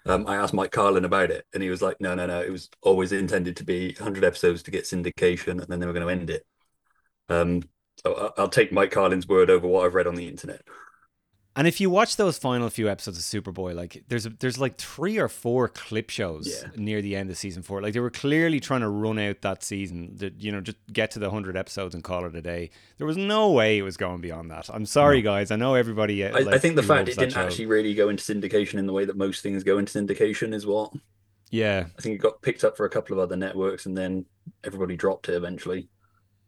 [0.07, 2.51] Um, I asked Mike Carlin about it, and he was like, no, no, no, it
[2.51, 6.07] was always intended to be 100 episodes to get syndication, and then they were going
[6.07, 6.47] to end it.
[7.29, 7.63] Um,
[8.03, 10.63] so I'll take Mike Carlin's word over what I've read on the internet.
[11.57, 15.19] And if you watch those final few episodes of Superboy, like there's there's like three
[15.19, 16.71] or four clip shows Yeah.
[16.77, 17.83] near the end of season four.
[17.83, 21.11] Like they were clearly trying to run out that season, that you know, just get
[21.13, 22.71] to the hundred episodes and call it a day.
[22.99, 24.71] There was no way it was going beyond that.
[24.73, 25.51] I'm sorry, guys.
[25.51, 26.23] I know everybody.
[26.25, 27.41] uh, I, I think the fact it didn't show.
[27.41, 30.67] actually really go into syndication in the way that most things go into syndication is
[30.67, 30.93] what
[31.51, 34.25] Yeah, I think it got picked up for a couple of other networks and then
[34.63, 35.89] everybody dropped it eventually.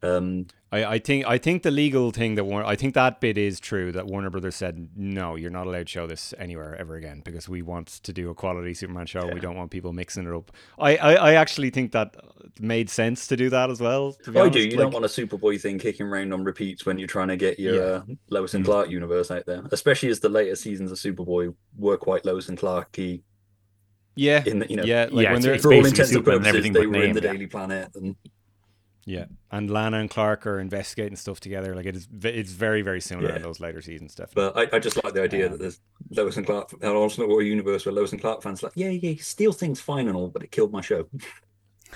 [0.05, 3.39] Um, I, I think I think the legal thing that Warner, I think that bit
[3.39, 6.97] is true that Warner Brothers said no, you're not allowed to show this anywhere ever
[6.97, 9.27] again because we want to do a quality Superman show.
[9.29, 10.51] We don't want people mixing it up.
[10.79, 12.17] I, I, I actually think that
[12.59, 14.15] made sense to do that as well.
[14.25, 14.55] To be I honest.
[14.55, 14.61] do.
[14.61, 17.37] You Like, don't want a Superboy thing kicking around on repeats when you're trying to
[17.37, 17.83] get your Yeah.
[17.83, 18.69] uh, Lois and Mm.
[18.69, 22.59] Clark universe out there, especially as the later seasons of Superboy were quite Lois and
[22.59, 23.23] Clarky.
[24.17, 25.99] Yeah, In the, you know, yeah, like Yeah, when it's- they're it's for all intents
[26.01, 27.33] and Superman and purposes, they but were in the yeah.
[27.33, 28.17] Daily Planet, and
[29.05, 31.75] yeah, and Lana and Clark are investigating stuff together.
[31.75, 33.37] Like it is, it's very very similar Yeah.
[33.37, 34.15] in those later seasons.
[34.15, 34.67] Definitely.
[34.67, 35.81] but I, I just like the idea Um, that there's
[36.11, 38.91] Lois and Clark, an alternate world universe where Lois and Clark fans are like, yeah,
[38.91, 41.09] yeah, Steel thing's fine and all, but it killed my show.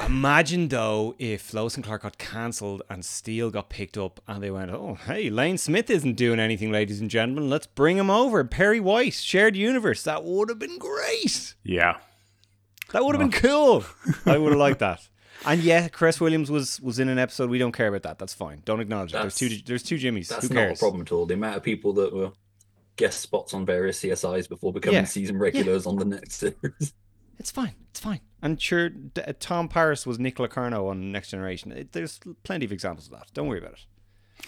[0.07, 4.51] Imagine though if Lois and Clark got cancelled and Steel got picked up and they
[4.51, 7.49] went, oh hey, Lane Smith isn't doing anything, ladies and gentlemen.
[7.49, 8.45] Let's bring him over.
[8.45, 10.03] Perry White, shared universe.
[10.03, 11.55] That would have been great.
[11.65, 11.97] Yeah.
[12.93, 13.85] That would have been cool.
[14.27, 15.01] I would have liked that.
[15.47, 17.49] And yeah, Cress Williams was was in an episode.
[17.51, 18.19] We don't care about that.
[18.19, 18.63] That's fine.
[18.65, 19.19] Don't acknowledge it.
[19.21, 19.49] There's two.
[19.65, 20.29] There's two Jimmys.
[20.29, 20.79] That's Who not cares?
[20.79, 21.27] a problem at all.
[21.27, 22.33] The amount of people that were
[22.97, 25.05] guest spots on various CSIs before becoming Yeah.
[25.05, 26.93] season regulars on the next series.
[27.39, 27.75] It's fine.
[27.91, 28.21] It's fine.
[28.41, 28.89] And sure,
[29.41, 31.71] Tom Paris was Nick Locarno on Next Generation.
[31.71, 33.27] It, there's plenty of examples of that.
[33.35, 33.85] Don't worry about it.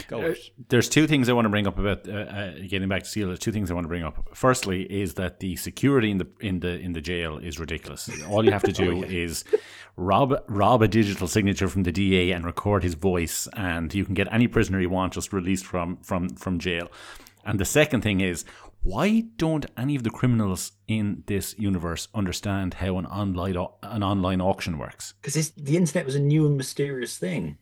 [0.06, 0.38] Go with.
[0.68, 3.26] There's two things I want to bring up about uh, uh, getting back to Seal.
[3.28, 4.28] There's two things I want to bring up.
[4.34, 8.08] Firstly, is that the security in the in the in the jail is ridiculous.
[8.24, 9.44] All you have to do is
[9.96, 14.14] rob rob a digital signature from the DA and record his voice, and you can
[14.14, 16.90] get any prisoner you want just released from from from jail.
[17.44, 18.44] And the second thing is,
[18.82, 24.40] why don't any of the criminals in this universe understand how an online an online
[24.40, 25.14] auction works?
[25.20, 27.58] Because the internet was a new and mysterious thing.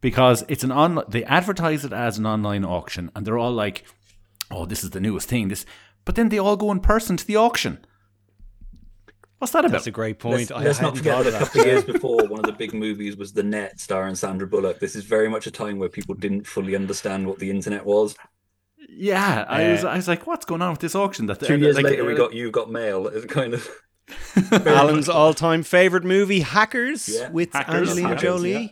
[0.00, 3.84] Because it's an on they advertise it as an online auction and they're all like
[4.50, 5.64] oh this is the newest thing this
[6.04, 7.78] but then they all go in person to the auction
[9.38, 10.50] what's that about That's a great point.
[10.50, 12.74] Let's, I let's not forget that a couple of years before, one of the big
[12.74, 14.80] movies was The Net, starring Sandra Bullock.
[14.80, 18.16] This is very much a time where people didn't fully understand what the internet was.
[18.88, 21.76] yeah I was I was like what's going on with this auction that Two years
[21.76, 23.06] like, later, we uh, got You Got Mail.
[23.06, 23.68] It's kind of
[24.66, 28.52] Alan's all-time favorite movie, Hackers, Yeah, with Hackers, Angelina Hackers, Jolie.
[28.52, 28.68] yeah.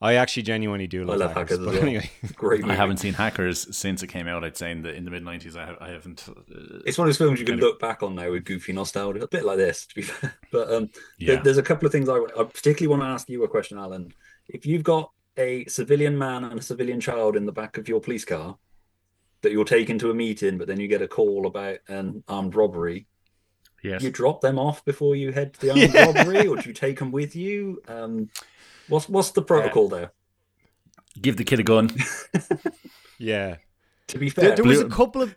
[0.00, 1.82] I actually genuinely do love, I love Hackers as but well.
[1.82, 2.08] anyway.
[2.36, 2.64] Great.
[2.64, 4.44] I haven't seen Hackers since it came out.
[4.44, 5.56] I'd say in the in the mid nineties.
[5.56, 6.24] I, I haven't.
[6.28, 8.44] Uh, It's one of those films you can Kind of- look back on now with
[8.44, 10.34] goofy nostalgia, a bit like this, to be fair.
[10.52, 11.34] But um, Yeah.
[11.34, 13.76] there- there's a couple of things I, I particularly want to ask you a question,
[13.78, 14.12] Alan.
[14.48, 18.00] If you've got a civilian man and a civilian child in the back of your
[18.00, 18.56] police car
[19.42, 22.54] that you're taking to a meeting, but then you get a call about an armed
[22.54, 23.06] robbery,
[23.82, 24.02] yes.
[24.02, 26.06] you drop them off before you head to the armed Yeah.
[26.12, 27.80] robbery, or do you take them with you?
[27.88, 28.30] Um,
[28.88, 30.12] what's what's the protocol there?
[31.20, 31.90] Give the kid a gun.
[33.18, 33.56] Yeah.
[34.08, 35.36] To be There, fair, there was a couple of.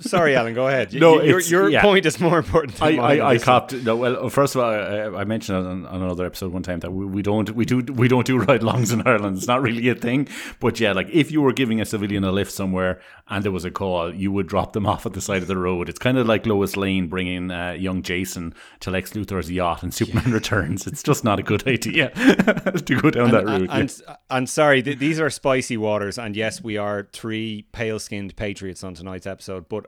[0.00, 0.54] Sorry, Alan.
[0.54, 0.92] Go ahead.
[0.92, 1.82] You- No, your, your yeah.
[1.82, 2.76] point is more important.
[2.76, 3.96] Than I, mine I, I copped no.
[3.96, 7.04] Well, first of all, I, I mentioned on, on another episode one time that we,
[7.06, 9.38] we don't we do we don't do ride longs in Ireland.
[9.38, 10.28] It's not really a thing.
[10.60, 13.64] But yeah, like if you were giving a civilian a lift somewhere and there was
[13.64, 15.88] a call, you would drop them off at the side of the road.
[15.88, 19.92] It's kind of like Lois Lane bringing uh, young Jason to Lex Luthor's yacht and
[19.92, 20.86] Superman Returns.
[20.86, 23.70] It's just not a good idea to go down that and, route.
[23.70, 28.84] and, and sorry, th- these are spicy waters, and yes, we are three pale-skinned patriots
[28.84, 29.85] on tonight's episode, but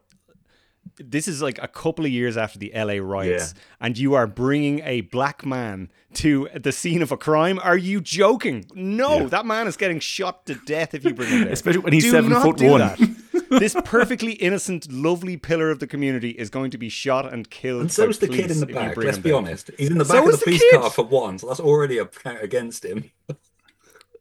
[0.96, 4.80] this is like a couple of years after the LA riots, and you are bringing
[4.80, 7.58] a black man to the scene of a crime.
[7.60, 8.64] Are you joking?
[8.74, 11.52] No, that man is getting shot to death if you bring him there.
[11.52, 13.16] Especially when he's Do seven foot one.
[13.58, 17.80] this perfectly innocent, lovely pillar of the community is going to be shot and killed.
[17.82, 18.96] and so is the kid in the back.
[18.96, 19.38] Let's be there.
[19.38, 19.70] honest.
[19.78, 20.80] He's in the So back of the the police kid.
[20.80, 23.10] car for one, so that's already a count against him.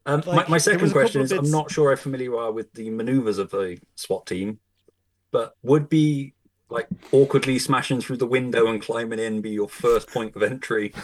[0.06, 1.98] Um, my, Like, my there second was a couple question is: I'm not sure how
[2.02, 4.60] familiar you are with the maneuvers of the SWAT team,
[5.32, 6.34] but would be
[6.70, 10.94] like awkwardly smashing through the window and climbing in be your first point of entry?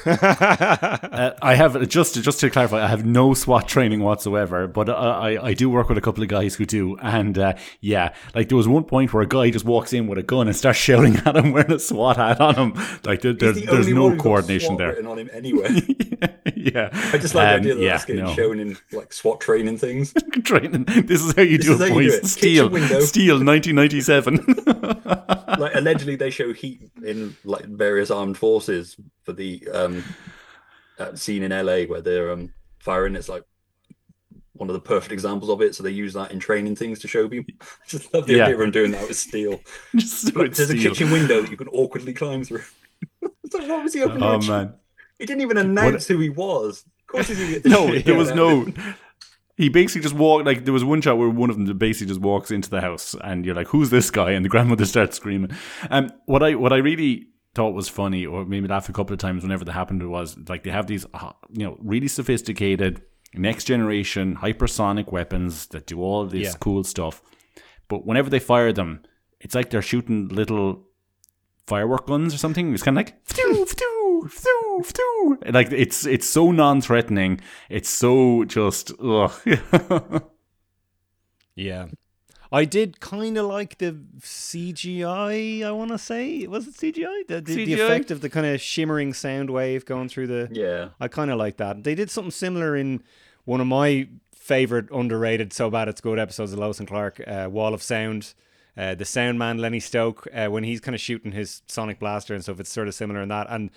[1.14, 4.93] Uh, I have just just to clarify, I have no SWAT training whatsoever, but I
[5.36, 8.49] I, I do work with a couple of guys who do, and uh, yeah, like
[8.49, 10.80] there was one point where a guy just walks in with a gun and starts
[10.80, 12.74] shouting at him wearing a SWAT hat on him.
[13.05, 14.97] Like there, there's the there's no coordination there.
[15.07, 15.70] on him anyway.
[16.55, 18.34] yeah, I just like the Um, idea that yeah, that's getting no.
[18.34, 20.14] shown in like SWAT training things.
[20.43, 20.86] Training.
[21.05, 22.14] This is how you This do it, how do boys.
[22.16, 22.26] it.
[22.26, 22.70] Steel,
[23.01, 24.39] Steel, 1997.
[25.57, 30.03] Like allegedly they show heat in like various armed forces for the um
[30.99, 33.15] uh, scene in LA where they're um firing.
[33.15, 33.43] It's like
[34.53, 35.73] one of the perfect examples of it.
[35.75, 37.53] So they use that in training things to show people.
[37.87, 38.43] Just love the Yeah.
[38.43, 39.59] idea of them doing that with steel.
[39.95, 42.61] Just so Look, it's a kitchen window that you can awkwardly climb through.
[43.53, 44.73] Like, what was he opening Oh man.
[45.19, 46.83] he didn't even announce who he was.
[47.01, 48.65] Of course he's No, there was no.
[49.55, 52.21] He basically just walked like there was one shot where one of them basically just
[52.21, 55.51] walks into the house and you're like, "Who's this guy?" And the grandmother starts screaming.
[55.91, 59.19] Um, what I what I really thought was funny, or maybe laugh a couple of
[59.19, 63.01] times whenever that happened, was like they have these, uh, you know, really sophisticated
[63.35, 66.57] next generation hypersonic weapons that do all this Yeah.
[66.59, 67.21] cool stuff,
[67.87, 69.01] but whenever they fire them,
[69.39, 70.87] it's like they're shooting little
[71.67, 72.73] firework guns or something.
[72.73, 73.23] It's kind of like
[75.51, 77.41] like it's it's so non-threatening.
[77.69, 79.34] It's so just ugh.
[81.55, 81.88] Yeah.
[82.51, 86.45] I did kind of like the CGI, I want to say.
[86.45, 87.28] Was it CGI?
[87.28, 90.49] The, the, the effect of the kind of shimmering sound wave going through the.
[90.51, 91.84] yeah I kind of like that.
[91.84, 93.01] They did something similar in
[93.45, 97.47] one of my favorite underrated, so bad it's good episodes of Lois and Clark, uh,
[97.51, 98.36] Wall of Sound.
[98.76, 102.34] Uh, the sound man Lenny Stoke, uh, when he's kind of shooting his sonic blaster
[102.34, 103.47] and stuff, it's sort of similar in that.
[103.49, 103.69] And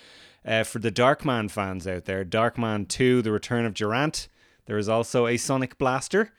[0.47, 4.27] uh, for the Darkman fans out there, Darkman 2, The Return of Durant,
[4.65, 6.31] there is also a sonic blaster.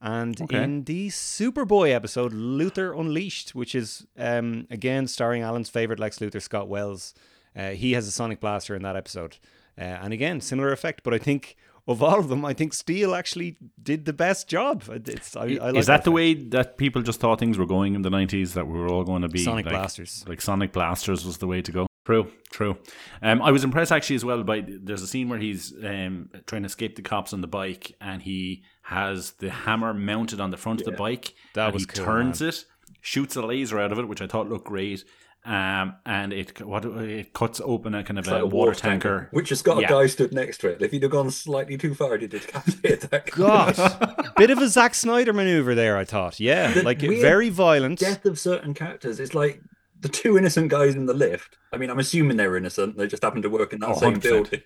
[0.00, 0.62] And Okay.
[0.62, 6.42] in the Superboy episode, Luthor Unleashed, which is um, again starring Alan's favorite Lex Luthor,
[6.42, 7.14] Scott Wells,
[7.56, 9.38] uh, he has a sonic blaster in that episode.
[9.78, 11.02] Uh, and again, similar effect.
[11.04, 11.56] But I think
[11.88, 14.82] of all of them, I think Steel actually did the best job.
[15.06, 17.94] It's, I, I like Is that the way that people just thought things were going
[17.94, 18.52] in the nineties?
[18.54, 20.24] That we were all going to be Sonic like, blasters.
[20.28, 21.86] like Sonic blasters was the way to go.
[22.04, 22.76] True, true.
[23.22, 26.62] Um, I was impressed actually as well by there's a scene where he's um trying
[26.62, 30.56] to escape the cops on the bike and he has the hammer mounted on the
[30.58, 31.34] front of the bike.
[31.54, 32.66] That and was he cool, turns it,
[33.00, 35.04] shoots a laser out of it, which I thought looked great.
[35.46, 39.28] Um, and it what it cuts open a kind of It's like a, water tanker.
[39.30, 39.86] which has got Yeah.
[39.88, 42.46] a guy stood next to it if he'd have gone slightly too far he'd have
[42.46, 43.36] decapitated that guy.
[43.36, 45.98] God, bit of a Zack Snyder maneuver there.
[45.98, 47.98] I thought, yeah, The like very violent.
[47.98, 49.20] death of certain characters.
[49.20, 49.60] It's like
[50.04, 51.58] the two innocent guys in the lift.
[51.72, 52.96] I mean, I'm assuming they're innocent.
[52.96, 54.22] They just happen to work in that Oh, same 100%.
[54.22, 54.60] building.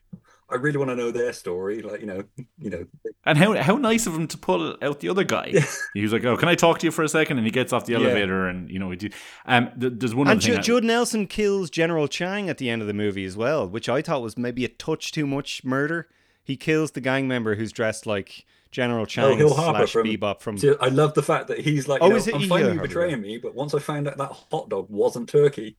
[0.51, 1.83] I really want to know their story.
[1.83, 2.23] Like, you know,
[2.59, 2.85] you know,
[3.27, 5.53] And how how nice of him to pull out the other guy.
[5.95, 7.37] He was like, "Oh, can I talk to you for a second?
[7.39, 9.11] And he gets off the elevator, and you know, we do.
[9.45, 10.59] Um, th- there's one And other thing.
[10.59, 13.89] I- Judd Nelson kills General Chang at the end of the movie as well, which
[13.91, 16.09] I thought was maybe a touch too much murder.
[16.43, 20.07] He kills the gang member who's dressed like General Chang Oh, Hill Harper slash from-
[20.07, 20.59] Bebop from.
[20.59, 22.47] See, I love the fact that he's like, Oh, you know, is it- I'm yeah,
[22.49, 25.77] finally betraying me, but once I found out that hot dog wasn't turkey,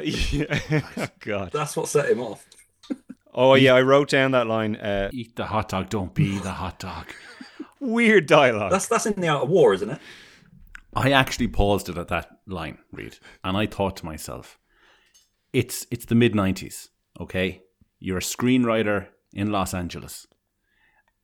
[0.00, 0.80] Yeah.
[1.20, 1.50] God.
[1.52, 2.46] that's what set him off.
[3.34, 4.76] Oh yeah, I wrote down that line.
[4.76, 7.06] Uh, Eat the hot dog, don't be the hot dog.
[7.80, 8.72] weird dialogue.
[8.72, 9.98] That's that's in the Art of War, isn't it?
[10.94, 14.58] I actually paused it at that line, Reed, and I thought to myself,
[15.52, 16.88] it's it's the mid nineties,
[17.20, 17.62] okay?
[18.00, 20.26] You're a screenwriter in Los Angeles,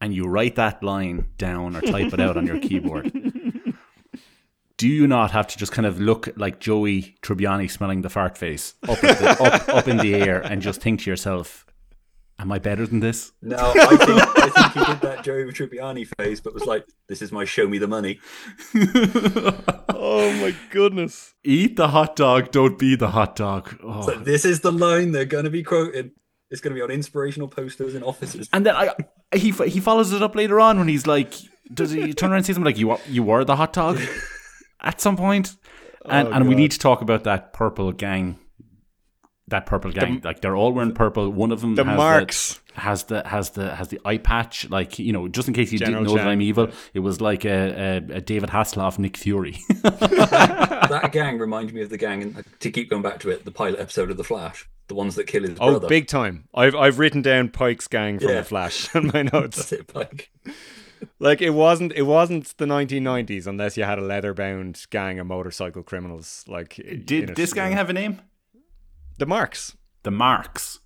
[0.04, 3.10] and you write that line down or type it out on your keyboard.
[4.76, 8.36] Do you not have to just kind of look like Joey Tribbiani smelling the fart
[8.36, 11.64] face up, at the, up, up in the air and just think to yourself,
[12.38, 13.32] Am I better than this?
[13.40, 17.22] No, I think I think he did that Joey Tribbiani face, but was like, "This
[17.22, 18.18] is my show me the money."
[19.94, 21.34] oh my goodness.
[21.44, 23.78] Eat the hot dog, don't be the hot dog.
[23.84, 24.02] Oh.
[24.02, 26.10] So this is the line they're going to be quoted.
[26.50, 28.48] It's going to be on inspirational posters in offices.
[28.52, 28.94] And then I,
[29.36, 31.34] he he follows it up later on when he's like,
[31.72, 34.00] does he turn around and say him like, "You you were the hot dog,"
[34.80, 35.56] at some point,
[36.06, 38.38] and Oh, and we need to talk about that purple gang.
[39.48, 41.28] That purple gang, like they're all wearing purple.
[41.30, 42.54] One of them The has marks.
[42.54, 44.68] the, has the has the has the eye patch.
[44.70, 47.20] Like you know, just in case you General didn't know that I'm evil, it was
[47.20, 49.56] like a, a, a David Hasselhoff, Nick Fury.
[49.82, 53.50] that gang reminds me of the gang, and to keep going back to it, the
[53.50, 55.88] pilot episode of The Flash, the ones that kill his Oh, brother.
[55.88, 56.48] big time.
[56.54, 58.34] I've I've written down Pike's gang from Yeah.
[58.36, 59.56] the Flash in my notes.
[59.56, 60.30] That's it, Pike.
[61.18, 65.26] like it wasn't it wasn't the 1990s unless you had a leather bound gang of
[65.26, 66.44] motorcycle criminals.
[66.48, 67.76] Like Did it, this gang know.
[67.76, 68.20] have a name?
[69.18, 69.76] the marks?
[70.02, 70.80] The Marks.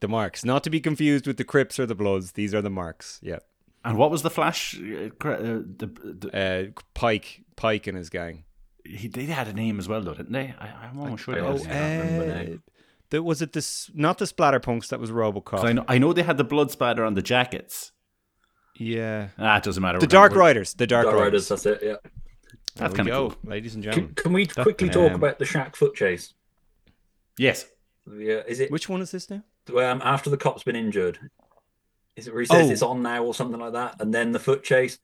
[0.00, 2.32] The marks, not to be confused with the Crips or the Bloods.
[2.32, 3.20] These are the marks.
[3.22, 3.38] Yeah.
[3.84, 4.74] And what was the Flash?
[4.78, 5.36] Uh, uh,
[5.76, 5.90] the,
[6.20, 6.30] the,
[6.76, 8.44] Uh, Pike, Pike and his gang.
[8.84, 10.54] he, they had a name as well, though, didn't they?
[10.58, 11.72] I, I'm almost sure they I had a also name.
[11.74, 12.62] can't remember uh, name.
[13.10, 13.52] that was it.
[13.52, 14.88] This not the Splatterpunks.
[14.88, 15.44] That was RoboCop.
[15.44, 17.92] 'Cause I know, I know they had the blood spatter on the jackets.
[18.76, 19.28] Yeah.
[19.38, 19.98] Ah, it doesn't matter.
[19.98, 20.74] The Dark we're- Riders.
[20.74, 21.24] The Dark, Dark Riders.
[21.24, 21.78] Riders, that's it.
[21.82, 21.96] Yeah.
[22.76, 23.50] That's There we kind of cool.
[23.50, 24.14] ladies and Can, gentlemen.
[24.14, 26.32] can we quickly talk um, about the Shaq foot chase?
[27.36, 27.66] Yes.
[28.10, 29.42] Yeah, is it Which one is this now?
[29.68, 31.18] Um, after the cop's been injured?
[32.16, 32.72] Is it where he says Oh.
[32.72, 34.98] it's on now or something like that, and then the foot chase?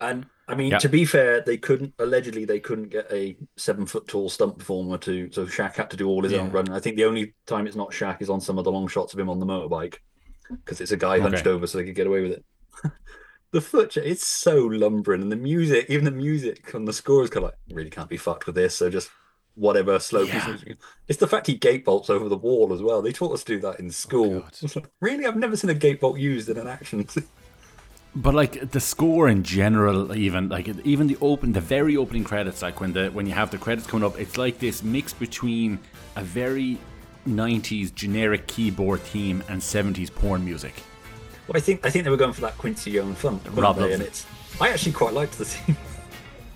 [0.00, 0.78] And I mean, Yeah.
[0.78, 4.98] to be fair, they couldn't allegedly they couldn't get a seven foot tall stunt performer
[4.98, 6.72] to, so Shaq had to do all his own running.
[6.72, 9.12] I think the only time it's not Shaq is on some of the long shots
[9.12, 9.96] of him on the motorbike
[10.48, 11.50] because it's a guy hunched Okay.
[11.50, 12.44] over so they could get away with it.
[13.52, 17.22] the foot chase, it's so lumbering, and the music, even the music on the score
[17.22, 18.74] is kind of like really can't be fucked with this.
[18.76, 19.10] So just
[19.60, 20.34] whatever slow piece.
[20.34, 20.40] Yeah.
[20.40, 20.78] of music.
[21.06, 23.02] It's the fact he gatebolts over the wall as well.
[23.02, 24.40] They taught us to do that in oh, school.
[24.40, 24.88] God.
[25.00, 27.06] really, I've never seen a gatebolt used in an action.
[28.16, 32.62] But like the score in general, even like even the open, the very opening credits,
[32.62, 35.78] like when the when you have the credits coming up, it's like this mix between
[36.16, 36.78] a very
[37.28, 40.74] '90s generic keyboard theme and '70s porn music.
[41.46, 43.76] Well, I think I think they were going for that Quincy Young fun, weren't Rob
[43.76, 43.92] they?
[43.92, 44.08] and it.
[44.08, 44.26] it's.
[44.60, 45.76] I actually quite liked the scene.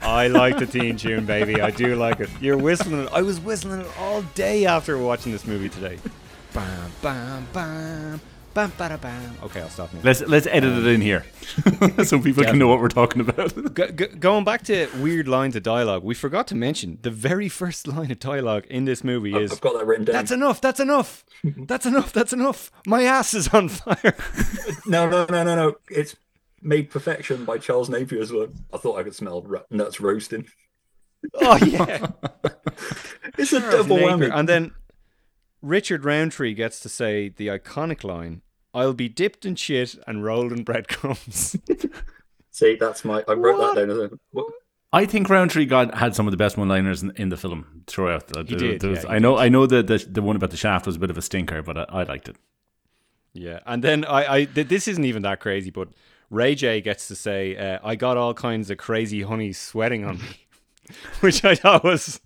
[0.05, 1.63] I like the theme tune, baby.
[1.63, 2.29] I do like it.
[2.39, 3.09] You're whistling it.
[3.13, 5.99] I was whistling it all day after watching this movie today.
[6.53, 8.21] Bam, bam, bam,
[8.53, 9.35] bam, bada, bam.
[9.45, 10.01] Okay, I'll stop now.
[10.03, 11.25] Let's let's edit it in here,
[12.05, 13.55] so people can know what we're talking about.
[13.75, 17.49] Go, go, going back to weird lines of dialogue, we forgot to mention the very
[17.49, 20.13] first line of dialogue in this movie is I've got that written down.
[20.13, 22.71] That's enough, that's enough, that's enough, that's enough.
[22.87, 24.15] My ass is on fire.
[24.87, 25.77] No, no, no, no, no.
[25.89, 26.15] It's
[26.65, 28.51] made perfection by Charles Napier's work.
[28.73, 30.47] I thought I could smell nuts roasting.
[31.35, 32.07] oh, yeah.
[33.39, 34.29] It's a double Napier.
[34.29, 34.31] whammy.
[34.39, 34.73] And then
[35.61, 38.43] Richard Roundtree gets to say the iconic line
[38.73, 41.57] I'll be dipped in shit and rolled in breadcrumbs.
[42.51, 43.25] See, that's my.
[43.29, 43.75] I wrote What?
[43.77, 43.91] that down.
[43.91, 44.47] as a- What?
[44.93, 48.29] I think Roundtree got had some of the best one-liners in, in the film throughout.
[48.29, 49.37] There- did, there was- yeah, he I know.
[49.39, 51.63] I know that the, the one about the shaft was a bit of a stinker,
[51.63, 52.37] but I, I liked it.
[53.33, 55.89] Yeah, and then I, I th- this isn't even that crazy, but
[56.35, 60.19] Ray J gets to say, uh, "I got all kinds of crazy honey sweating on
[60.19, 60.47] me,"
[61.21, 62.21] which I thought was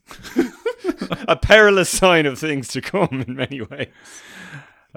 [1.28, 3.88] a perilous sign of things to come in many ways.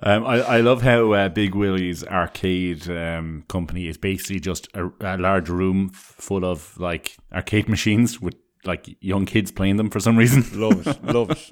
[0.03, 4.89] Um, I, I love how uh, Big Willie's arcade um, company is basically just a,
[5.01, 9.99] a large room full of like arcade machines with like young kids playing them for
[9.99, 10.45] some reason.
[10.59, 11.31] Love it, love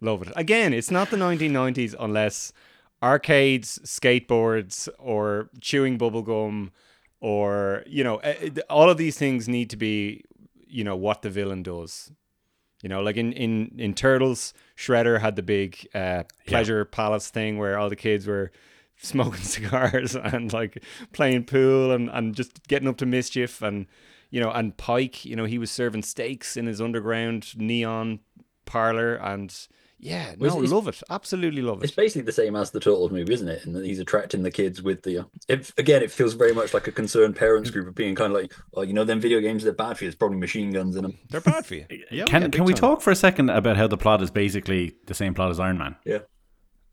[0.00, 0.32] love it.
[0.34, 2.52] Again, it's not the 1990s unless
[3.02, 6.70] arcades, skateboards, or chewing bubblegum,
[7.20, 10.24] or you know, eh, eh, all of these things need to be,
[10.66, 12.10] you know, what the villain does.
[12.82, 17.58] You know, like in in in Turtles, Shredder had the big uh, pleasure palace thing
[17.58, 18.52] where all the kids were
[18.96, 23.86] smoking cigars and like playing pool and and just getting up to mischief and
[24.30, 28.20] you know and Pike, you know, he was serving steaks in his underground neon
[28.64, 29.66] parlor and
[30.00, 31.84] yeah, Was no, it- love it, absolutely love it.
[31.84, 33.66] It's basically the same as the Turtles movie, isn't it?
[33.66, 35.26] And that he's attracting the kids with the.
[35.48, 38.40] It, again, it feels very much like a concerned parents group of being kind of
[38.40, 40.08] like, oh, you know, them video games they're bad for you.
[40.10, 41.18] There's probably machine guns in them.
[41.30, 41.86] They're bad for you.
[42.10, 42.80] Yeah, can yeah, can we time.
[42.80, 45.78] talk for a second about how the plot is basically the same plot as Iron
[45.78, 45.96] Man?
[46.04, 46.18] Yeah.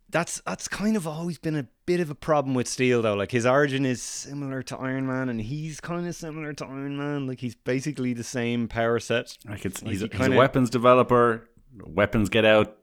[0.10, 3.14] that's that's kind of always been a bit of a problem with Steel though.
[3.16, 6.98] Like his origin is similar to Iron Man, and he's kind of similar to Iron
[6.98, 7.28] Man.
[7.28, 9.38] Like he's basically the same power set.
[9.48, 11.48] Like it's Like he's, he he's kinda- a weapons developer.
[11.84, 12.78] Weapons get out,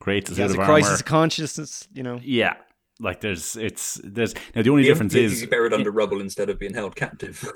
[0.00, 0.72] creates a He suit has of a armor.
[0.72, 1.86] crisis of consciousness.
[1.94, 2.18] You know.
[2.22, 2.54] Yeah,
[2.98, 6.20] like there's it's there's now the only He- difference he- is he's buried under rubble
[6.20, 7.44] instead of being held captive.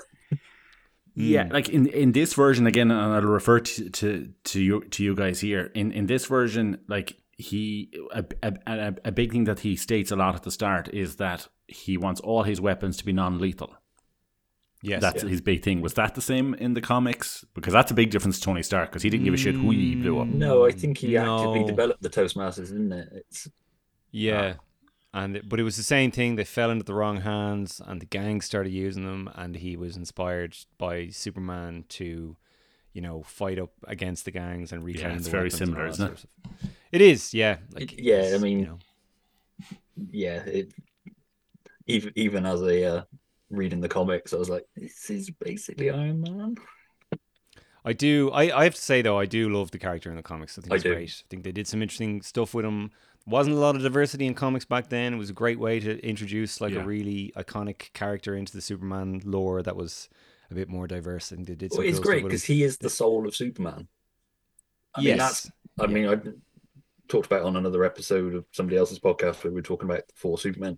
[1.17, 1.21] Hmm.
[1.21, 5.01] Yeah, like in, in this version again, and I'll refer to, to to you to
[5.01, 5.71] you guys here.
[5.73, 10.11] In in this version, like he a, a, a, a big thing that he states
[10.11, 13.39] a lot at the start is that he wants all his weapons to be non
[13.39, 13.77] lethal.
[14.81, 15.01] Yes.
[15.01, 15.81] That's his big thing.
[15.81, 17.43] Was that the same in the comics?
[17.55, 19.71] Because that's a big difference to Tony Stark because he didn't give a shit who
[19.71, 20.27] he blew up.
[20.27, 23.09] no, I think he actively developed the Toastmasters, isn't it?
[23.13, 23.49] It's
[24.11, 24.55] Yeah.
[25.13, 26.35] And it- but it was the same thing.
[26.35, 29.29] They fell into the wrong hands, and the gang started using them.
[29.33, 32.35] And he was inspired by Superman to,
[32.93, 35.87] you know, fight up against the gangs and reclaim Yeah, it's the very similar, all
[35.87, 36.19] that isn't sort of
[36.59, 36.71] stuff.
[36.91, 37.57] It is, yeah.
[37.71, 38.79] Like, It- yeah, I mean- you know,
[40.11, 40.43] yeah.
[40.45, 40.73] It
[41.87, 43.03] even even as a uh,
[43.49, 46.55] reading the comics, I was like, this is basically Iron Man.
[47.83, 48.31] I do.
[48.31, 50.57] I, I have to say though, I do love the character in the comics.
[50.57, 50.93] I think I it's do.
[50.93, 51.23] great.
[51.23, 52.91] I think they did some interesting stuff with him.
[53.27, 55.13] Wasn't a lot of diversity in comics back then.
[55.13, 56.81] It was a great way to introduce like Yeah.
[56.81, 60.09] a really iconic character into the Superman lore that was
[60.51, 61.29] a bit more diverse.
[61.29, 61.73] Think they did.
[61.73, 63.87] Some Well, it's cool great because he is the soul of Superman.
[64.95, 66.15] I mean, that's yes, I mean, I
[67.07, 70.37] talked about on another episode of somebody else's podcast where we were talking about four
[70.37, 70.77] Supermen,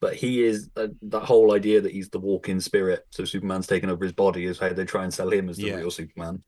[0.00, 3.06] but he is uh, that whole idea that he's the walking spirit.
[3.10, 5.64] So Superman's taken over his body is how they try and sell him as the
[5.68, 5.76] Yeah.
[5.76, 6.42] real Superman.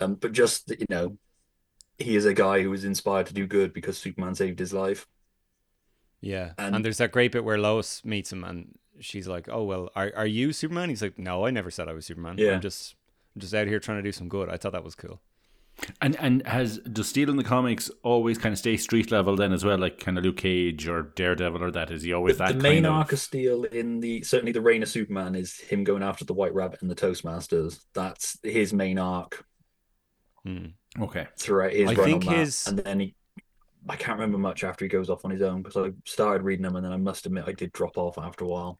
[0.00, 1.16] Um, but just you know,
[1.98, 5.06] he is a guy who was inspired to do good because Superman saved his life.
[6.20, 6.52] yeah.
[6.58, 9.90] And, and- there's that great bit where Lois meets him and she's like, "Oh well,
[9.94, 12.36] are are you Superman?" He's like, "No, I never said I was Superman.
[12.38, 12.52] Yeah.
[12.52, 12.96] I'm just
[13.34, 15.20] I'm just out here trying to do some good." I thought that was cool.
[16.00, 19.52] And and has does Steel in the comics always kind of stay street level then
[19.52, 21.90] as well, like kind of Luke Cage or Daredevil or that?
[21.90, 23.14] Is he always the that The main kind arc of?
[23.14, 26.54] of Steel in the certainly the Reign of Superman is him going after the White
[26.54, 27.80] Rabbit and the Toastmasters.
[27.92, 29.44] That's his main arc
[30.44, 30.66] Hmm.
[31.00, 32.38] Okay, throughout his I run think on that.
[32.40, 33.14] his- and then he
[33.88, 36.62] I can't remember much after he goes off on his own because I started reading
[36.62, 38.78] them and then I must admit I did drop off after a while.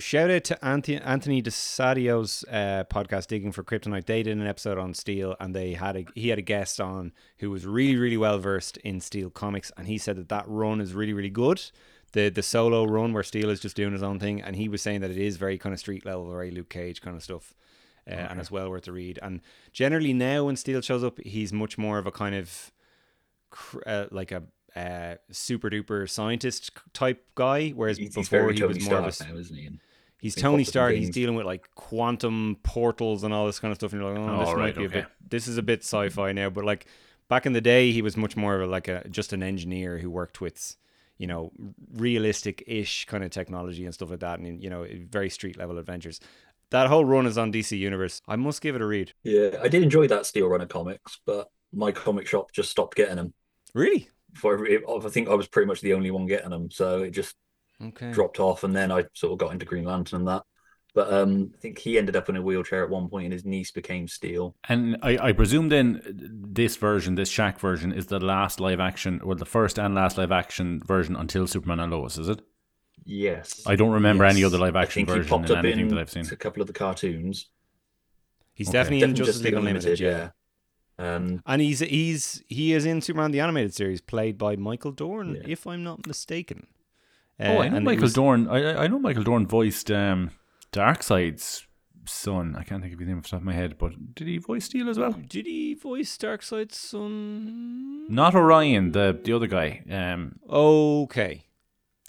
[0.00, 4.06] Shout out to Anthony, Anthony DeSadio's uh, podcast, Digging for Kryptonite.
[4.06, 7.12] They did an episode on Steel, and they had a he had a guest on
[7.38, 10.80] who was really really well versed in Steel comics, and he said that that run
[10.80, 11.62] is really really good.
[12.12, 14.80] The the solo run where Steel is just doing his own thing, and he was
[14.80, 17.52] saying that it is very kind of street level, very Luke Cage kind of stuff,
[18.08, 19.18] uh, and it's well worth the read.
[19.22, 22.72] And generally now when Steel shows up, he's much more of a kind of
[23.86, 24.44] uh, like a
[24.74, 29.20] uh, super duper scientist type guy, whereas He's, he's before very he was more of
[29.20, 29.68] a now, isn't he?
[30.22, 30.94] And He's Big Tony Stark.
[30.94, 34.20] He's dealing with like quantum portals and all this kind of stuff, and you're like,
[34.20, 35.06] oh, this Oh, might right, be a bit.
[35.28, 36.86] This is a bit sci-fi now, but like
[37.28, 39.98] back in the day, he was much more of a, like a just an engineer
[39.98, 40.76] who worked with,
[41.18, 41.52] you know,
[41.94, 46.20] realistic-ish kind of technology and stuff like that, and you know, very street level adventures.
[46.70, 48.22] That whole run is on DC Universe.
[48.28, 49.12] I must give it a read.
[49.24, 53.16] Yeah, I did enjoy that Steel Runner comics, but my comic shop just stopped getting
[53.16, 53.34] them.
[53.74, 54.08] Really?
[54.34, 57.34] For I think I was pretty much the only one getting them, so it just
[57.82, 58.12] Okay.
[58.12, 58.64] dropped off.
[58.64, 60.42] And then I sort of got into Green Lantern and that.
[60.92, 63.44] But um, I think he ended up in a wheelchair at one point, and his
[63.44, 64.56] niece became Steel.
[64.68, 69.20] and I, I presume then this version, this Shaq version, is the last live action,
[69.24, 72.40] well, the first and last live action version until Superman and Lois, is it?
[73.04, 75.64] Yes, I don't remember any other live I action think he version popped in up
[75.64, 76.26] anything in that I've seen.
[76.30, 77.48] a couple of the cartoons.
[78.52, 78.78] He's Okay.
[78.78, 80.00] definitely in Definitely Justice League Unlimited.
[80.00, 80.30] yeah.
[80.98, 81.14] yeah.
[81.16, 85.36] Um, And he's he's he is in Superman the animated series, played by Michael Dorn,
[85.36, 85.42] Yeah.
[85.46, 86.66] if I'm not mistaken.
[87.40, 88.48] Oh, I Uh, know Michael was- Dorn.
[88.48, 90.30] I I- know Michael Dorn voiced um,
[90.72, 91.66] Darkseid's
[92.06, 92.56] son.
[92.56, 94.38] I can't think of his name off the top of my head, but did he
[94.38, 95.12] voice Steel as well?
[95.12, 98.06] Did he voice Darkseid's son?
[98.12, 99.82] Not Orion, the the other guy.
[99.90, 101.44] Um, Okay.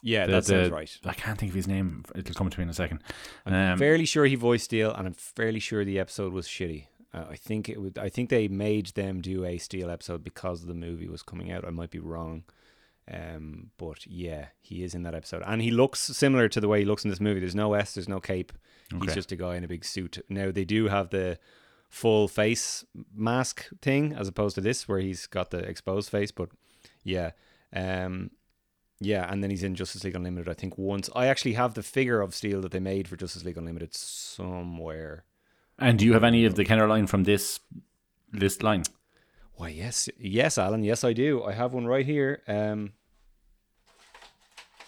[0.04, 0.98] Yeah, the- that sounds the- right.
[1.06, 2.04] I can't think of his name.
[2.16, 3.04] It'll come to me in a second.
[3.46, 6.86] I'm Um, fairly sure he voiced Steel, and I'm fairly sure the episode was shitty.
[7.14, 7.98] Uh, I think it would.
[8.00, 11.66] I think they made them do a Steel episode because the movie was coming out.
[11.68, 12.46] I might be wrong,
[13.12, 16.80] um, but yeah, he is in that episode, and he looks similar to the way
[16.80, 17.40] he looks in this movie.
[17.40, 18.54] There's no S, there's no cape.
[18.94, 19.06] Okay.
[19.06, 20.24] He's just a guy in a big suit.
[20.30, 21.40] Now they do have the
[21.90, 26.32] full face mask thing as opposed to this where he's got the exposed face.
[26.32, 26.50] But
[27.04, 27.32] yeah,
[27.74, 28.32] um,
[29.00, 30.48] yeah, and then he's in Justice League Unlimited.
[30.50, 33.44] I think once I actually have the figure of Steel that they made for Justice
[33.44, 35.26] League Unlimited somewhere.
[35.80, 37.60] and do you have any of the Kenner line from this
[38.32, 38.84] list line?
[39.56, 41.44] Why yes, yes, Alan, yes I do.
[41.44, 42.42] I have one right here.
[42.48, 42.94] Um,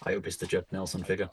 [0.02, 1.30] I hope it's the Jeff Nelson figure.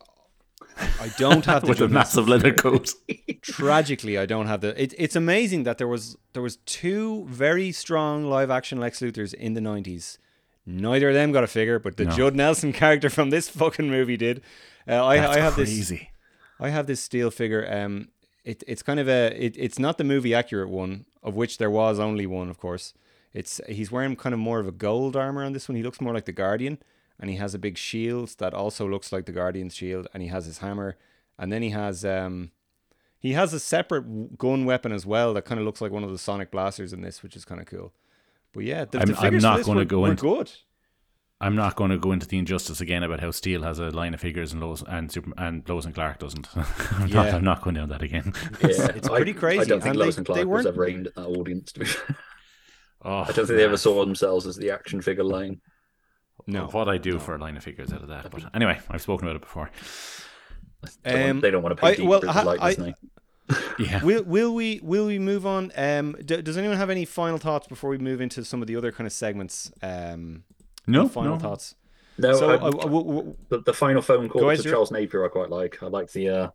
[1.00, 2.94] I don't have the With a massive leather coat.
[3.42, 7.72] tragically i don't have the it, it's amazing that there was there was two very
[7.72, 10.18] strong live action lex luthors in the 90s
[10.64, 12.12] Neither of them got a figure, but the No.
[12.12, 14.44] Judd Nelson character from this fucking movie did.
[14.88, 15.70] Uh, I, I have this.
[15.70, 16.12] crazy.
[16.60, 17.68] I have this steel figure.
[17.68, 18.10] Um,
[18.46, 19.36] it, it's kind of a.
[19.44, 22.94] It, it's not the movie accurate one, of which there was only one, of course.
[23.34, 25.76] It's he's wearing kind of more of a gold armor on this one.
[25.76, 26.80] He looks more like the Guardian,
[27.20, 30.30] and he has a big shield that also looks like the Guardian's shield, and he
[30.30, 30.98] has his hammer,
[31.40, 32.52] and then he has um,
[33.20, 36.12] he has a separate gun weapon as well that kind of looks like one of
[36.12, 37.94] the sonic blasters in this, which is kind of cool.
[38.54, 40.52] But yeah, the, I'm- the I'm not gonna were- go were into- good.
[41.44, 44.14] I'm not going to go into the injustice again about how Steel has a line
[44.14, 46.48] of figures and Lois and Super and Lois and Clark doesn't.
[46.56, 47.36] I'm, not, Yeah.
[47.36, 48.32] I'm not going down that again.
[48.62, 49.62] Yeah, it's pretty crazy.
[49.62, 51.26] I crazy, don't think and Lois they- and Clark was weren't- ever aimed at that
[51.26, 51.72] audience.
[51.72, 52.16] To be fair.
[53.04, 55.60] Oh, I don't think they ever saw themselves as the action figure line.
[56.48, 58.30] No, what I do for a line of figures out of that.
[58.32, 59.70] But anyway, I've spoken about it before.
[61.04, 62.96] They don't- Um, they don't want to pay I- deep well, for ha- the likeness
[63.50, 64.04] I- Yeah.
[64.04, 65.72] will will we will we move on?
[65.76, 68.76] Um, d- does anyone have any final thoughts before we move into some of the
[68.76, 69.72] other kind of segments?
[69.84, 70.44] Um,
[70.88, 71.40] no, final no.
[71.40, 71.76] thoughts.
[72.18, 75.28] No, so I- uh, w- w- the, the final phone call to Charles Napier, I
[75.28, 75.82] quite like.
[75.84, 76.30] I like the.
[76.30, 76.50] Uh,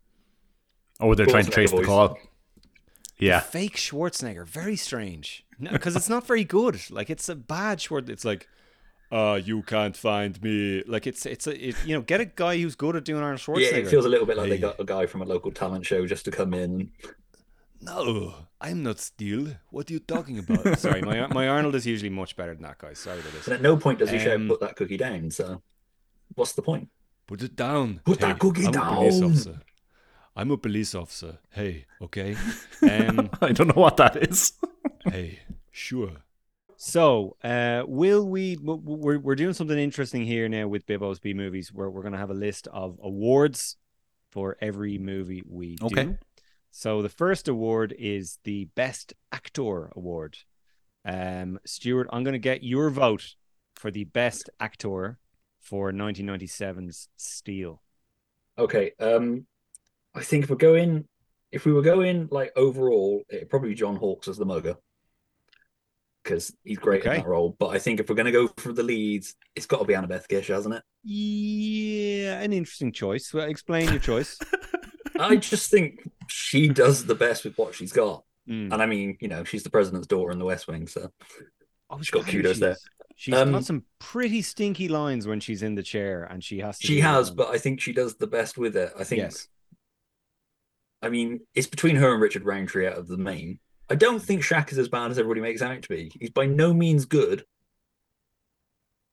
[0.99, 1.87] Oh, they're trying to trace the voice.
[1.87, 2.19] call.
[3.19, 3.41] Yeah.
[3.41, 5.45] fake Schwarzenegger, very strange.
[5.61, 6.79] Because it's not very good.
[6.91, 8.09] Like it's a bad Schwarz.
[8.11, 8.49] It's like,
[9.13, 10.83] uh, you can't find me.
[10.87, 13.41] Like it's it's a it, you know get a guy who's good at doing Arnold
[13.41, 13.73] Schwarzenegger.
[13.73, 14.51] yeah, it feels a little bit like Hey.
[14.57, 16.91] they got a guy from a local talent show just to come in.
[17.81, 19.49] No, I'm not Steel.
[19.71, 20.79] What are you talking about?
[20.79, 22.95] Sorry, my my Arnold is usually much better than that guy.
[22.95, 23.49] Sorry about And this.
[23.49, 25.63] at no point does he shout, Um, "Put that cookie down." So,
[26.35, 26.89] what's the point?
[27.27, 28.01] Put it down.
[28.05, 29.63] Put that cookie I'm A police down.
[30.37, 30.43] Officer.
[30.43, 31.39] I'm a police officer.
[31.51, 32.37] Hey, okay.
[32.83, 34.53] Um, I don't know what that is.
[35.05, 35.41] hey,
[35.71, 36.13] sure.
[36.77, 38.57] So, uh, will we?
[38.57, 42.03] w- w- We're we're doing something interesting here now with Bibbo's B movies, where we're
[42.03, 43.77] going to have a list of awards
[44.31, 46.05] for every movie we Okay.
[46.05, 46.19] do.
[46.71, 50.39] So the first award is the Best Actor Award.
[51.05, 53.37] Um, Stuart, I'm going to get your vote
[53.75, 55.19] for the Best Actor
[55.59, 57.81] for 1997's Steel.
[58.59, 59.47] Okay, um,
[60.17, 61.07] I think if we're going,
[61.53, 64.77] if we were going like overall, it'd probably be John Hawkes as the mugger
[66.25, 67.17] because he's great Okay.
[67.17, 67.55] in that role.
[67.59, 69.95] But I think if we're going to go for the leads, it's got to be
[69.95, 70.83] Annabeth Gish, hasn't it?
[71.05, 73.33] Yeah, an interesting choice.
[73.33, 74.39] Well, explain your choice.
[75.21, 78.73] I just think she does the best with what she's got, Mm.
[78.73, 81.11] and I mean, you know, she's the president's daughter in The West Wing, so
[81.91, 82.77] Oh, She's got God, kudos there.
[83.17, 86.79] She's Um, got some pretty stinky lines when she's in the chair, and she has
[86.79, 86.87] to.
[86.87, 87.29] she has.
[87.29, 87.37] them.
[87.39, 88.93] But I think she does the best with it.
[88.97, 89.21] I think.
[89.23, 89.49] yes,
[91.03, 93.59] I mean, it's between her and Richard Roundtree out of the main.
[93.89, 96.11] I don't think Shaq is as bad as everybody makes out to be.
[96.19, 97.45] He's by no means good,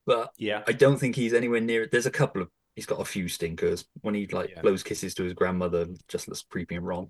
[0.05, 0.63] but Yeah.
[0.67, 1.83] I don't think he's anywhere near.
[1.83, 1.91] it.
[1.91, 2.49] There's a couple of.
[2.75, 4.61] He's got a few stinkers when he like Yeah.
[4.61, 5.87] blows kisses to his grandmother.
[6.07, 7.09] Just looks creepy and wrong.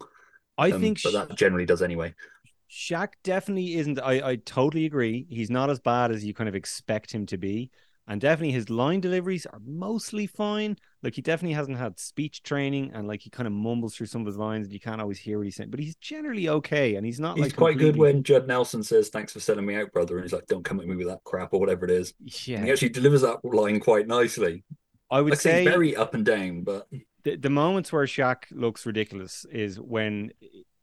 [0.57, 2.13] I Um, think but that generally does anyway.
[2.69, 3.99] Shaq definitely isn't.
[3.99, 5.25] I I totally agree.
[5.29, 7.71] He's not as bad as you kind of expect him to be,
[8.07, 10.77] and definitely his line deliveries are mostly fine.
[11.01, 14.21] Like he definitely hasn't had speech training, and like he kind of mumbles through some
[14.21, 15.69] of his lines, and you can't always hear what he's saying.
[15.69, 19.09] But he's generally okay, and he's not He's like quite good when Judd Nelson says,
[19.09, 21.23] "Thanks for selling me out, brother," and he's like, "Don't come at me with that
[21.23, 22.13] crap" or whatever it is.
[22.45, 24.63] Yeah, And he actually delivers that line quite nicely.
[25.09, 26.87] I would Like say, very up and down, but
[27.23, 30.31] the, the moments where Shaq looks ridiculous is when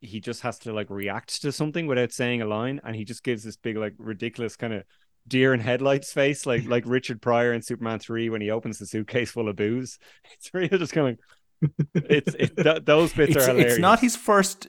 [0.01, 3.23] he just has to like react to something without saying a line, and he just
[3.23, 4.85] gives this big like ridiculous kind of
[5.27, 8.87] deer in headlights face, like like Richard Pryor in Superman three when he opens the
[8.87, 9.99] suitcase full of booze.
[10.35, 13.73] It's really just kind of it's it, th- those bits It's, are hilarious.
[13.75, 14.69] it's not his first.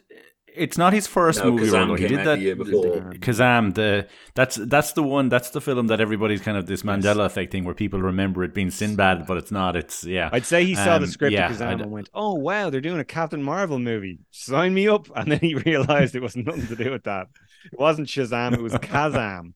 [0.54, 1.96] It's not his first No, movie Kazam role.
[1.96, 3.14] He did that the year before.
[3.26, 3.74] Kazam.
[3.74, 5.30] The that's that's the one.
[5.30, 8.54] That's the film that everybody's kind of this Mandela effect thing where people remember it
[8.54, 9.78] being Sinbad, but it's not.
[9.78, 10.30] It's yeah.
[10.34, 12.70] I'd say he saw the Um, script yeah, of Kazam I'd- and went, "Oh wow,
[12.70, 14.20] they're doing a Captain Marvel movie.
[14.32, 17.28] Sign me up!" And then he realized it was nothing to do with that.
[17.72, 19.54] It wasn't Shazam; it was Kazam.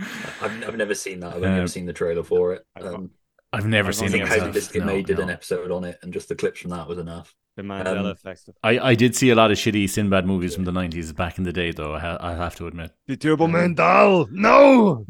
[0.42, 1.28] I've, I've never seen that.
[1.30, 2.62] I've only Um, ever seen the trailer for it.
[2.76, 3.10] I've- Um,
[3.52, 4.12] I've never I've seen I it.
[4.12, 5.24] think ever How Biscuit No, Made did no.
[5.24, 7.34] an episode on it, and just the clips from that was enough.
[7.56, 8.48] The Mandela Um, effect.
[8.62, 11.42] I, I did see a lot of shitty Sinbad movies from the nineties back in
[11.42, 11.94] the day, though.
[11.94, 12.92] I, ha- I have to admit.
[13.08, 14.28] The Turbo Mandal.
[14.30, 15.04] No!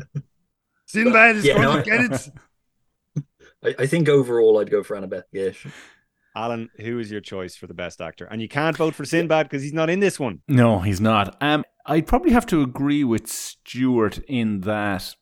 [0.86, 3.24] Sinbad is Yeah, going no, to get it.
[3.78, 5.66] I, I think overall, I'd go for Annabeth Gish.
[6.34, 8.26] Alan, who is your choice for the best actor?
[8.26, 10.40] And you can't vote for Sinbad because he's not in this one.
[10.48, 11.36] No, he's not.
[11.40, 15.14] Um, I'd probably have to agree with Stuart in that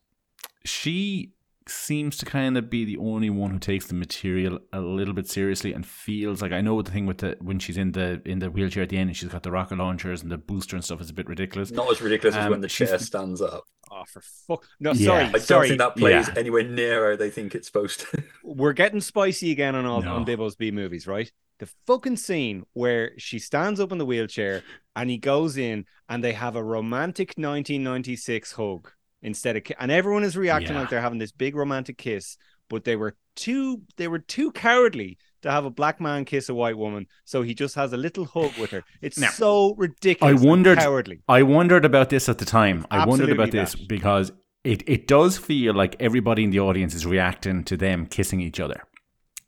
[0.63, 1.31] she
[1.69, 5.27] seems to kind of be the only one who takes the material a little bit
[5.29, 8.39] seriously and feels like I know the thing with the when she's in the in
[8.39, 10.83] the wheelchair at the end and she's got the rocket launchers and the booster and
[10.85, 11.71] stuff is a bit ridiculous.
[11.71, 13.63] Not as ridiculous as Um, when the chair stands up.
[13.91, 14.65] Oh, for fuck!
[14.79, 15.05] No, Yeah.
[15.07, 15.67] sorry, I I don't sorry.
[15.69, 16.33] think that plays Yeah.
[16.37, 18.23] anywhere near how they think it's supposed to.
[18.43, 20.15] We're getting spicy again on all, No.
[20.15, 21.31] on Bibbo's B movies, right?
[21.57, 24.63] The fucking scene where she stands up in the wheelchair
[24.95, 28.91] and he goes in and they have a romantic 1996 hug.
[29.21, 30.81] Instead of and everyone is reacting Yeah.
[30.81, 32.37] like they're having this big romantic kiss,
[32.69, 36.53] but they were too they were too cowardly to have a black man kiss a
[36.53, 38.83] white woman, so he just has a little hug with her.
[39.01, 40.41] It's Now, so ridiculous.
[40.41, 41.21] I wondered- cowardly.
[41.29, 42.85] I wondered about this at the time.
[42.91, 44.31] I wondered about absolutely this because
[44.65, 48.59] it, it does feel like everybody in the audience is reacting to them kissing each
[48.59, 48.83] other.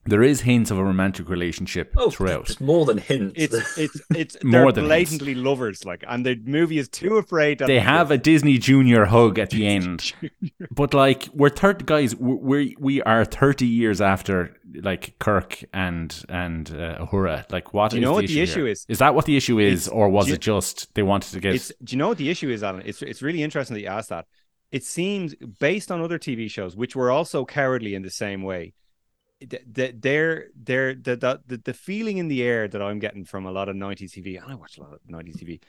[0.04, 2.50] There is hints of a romantic relationship Oh, throughout.
[2.50, 3.34] it's more than hints.
[3.36, 7.60] It's it's it's More they're than blatantly lovers, like, and the movie is too afraid
[7.60, 10.14] that They have a Disney Junior hug at the end,
[10.72, 12.16] but like we're thirty guys.
[12.16, 17.50] We we are thirty years after like Kirk and and uh, Uhura.
[17.52, 17.92] Like what?
[17.92, 18.72] Do you is know the what the issue issue here?
[18.72, 18.86] is?
[18.90, 21.54] Is that what the issue is, It's- or was it just they wanted to get?
[21.54, 22.82] It's do you know what the issue is, Alan?
[22.86, 24.26] It's it's really interesting that you asked that.
[24.72, 28.74] It seems based on other TV shows, which were also cowardly in the same way.
[29.50, 33.46] That they're they're the, the the the feeling in the air that I'm getting from
[33.46, 35.62] a lot of 90s TV, and I watch a lot of 90s TV.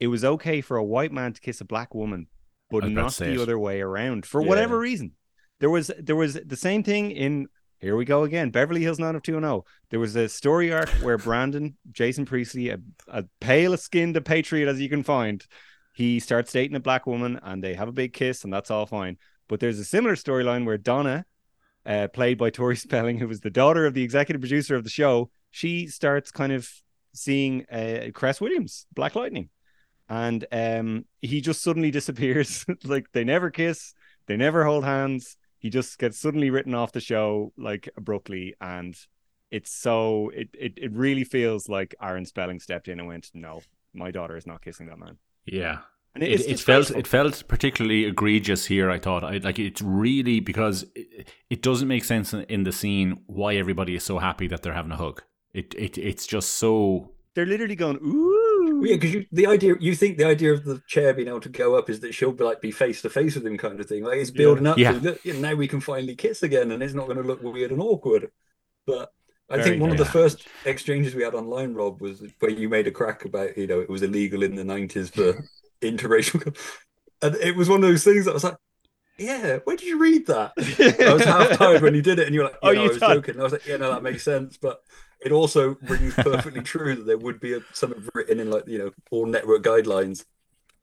[0.00, 2.28] It was okay for a white man to kiss a black woman,
[2.70, 3.40] but oh, was not the it.
[3.40, 4.48] other way around for Yeah.
[4.48, 5.12] whatever reason.
[5.60, 7.48] There was there was the same thing in
[7.80, 8.50] here we go again.
[8.50, 9.62] Beverly Hills 90210.
[9.90, 14.80] There was a story arc where Brandon, Jason Priestley, a, a pale skinned patriot as
[14.80, 15.44] you can find,
[15.94, 18.86] he starts dating a black woman and they have a big kiss and that's all
[18.86, 19.16] fine.
[19.48, 21.24] But there's a similar storyline where Donna,
[21.88, 24.90] uh, played by Tori Spelling, who was the daughter of the executive producer of the
[24.90, 26.70] show, she starts kind of
[27.14, 29.48] seeing uh, Cress Williams, Black Lightning.
[30.08, 32.64] And um, he just suddenly disappears.
[32.84, 33.94] like they never kiss,
[34.26, 35.36] they never hold hands.
[35.58, 38.54] He just gets suddenly written off the show like abruptly.
[38.60, 38.96] And
[39.50, 43.62] it's so, it, it, it really feels like Aaron Spelling stepped in and went, No,
[43.94, 45.18] my daughter is not kissing that man.
[45.46, 45.78] yeah,
[46.14, 48.90] And it, it's it felt it felt particularly egregious here.
[48.90, 52.72] I thought, I, like it's really because it, it doesn't make sense in, in the
[52.72, 55.22] scene why everybody is so happy that they're having a hug.
[55.52, 58.80] It it it's just so They're literally going, Ooh.
[58.80, 61.48] Well, yeah, because the idea you think the idea of the chair being able to
[61.48, 63.86] go up is that she'll be like be face to face with him, kind of
[63.86, 64.04] thing.
[64.04, 64.78] Like it's building up.
[64.78, 64.92] Yeah.
[64.92, 67.42] To, look, yeah, now we can finally kiss again, and it's not going to look
[67.42, 68.30] weird and awkward.
[68.86, 69.12] But
[69.50, 72.68] I Very think one of the first exchanges we had online, Rob, was where you
[72.68, 75.34] made a crack about you know it was illegal in the nineties for
[75.82, 76.56] interracial,
[77.22, 78.56] and it was one of those things that I was like.
[79.20, 80.52] Yeah, where did you read that?
[80.56, 82.82] I was half tired when you did it, and you were like, Oh, no, you
[82.82, 84.80] I was thought- joking." And I was like, "Yeah, no, that makes sense." But
[85.20, 88.78] it also rings perfectly true that there would be a, something written in like you
[88.78, 90.24] know all network guidelines.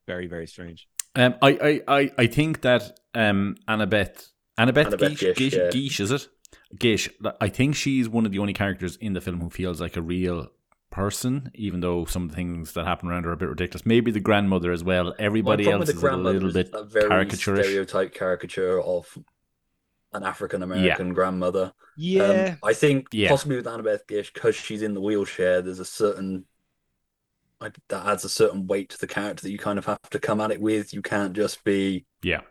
[0.06, 0.86] Very, very strange.
[1.16, 4.28] Um, I, I, I, I think that um, Annabeth,
[4.60, 5.70] Annabeth, Annabeth Gish, Gish, Gish, yeah.
[5.72, 6.28] Gish, is it?
[6.78, 7.10] Gish.
[7.40, 10.02] I think she's one of the only characters in the film who feels like a
[10.02, 10.50] real
[10.96, 13.86] person, even though some of the things that happen around her are a bit ridiculous.
[13.86, 15.14] Maybe the grandmother as well.
[15.20, 17.64] Everybody problem else with is a little bit it's that very caricaturish.
[17.66, 19.18] stereotype caricature of
[20.14, 21.74] an African American grandmother.
[21.98, 22.24] Yeah.
[22.24, 23.28] Um, I think Yeah.
[23.28, 25.62] possibly with Annabeth Gish because she's in the wheelchair.
[25.62, 26.46] There's a certain
[27.60, 30.20] like that adds a certain weight to the character that you kind of have to
[30.20, 30.94] come at it with.
[30.94, 32.42] You can't just be Yeah,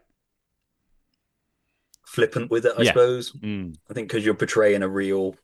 [2.06, 2.74] flippant with it.
[2.76, 2.90] I Yeah.
[2.90, 3.32] suppose.
[3.32, 3.76] Mm.
[3.90, 5.34] I think because you're portraying a real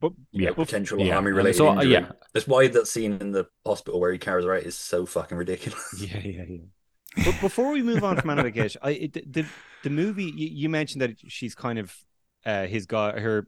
[0.00, 0.54] But you know, Yeah.
[0.54, 1.16] potential Yeah.
[1.16, 1.92] army And related so, injury.
[1.92, 2.12] yeah.
[2.32, 5.36] That's why that scene in the hospital where he carries her out is so fucking
[5.36, 5.82] ridiculous.
[6.00, 7.24] Yeah, yeah, yeah.
[7.24, 9.44] But before we move on from Annabeth Gish, I it, the
[9.82, 11.94] the movie you, you mentioned that she's kind of
[12.46, 13.46] uh, his guy, her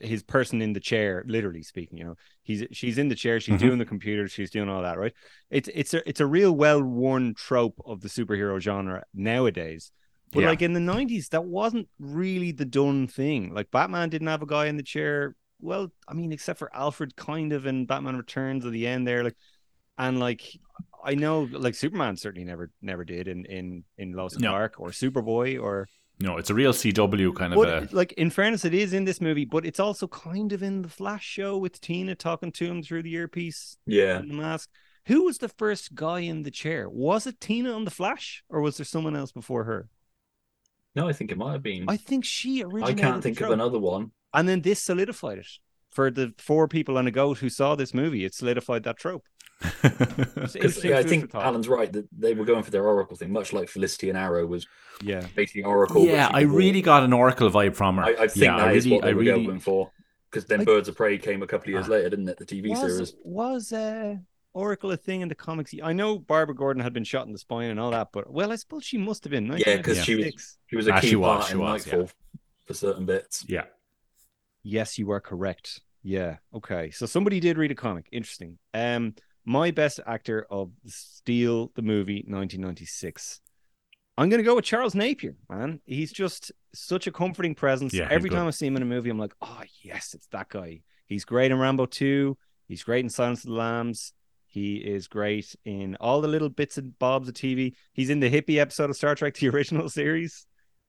[0.00, 1.98] his person in the chair, literally speaking.
[1.98, 3.58] You know, he's she's in the chair, she's Mhm.
[3.66, 5.12] doing the computer, she's doing all that, right?
[5.50, 9.92] It's it's a it's a real well worn trope of the superhero genre nowadays.
[10.32, 10.48] But Yeah.
[10.48, 13.52] like in the nineties, that wasn't really the done thing.
[13.54, 15.36] Like Batman didn't have a guy in the chair.
[15.60, 19.24] Well, I mean, except for Alfred, kind of in Batman Returns at the end there,
[19.24, 19.36] like,
[19.98, 20.42] and like
[21.04, 24.50] I know, like Superman certainly never never did in in in Lois and No.
[24.50, 25.86] Clark or Superboy or.
[26.20, 27.96] no, it's a real CW kind of But a.
[27.96, 30.88] like in fairness, it is in this movie, but it's also kind of in the
[30.88, 34.18] Flash show with Tina talking to him through the earpiece Yeah.
[34.18, 34.70] and the mask.
[35.06, 36.88] Who was the first guy in the chair?
[36.88, 39.88] Was it Tina on the Flash, or was there someone else before her?
[40.96, 41.84] No, I think it might have been.
[41.88, 42.92] I think she originally.
[42.92, 44.12] I can't think of another one.
[44.34, 45.46] And then this solidified it
[45.90, 48.24] for the four people on a goat who saw this movie.
[48.24, 49.24] It solidified that trope.
[49.84, 51.34] It's Because yeah, I think.
[51.34, 54.44] Alan's right that they were going for their Oracle thing, much like Felicity and Arrow
[54.46, 54.66] was
[55.02, 56.04] Yeah, basically Oracle.
[56.04, 58.04] yeah, I really got an Oracle vibe from her.
[58.04, 59.46] I, I think yeah, that I is really, what they I were really.
[59.46, 59.90] going for.
[60.30, 61.92] Because then Like- Birds of Prey came a couple of years Ah.
[61.92, 62.38] later, didn't it?
[62.38, 63.14] The TV was series.
[63.24, 64.16] was uh,
[64.52, 65.72] Oracle a thing in the comics?
[65.82, 68.50] I know Barbara Gordon had been shot in the spine and all that, but well,
[68.52, 69.46] I suppose she must have been.
[69.64, 71.86] Yeah, 'cause she was- She was a Ah, key she was, part she in was,
[71.86, 72.10] Knightfall
[72.66, 73.44] for certain bits.
[73.48, 73.64] Yeah,
[74.64, 75.80] Yes, you are correct.
[76.02, 76.38] Yeah.
[76.52, 76.90] Okay.
[76.90, 78.08] So somebody did read a comic.
[78.10, 78.58] Interesting.
[78.72, 79.14] Um,
[79.44, 83.40] my best actor of Steel, the movie, 1996.
[84.16, 85.80] I'm gonna go with Charles Napier, man.
[85.86, 87.92] He's just such a comforting presence.
[87.92, 90.48] Yeah, Every time I see him in a movie, I'm like, oh yes, it's that
[90.48, 90.82] guy.
[91.06, 92.36] He's great in Rambo 2.
[92.68, 94.12] He's great in Silence of the Lambs.
[94.46, 97.74] He is great in all the little bits and bobs of TV.
[97.92, 100.46] He's in the hippie episode of Star Trek, the original series.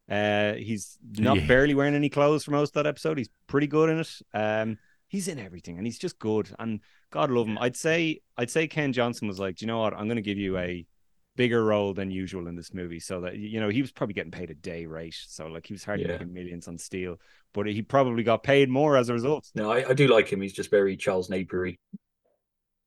[0.10, 1.48] Uh, he's not Yeah.
[1.48, 3.18] barely wearing any clothes for most of that episode.
[3.18, 4.22] He's pretty good in it.
[4.34, 4.78] Um,
[5.08, 6.50] he's in everything, and he's just good.
[6.60, 6.80] And
[7.12, 7.58] God love him.
[7.60, 9.94] I'd say, I'd say Ken Johnson was like, "Do you know what?
[9.94, 10.86] I'm going to give you a
[11.38, 14.32] bigger role than usual in this movie, so that you know he was probably getting
[14.32, 15.16] paid a day rate.
[15.28, 16.14] So like he was hardly Yeah.
[16.14, 17.18] making millions on Steel,
[17.54, 19.50] but he probably got paid more as a result.
[19.56, 20.40] No, I, I do like him.
[20.42, 21.74] He's just very Charles Napier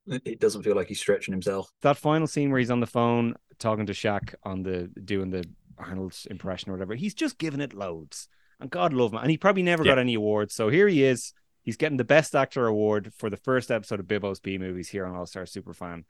[0.07, 1.71] It doesn't feel like he's stretching himself.
[1.83, 5.45] that final scene where he's on the phone talking to Shaq on the doing the
[5.79, 8.29] Arnold's impression or whatever, he's just giving it loads.
[8.61, 9.21] And God love him.
[9.21, 9.93] And he probably never Yeah.
[9.93, 10.55] got any awards.
[10.55, 11.33] So here he is.
[11.63, 15.05] He's getting the best actor award for the first episode of Bibbo's B movies here
[15.07, 16.05] on All Star Superfan.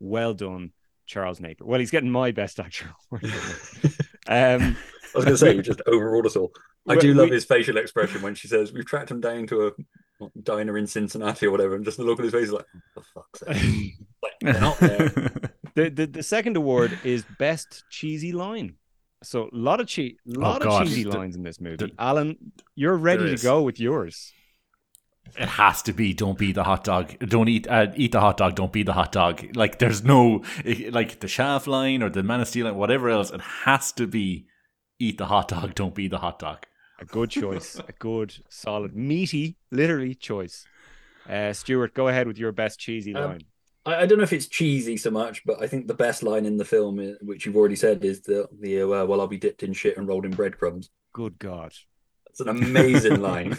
[0.00, 0.72] Well done,
[1.06, 1.66] Charles Napier.
[1.66, 3.32] Well, he's getting my best actor award.
[4.28, 4.76] um
[5.14, 6.50] I was going to say, you just overruled us all.
[6.88, 9.46] I We- do love we- his facial expression when she says, We've tracked him down
[9.46, 11.76] to a diner in Cincinnati or whatever.
[11.76, 13.92] And just the look on his face is like, For fuck's sake.
[14.22, 15.08] Like, they're not there.
[15.74, 18.76] the, the the second award is best cheesy line.
[19.24, 21.76] So a lot of che- lot Oh, of cheesy The- lines in this movie.
[21.76, 24.32] the- Alan, you're ready to go with yours.
[25.38, 26.12] It has to be.
[26.12, 27.18] Don't be the hot dog.
[27.20, 27.66] Don't eat.
[27.66, 28.54] Uh, eat the hot dog.
[28.54, 29.56] Don't be the hot dog.
[29.56, 30.42] Like there's no
[30.90, 33.30] like the shaft line or the Man of Steel line, whatever else.
[33.32, 34.46] It has to be.
[35.00, 35.74] Eat the hot dog.
[35.74, 36.66] Don't be the hot dog.
[37.00, 37.80] A good choice.
[37.88, 40.64] a good, solid, meaty, literally choice.
[41.28, 43.40] Uh, Stuart, go ahead with your best cheesy Um, line.
[43.84, 46.46] I, I don't know if it's cheesy so much, but I think the best line
[46.46, 49.62] in the film, which you've already said, is the the uh, well, I'll be dipped
[49.62, 50.90] in shit and rolled in breadcrumbs.
[51.12, 51.72] Good God.
[52.30, 53.58] It's an amazing line.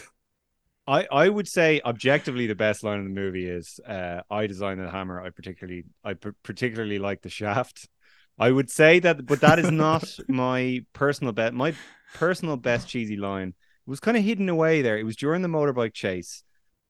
[0.88, 4.80] I, I would say objectively the best line in the movie is uh, I designed
[4.80, 5.20] the hammer.
[5.20, 7.90] I particularly I p- particularly like the shaft.
[8.38, 11.54] I would say that, but that is not my personal bet.
[11.54, 11.74] My
[12.14, 13.54] personal best cheesy line
[13.88, 14.98] was kind of hidden away there.
[14.98, 16.44] It was during the motorbike chase,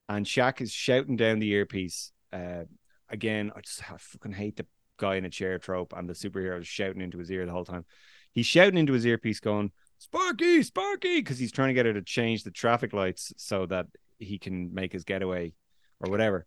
[0.10, 2.12] and Shaq is shouting down the earpiece.
[2.34, 2.64] Uh,
[3.10, 4.66] again, I just I fucking hate the
[4.98, 7.86] guy in a chair trope and the superhero shouting into his ear the whole time.
[8.32, 12.02] He's shouting into his earpiece, going, Sparky, Sparky, because he's trying to get her to
[12.02, 13.88] change the traffic lights so that
[14.20, 15.54] he can make his getaway
[16.00, 16.46] or whatever.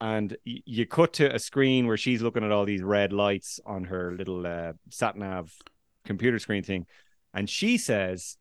[0.00, 3.84] And you cut to a screen where she's looking at all these red lights on
[3.84, 5.50] her little uh, sat nav
[6.04, 6.86] computer screen thing.
[7.32, 8.36] And she says,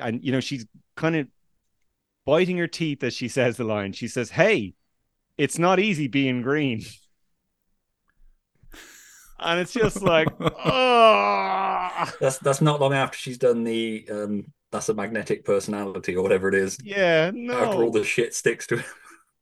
[0.00, 0.66] and you know, she's
[0.96, 1.26] kind of
[2.24, 3.92] biting her teeth as she says the line.
[3.92, 4.74] She says, Hey,
[5.38, 6.82] it's not easy being green.
[9.38, 14.88] And it's just like, oh, That's that's not long after she's done the um that's
[14.88, 16.78] a magnetic personality or whatever it is.
[16.82, 17.54] yeah, no.
[17.58, 18.84] After all the shit sticks to him.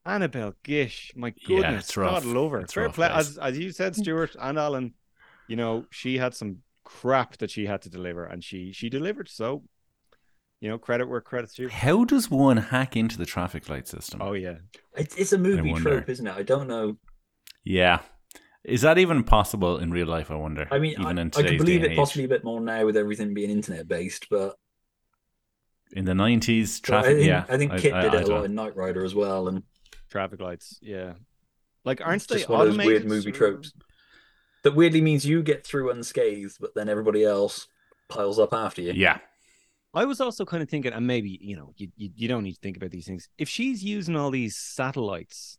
[0.05, 2.23] Annabelle Gish, my Yeah, goodness, it's rough.
[2.23, 2.59] God love her.
[2.61, 3.29] It's Fair rough, play, guys.
[3.29, 4.93] as as you said, Stuart and Alan.
[5.47, 9.29] You know, she had some crap that she had to deliver, and she she delivered.
[9.29, 9.63] So,
[10.63, 11.67] you know, credit where credit's due.
[11.67, 14.21] How does one hack into the traffic light system?
[14.21, 14.59] Oh yeah,
[14.95, 16.33] It's, it's a movie trope, isn't it?
[16.33, 16.95] I don't know.
[17.65, 17.99] Yeah.
[18.63, 20.31] Is that even possible in real life?
[20.31, 20.65] I wonder.
[20.71, 21.97] I mean, even I, in I today's can believe it age.
[21.97, 24.55] possibly a bit more now with everything being internet based, but
[25.91, 26.79] in the nineties.
[26.79, 29.03] but I think, yeah, I think Kit did I it a lot in Knight Rider
[29.03, 29.63] as well, and
[30.09, 30.79] traffic lights.
[30.81, 31.15] Yeah,
[31.83, 33.73] like aren't it's they just one of those weird movie or- tropes
[34.63, 37.67] that weirdly means you get through unscathed, but then everybody else
[38.07, 38.93] piles up after you.
[38.93, 39.19] Yeah.
[39.93, 42.53] I was also kind of thinking, and maybe you know, you, you you don't need
[42.53, 43.29] to think about these things.
[43.37, 45.57] If she's using all these satellites,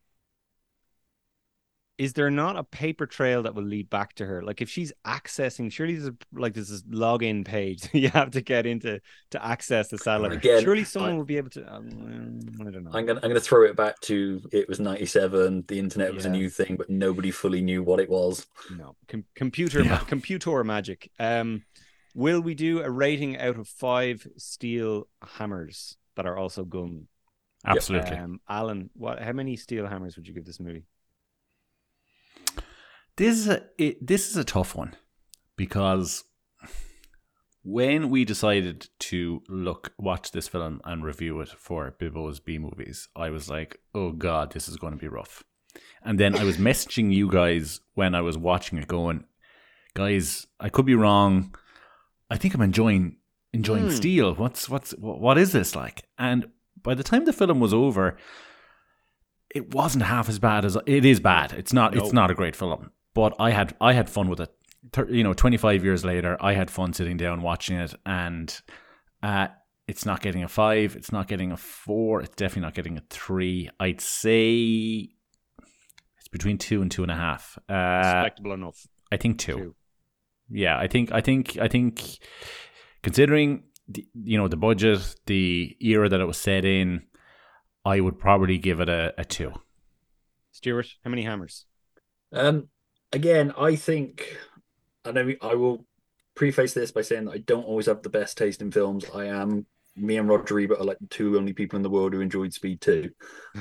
[1.96, 4.42] is there not a paper trail that will lead back to her?
[4.42, 8.32] Like if she's accessing, surely there's a, like there's this login page that you have
[8.32, 9.00] to get into
[9.30, 10.32] to access the satellite.
[10.32, 11.72] Again, surely someone I- will be able to.
[11.72, 12.90] Um, I don't know.
[12.92, 15.64] I'm gonna I'm gonna throw it back to it was '97.
[15.68, 18.46] The internet was a new thing, but nobody fully knew what it was.
[18.76, 21.12] No, Com- computer, ma- computer magic.
[21.20, 21.62] Um,
[22.14, 27.08] will we do a rating out of five steel hammers that are also gun?
[27.66, 28.16] Absolutely.
[28.16, 29.20] Um, Alan, what?
[29.20, 30.84] How many steel hammers would you give this movie?
[33.16, 34.94] This is a it, this is a tough one
[35.56, 36.24] because
[37.62, 43.08] when we decided to look watch this film and review it for Bibbo's B movies,
[43.16, 45.42] I was like, "Oh God, this is going to be rough."
[46.02, 49.24] And then I was messaging you guys when I was watching it, going,
[49.94, 51.54] "Guys, I could be wrong.
[52.30, 53.16] I think I'm enjoying
[53.52, 53.90] enjoying Hmm.
[53.90, 54.34] Steel.
[54.34, 56.46] What's what's what is this like?" And
[56.82, 58.16] by the time the film was over,
[59.54, 61.52] it wasn't half as bad as it is bad.
[61.52, 61.94] It's not.
[61.94, 62.02] No.
[62.02, 64.50] It's not a great film, but I had I had fun with it.
[65.08, 68.60] You know, twenty five years later, I had fun sitting down watching it, and
[69.22, 69.48] uh,
[69.86, 70.96] it's not getting a five.
[70.96, 72.20] It's not getting a four.
[72.20, 73.70] It's definitely not getting a three.
[73.80, 75.08] I'd say
[76.18, 77.58] it's between two and two and a half.
[77.68, 78.86] Uh, Respectable enough.
[79.12, 79.56] I think two.
[79.56, 79.74] Two.
[80.50, 82.02] Yeah, I think I think I think
[83.02, 87.02] considering the, you know the budget, the era that it was set in,
[87.84, 89.52] I would probably give it a, a two.
[90.52, 91.66] Stuart, how many hammers?
[92.32, 92.68] Um,
[93.12, 94.36] again, I think,
[95.04, 95.86] and I know I will
[96.34, 99.04] preface this by saying that I don't always have the best taste in films.
[99.14, 99.66] I am
[99.96, 102.52] me and Roger Ebert are like the two only people in the world who enjoyed
[102.52, 103.10] Speed 2.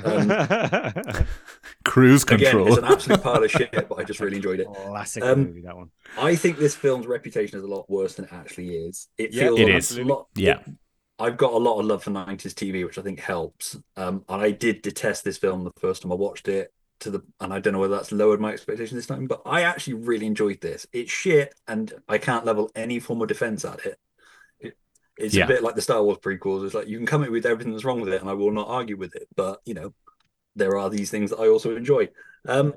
[0.04, 0.28] Um,
[1.84, 2.68] Cruise again, control.
[2.68, 4.66] it's an absolute pile of shit, but I just really enjoyed it.
[4.66, 5.90] Classic Um, movie that one.
[6.18, 9.08] I think this film's reputation is a lot worse than it actually is.
[9.18, 9.98] It Yeah, feels It like is.
[9.98, 10.26] a lot.
[10.34, 10.58] yeah.
[11.18, 13.76] I've got a lot of love for 90s TV, which I think helps.
[13.96, 16.72] Um, and I did detest this film the first time I watched it.
[17.00, 19.62] To the and I don't know whether that's lowered my expectations this time, but I
[19.62, 20.86] actually really enjoyed this.
[20.92, 23.98] It's shit, and I can't level any form of defense at it.
[25.18, 25.44] It it's Yeah.
[25.44, 26.64] a bit like the Star Wars prequels.
[26.64, 28.50] It's like you can come in with everything that's wrong with it, and I will
[28.50, 29.28] not argue with it.
[29.36, 29.94] But you know,
[30.56, 32.08] there are these things that I also enjoy.
[32.46, 32.74] Um,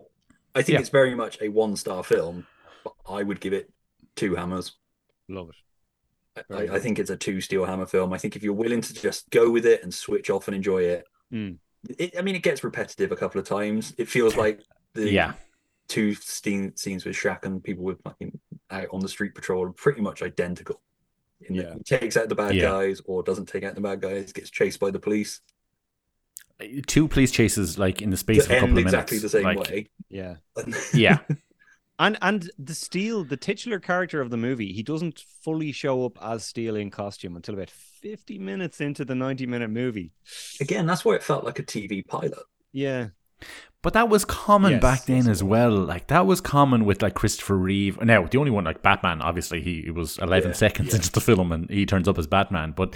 [0.56, 0.80] I think Yeah.
[0.80, 2.48] it's very much a one-star film.
[2.84, 3.72] But I would give it
[4.16, 4.78] two hammers.
[5.28, 5.56] Love it.
[6.50, 8.14] I, I think it's a two steel hammer film.
[8.14, 10.84] I think if you're willing to just go with it and switch off and enjoy
[10.84, 11.58] it, Mm.
[11.98, 13.94] it I mean, it gets repetitive a couple of times.
[13.98, 14.62] It feels like
[14.94, 15.34] the Yeah.
[15.88, 18.40] two scene, scenes with Shaq and people with fucking
[18.70, 20.82] out on the street patrol are pretty much identical.
[21.42, 21.74] In that Yeah.
[21.76, 22.64] he takes out the bad Yeah.
[22.64, 25.42] guys or doesn't take out the bad guys, gets chased by the police.
[26.88, 28.94] Two police chases like in the space of a couple end of minutes.
[28.94, 29.88] exactly the same like, way.
[30.10, 30.36] Yeah.
[30.94, 31.20] Yeah.
[32.00, 36.18] And and the Steel, the titular character of the movie, he doesn't fully show up
[36.22, 40.12] as Steel in costume until about 50 minutes into the 90 minute movie.
[40.60, 42.34] Again, that's why it felt like a TV pilot.
[42.72, 43.10] Yeah.
[43.84, 45.72] But that was common Yes, back then as well.
[45.72, 48.02] Like that was common with like Christopher Reeve.
[48.02, 50.96] Now the only one like Batman, obviously he it was eleven Yeah, seconds yeah.
[50.96, 52.74] into the film and he turns up as Batman.
[52.76, 52.96] But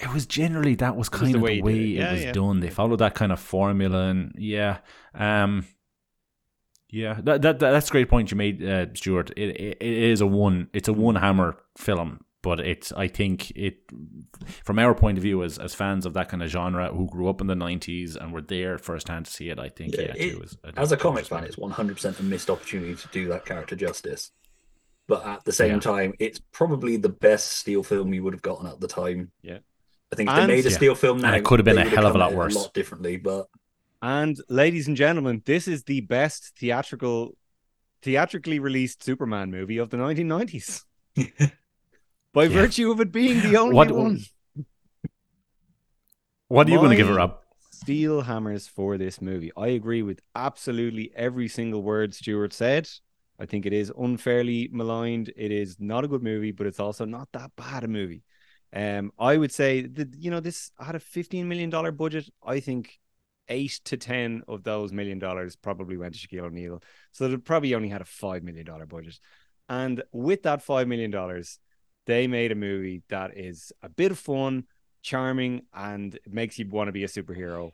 [0.00, 1.78] it was generally that was was kind the of way the he way it.
[1.78, 2.60] it, Yeah, was done.
[2.60, 4.78] They followed that kind of formula and yeah.
[5.14, 5.66] Um
[6.90, 9.30] yeah, that, that, that that's a great point you made, uh, Stuart.
[9.36, 10.68] It, it it is a one.
[10.72, 13.78] It's a one hammer film, but it's I think it
[14.64, 17.28] from our point of view as as fans of that kind of genre who grew
[17.28, 19.58] up in the nineties and were there firsthand to see it.
[19.58, 22.20] I think yeah, Yeah, it- too, is- I As a it's comics fan, it's 100%
[22.20, 24.30] a missed opportunity to do that character justice.
[25.08, 25.80] But at the same Yeah.
[25.80, 29.32] time, it's probably the best Steel film you would have gotten at the time.
[29.42, 29.58] Yeah.
[30.12, 30.76] I think if And- they made a Yeah.
[30.76, 32.54] Steel film now, And it could have been a hell of a lot worse.
[32.54, 33.46] A lot differently, but
[34.02, 37.36] And ladies and gentlemen, this is the best theatrical
[38.02, 40.84] theatrically released Superman movie of the 1990s.
[42.34, 42.48] By Yeah.
[42.62, 44.18] virtue of it being the only What- one.
[46.48, 47.38] What are you going to give it, My- Rob?
[47.70, 49.50] Steel hammers for this movie.
[49.56, 52.88] I agree with absolutely every single word Stuart said.
[53.38, 55.32] I think it is unfairly maligned.
[55.36, 58.22] It is not a good movie, but it's also not that bad a movie.
[58.72, 62.28] Um, I would say that you know this had a fifteen million dollar budget.
[62.44, 62.98] I think
[63.48, 66.82] eight to ten of those million dollars probably went to Shaquille O'Neal.
[67.12, 69.18] So it probably only had a five million dollar budget.
[69.68, 71.58] And with that five million dollars,
[72.06, 74.64] they made a movie that is a bit of fun,
[75.02, 77.72] charming, and makes you want to be a superhero.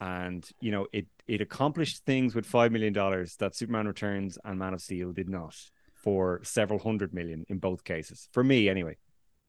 [0.00, 4.58] And you know, it it accomplished things with five million dollars that Superman Returns and
[4.58, 5.56] Man of Steel did not
[5.94, 8.28] for several hundred million in both cases.
[8.32, 8.96] For me, anyway.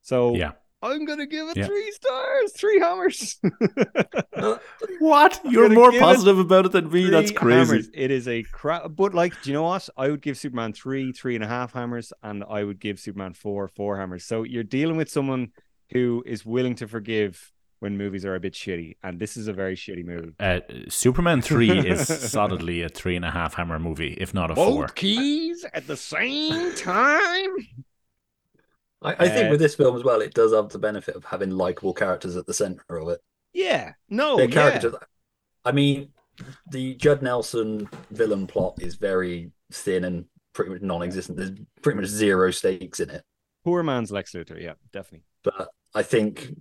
[0.01, 0.53] So Yeah.
[0.81, 1.65] I'm gonna give it Yeah.
[1.65, 3.39] three stars, three hammers.
[4.99, 5.39] What?
[5.43, 7.09] You're more give it positive about it than me.
[7.09, 7.57] That's crazy.
[7.71, 7.89] hammers.
[7.93, 9.87] It is a crap, but like, do you know what?
[9.97, 13.33] I would give Superman three, three and a half hammers, and I would give Superman
[13.33, 14.25] four, four hammers.
[14.25, 15.49] So you're dealing with someone
[15.91, 19.53] who is willing to forgive when movies are a bit shitty, and this is a
[19.53, 20.33] very shitty movie.
[20.39, 24.55] Uh, Superman 3 is solidly a three and a half hammer movie, if not a
[24.55, 24.81] four.
[24.87, 27.55] Both keys at the same time.
[29.01, 31.23] I, I think Uh, with this film as well, it does have the benefit of
[31.25, 33.19] having likable characters at the center of it.
[33.53, 34.53] Yeah, no, They're Oh, yeah.
[34.53, 34.95] characters.
[35.65, 36.09] I mean,
[36.71, 41.37] the Judd Nelson villain plot is very thin and pretty much non-existent.
[41.37, 41.51] There's
[41.81, 43.23] pretty much zero stakes in it.
[43.63, 44.61] Poor man's Lex Luthor.
[44.61, 45.25] Yeah, definitely.
[45.43, 46.53] But I think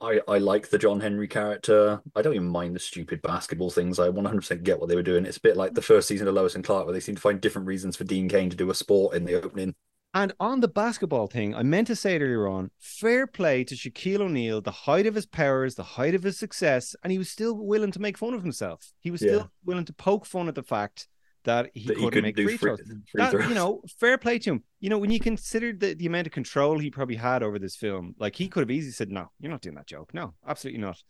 [0.00, 2.00] I I like the John Henry character.
[2.14, 3.98] I don't even mind the stupid basketball things.
[3.98, 5.24] I 100% get what they were doing.
[5.26, 7.20] It's a bit like the first season of Lois and Clark, where they seem to
[7.20, 9.74] find different reasons for Dean Cain to do a sport in the opening.
[10.12, 12.72] And on the basketball thing, I meant to say it earlier on.
[12.80, 16.96] Fair play to Shaquille O'Neal, the height of his powers, the height of his success,
[17.04, 18.92] and he was still willing to make fun of himself.
[18.98, 19.28] He was Yeah.
[19.28, 21.06] still willing to poke fun at the fact
[21.44, 22.80] that he that couldn't couldn't make free free, throws.
[22.80, 23.48] free That, throws.
[23.48, 24.64] you know, fair play to him.
[24.80, 27.76] You know, when you consider the, the amount of control he probably had over this
[27.76, 30.12] film, like he could have easily said, "No, you're not doing that joke.
[30.12, 31.00] No, absolutely not."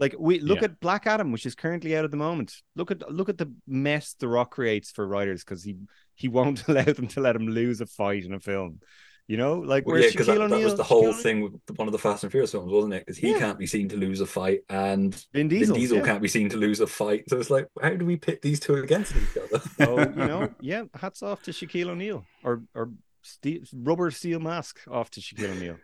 [0.00, 0.64] Like we look Yeah.
[0.66, 2.54] at Black Adam, which is currently out at the moment.
[2.76, 5.76] Look at look at the mess The Rock creates for writers because he
[6.18, 8.80] he won't allow them to let him lose a fight in a film.
[9.28, 11.86] You know, like Well, yeah, because that, that was the whole Shaquille thing with one
[11.86, 13.04] of the Fast and Furious films, wasn't it?
[13.04, 13.38] Because he Yeah.
[13.38, 16.04] can't be seen to lose a fight, and Vin Vin Diesel, Diesel yeah.
[16.04, 17.24] can't be seen to lose a fight.
[17.28, 19.62] So it's like, how do we pit these two against each other?
[19.76, 22.90] So you know, yeah, hats off to Shaquille O'Neal or or
[23.22, 25.76] steel, rubber steel mask off to Shaquille O'Neal.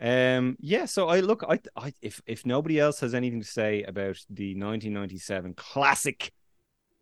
[0.00, 0.86] Um, yeah.
[0.86, 4.54] So I look, I, I if if nobody else has anything to say about the
[4.56, 6.32] 1997 classic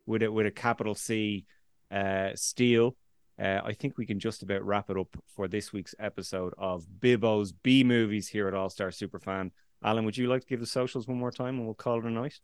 [0.04, 1.46] with it with a capital C,
[1.92, 2.96] uh, Steel,
[3.40, 6.86] uh, I think we can just about wrap it up for this week's episode of
[7.00, 9.50] Bibbo's B movies here at All Star Superfan.
[9.82, 12.04] Alan, would you like to give the socials one more time and we'll call it
[12.04, 12.40] a night?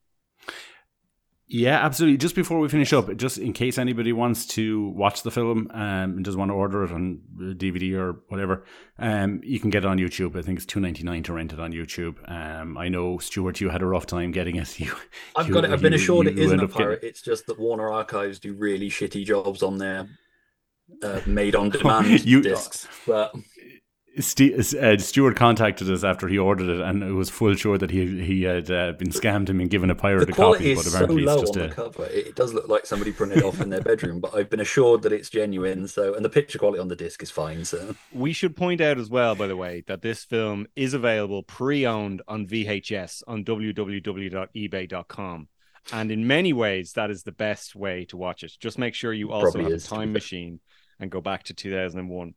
[1.50, 2.18] Yeah, absolutely.
[2.18, 5.80] Just before we finish up, just in case anybody wants to watch the film um,
[5.80, 8.64] and doesn't want to order it on DVD or whatever,
[8.98, 10.36] um, you can get it on YouTube.
[10.36, 12.16] I think it's two ninety nine to rent it on YouTube.
[12.30, 14.78] Um, I know Stuart, you had a rough time getting it.
[14.80, 14.92] You,
[15.36, 15.70] I've you- got it.
[15.70, 17.00] I've been assured you it isn't a up getting- pirate.
[17.02, 20.06] It's just that Warner Archives do really shitty jobs on their
[21.02, 22.86] uh, made on demand You- discs.
[23.06, 23.34] But
[24.20, 27.90] Ste uh, Stuart contacted us after he ordered it, and it was full sure that
[27.90, 30.74] he he had uh, been scammed him and given a the pirate a quality copy.
[30.74, 32.04] But is so apparently, low it's just on a the cover.
[32.06, 34.20] It, it does look like somebody printed it off in their bedroom.
[34.20, 35.88] But I've been assured that it's genuine.
[35.88, 37.64] So, and the picture quality on the disc is fine.
[37.64, 41.42] So, We should point out as well, by the way, that this film is available
[41.42, 45.48] pre-owned on VHS on www.ebay.com.
[45.90, 48.52] And in many ways, that is the best way to watch it.
[48.60, 50.60] Just make sure you also Probably have is, a time machine
[51.00, 52.34] and go back to 2001.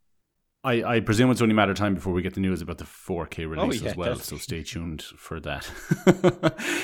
[0.64, 2.78] I, I presume it's only a matter of time before we get the news about
[2.78, 4.14] the 4K release yeah, as well.
[4.14, 4.38] definitely.
[4.38, 5.68] So stay tuned for that.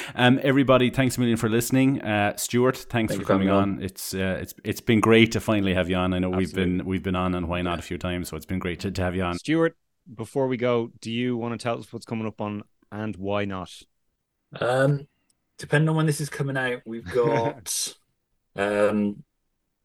[0.16, 2.02] um, everybody, thanks a million for listening.
[2.02, 3.82] Uh, Stuart, thanks Thank for coming having on.
[3.82, 6.12] It's uh, it's it's been great to finally have you on.
[6.12, 8.46] I know we've been we've been on and why not a few times, so it's
[8.46, 9.38] been great to, to have you on.
[9.38, 9.76] Stuart,
[10.12, 13.44] before we go, do you want to tell us what's coming up on and why
[13.44, 13.70] not?
[14.60, 15.06] um,
[15.58, 17.94] depending on when this is coming out, we've got
[18.56, 19.22] um,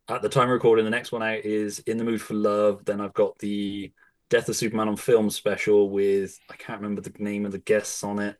[0.09, 2.83] at the time of recording, the next one out is In the Mood for Love.
[2.85, 3.91] Then I've got the
[4.29, 8.03] Death of Superman on Film special with I can't remember the name of the guests
[8.03, 8.35] on it.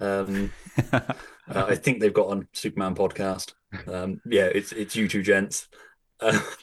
[0.00, 0.52] Um,
[0.92, 1.00] uh,
[1.48, 3.54] I think they've got on Superman podcast.
[3.86, 5.68] Um, yeah, it's it's you two gents.
[6.20, 6.38] Uh,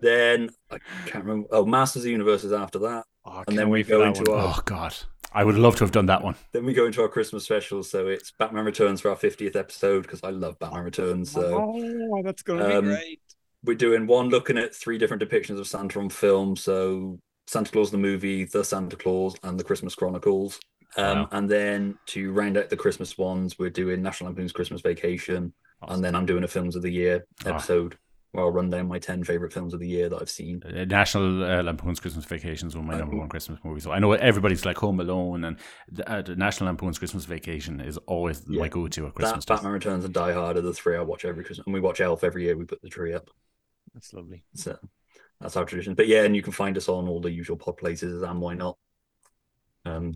[0.00, 1.48] then I can't remember.
[1.50, 3.04] Oh, Masters of the Universe is after that.
[3.24, 4.40] Oh, And then we go into one.
[4.40, 4.94] our oh God,
[5.32, 6.34] I would love to have done that one.
[6.52, 7.82] then we go into our Christmas special.
[7.82, 11.30] So it's Batman Returns for our 50th episode because I love Batman Returns.
[11.30, 13.20] So oh, that's going to um, be great.
[13.64, 16.56] We're doing one looking at three different depictions of Santa on film.
[16.56, 20.60] So Santa Claus the movie, The Santa Claus, and The Christmas Chronicles.
[20.96, 21.28] Um, Wow.
[21.32, 25.52] And then to round out the Christmas ones, we're doing National Lampoon's Christmas Vacation,
[25.86, 27.96] and then I'm doing a Films of the Year episode
[28.32, 30.62] where I'll run down my 10 favorite films of the year that I've seen.
[30.62, 33.84] Uh, National uh, Lampoon's Christmas Vacation is one of my Uh, number one Christmas movies.
[33.84, 35.56] So I know everybody's like Home Alone, and
[35.90, 39.46] the, uh, the National Lampoon's Christmas Vacation is always Yeah, my go-to at Christmas.
[39.46, 39.56] time.
[39.56, 42.00] Batman Returns and Die Hard are the three I watch every Christmas, and we watch
[42.02, 42.56] Elf every year.
[42.56, 43.30] We put the tree up.
[43.94, 44.44] That's lovely.
[44.54, 44.78] So
[45.40, 45.94] that's our tradition.
[45.94, 48.54] But yeah, and you can find us on all the usual pod places and why
[48.54, 48.76] not.
[49.84, 50.14] Um,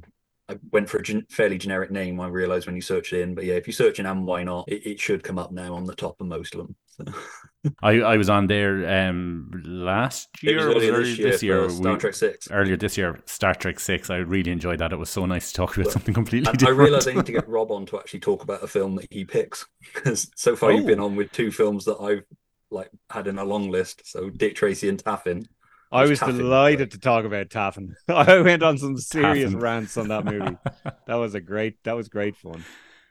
[0.48, 2.20] I went for a gen- fairly generic name.
[2.20, 4.42] I realized when you search it in, but yeah, if you search in and why
[4.42, 6.76] not, it, it should come up now on the top of most of them.
[6.88, 7.04] So,
[7.82, 10.56] I, I was on there um, last it year.
[10.56, 11.62] was or earlier this year, this year.
[11.64, 12.50] for Star We- Trek Six.
[12.50, 14.10] Earlier this year, Star Trek Six.
[14.10, 14.92] I really enjoyed that.
[14.92, 16.78] It was so nice to talk about Well, something completely I, I different.
[16.80, 19.24] realize I need to get Rob on to actually talk about a film that he
[19.24, 21.04] picks because so far you've been Oh.
[21.06, 22.24] on with two films that I've
[22.72, 24.02] like had in a long list.
[24.04, 25.46] So Dick Tracy and Taffin.
[25.90, 26.90] I was Taffin delighted like?
[26.90, 27.94] to talk about Taffin.
[28.08, 29.60] I went on some serious Taffin.
[29.60, 30.56] rants on that movie.
[31.06, 32.64] that was a great that was great fun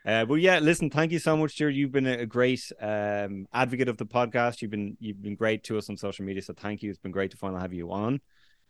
[0.06, 1.72] uh, but yeah listen thank you so much Stuart.
[1.72, 5.64] you've been a a great um, advocate of the podcast you've been you've been great
[5.64, 7.92] to us on social media so thank you it's been great to finally have you
[7.92, 8.20] on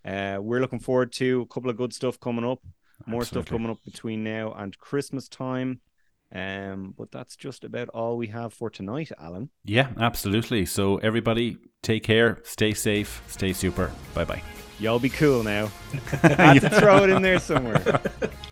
[0.04, 2.60] uh, we're looking forward to a couple of good stuff coming up
[3.06, 5.80] more stuff coming up between now and christmas time
[6.34, 10.66] um, but that's just about all we have for tonight alan Yeah, absolutely.
[10.66, 13.92] So everybody, take care, stay safe, stay super.
[14.14, 14.44] Bye bye.
[14.80, 15.68] y'all be cool now
[16.22, 18.02] had to throw it in there somewhere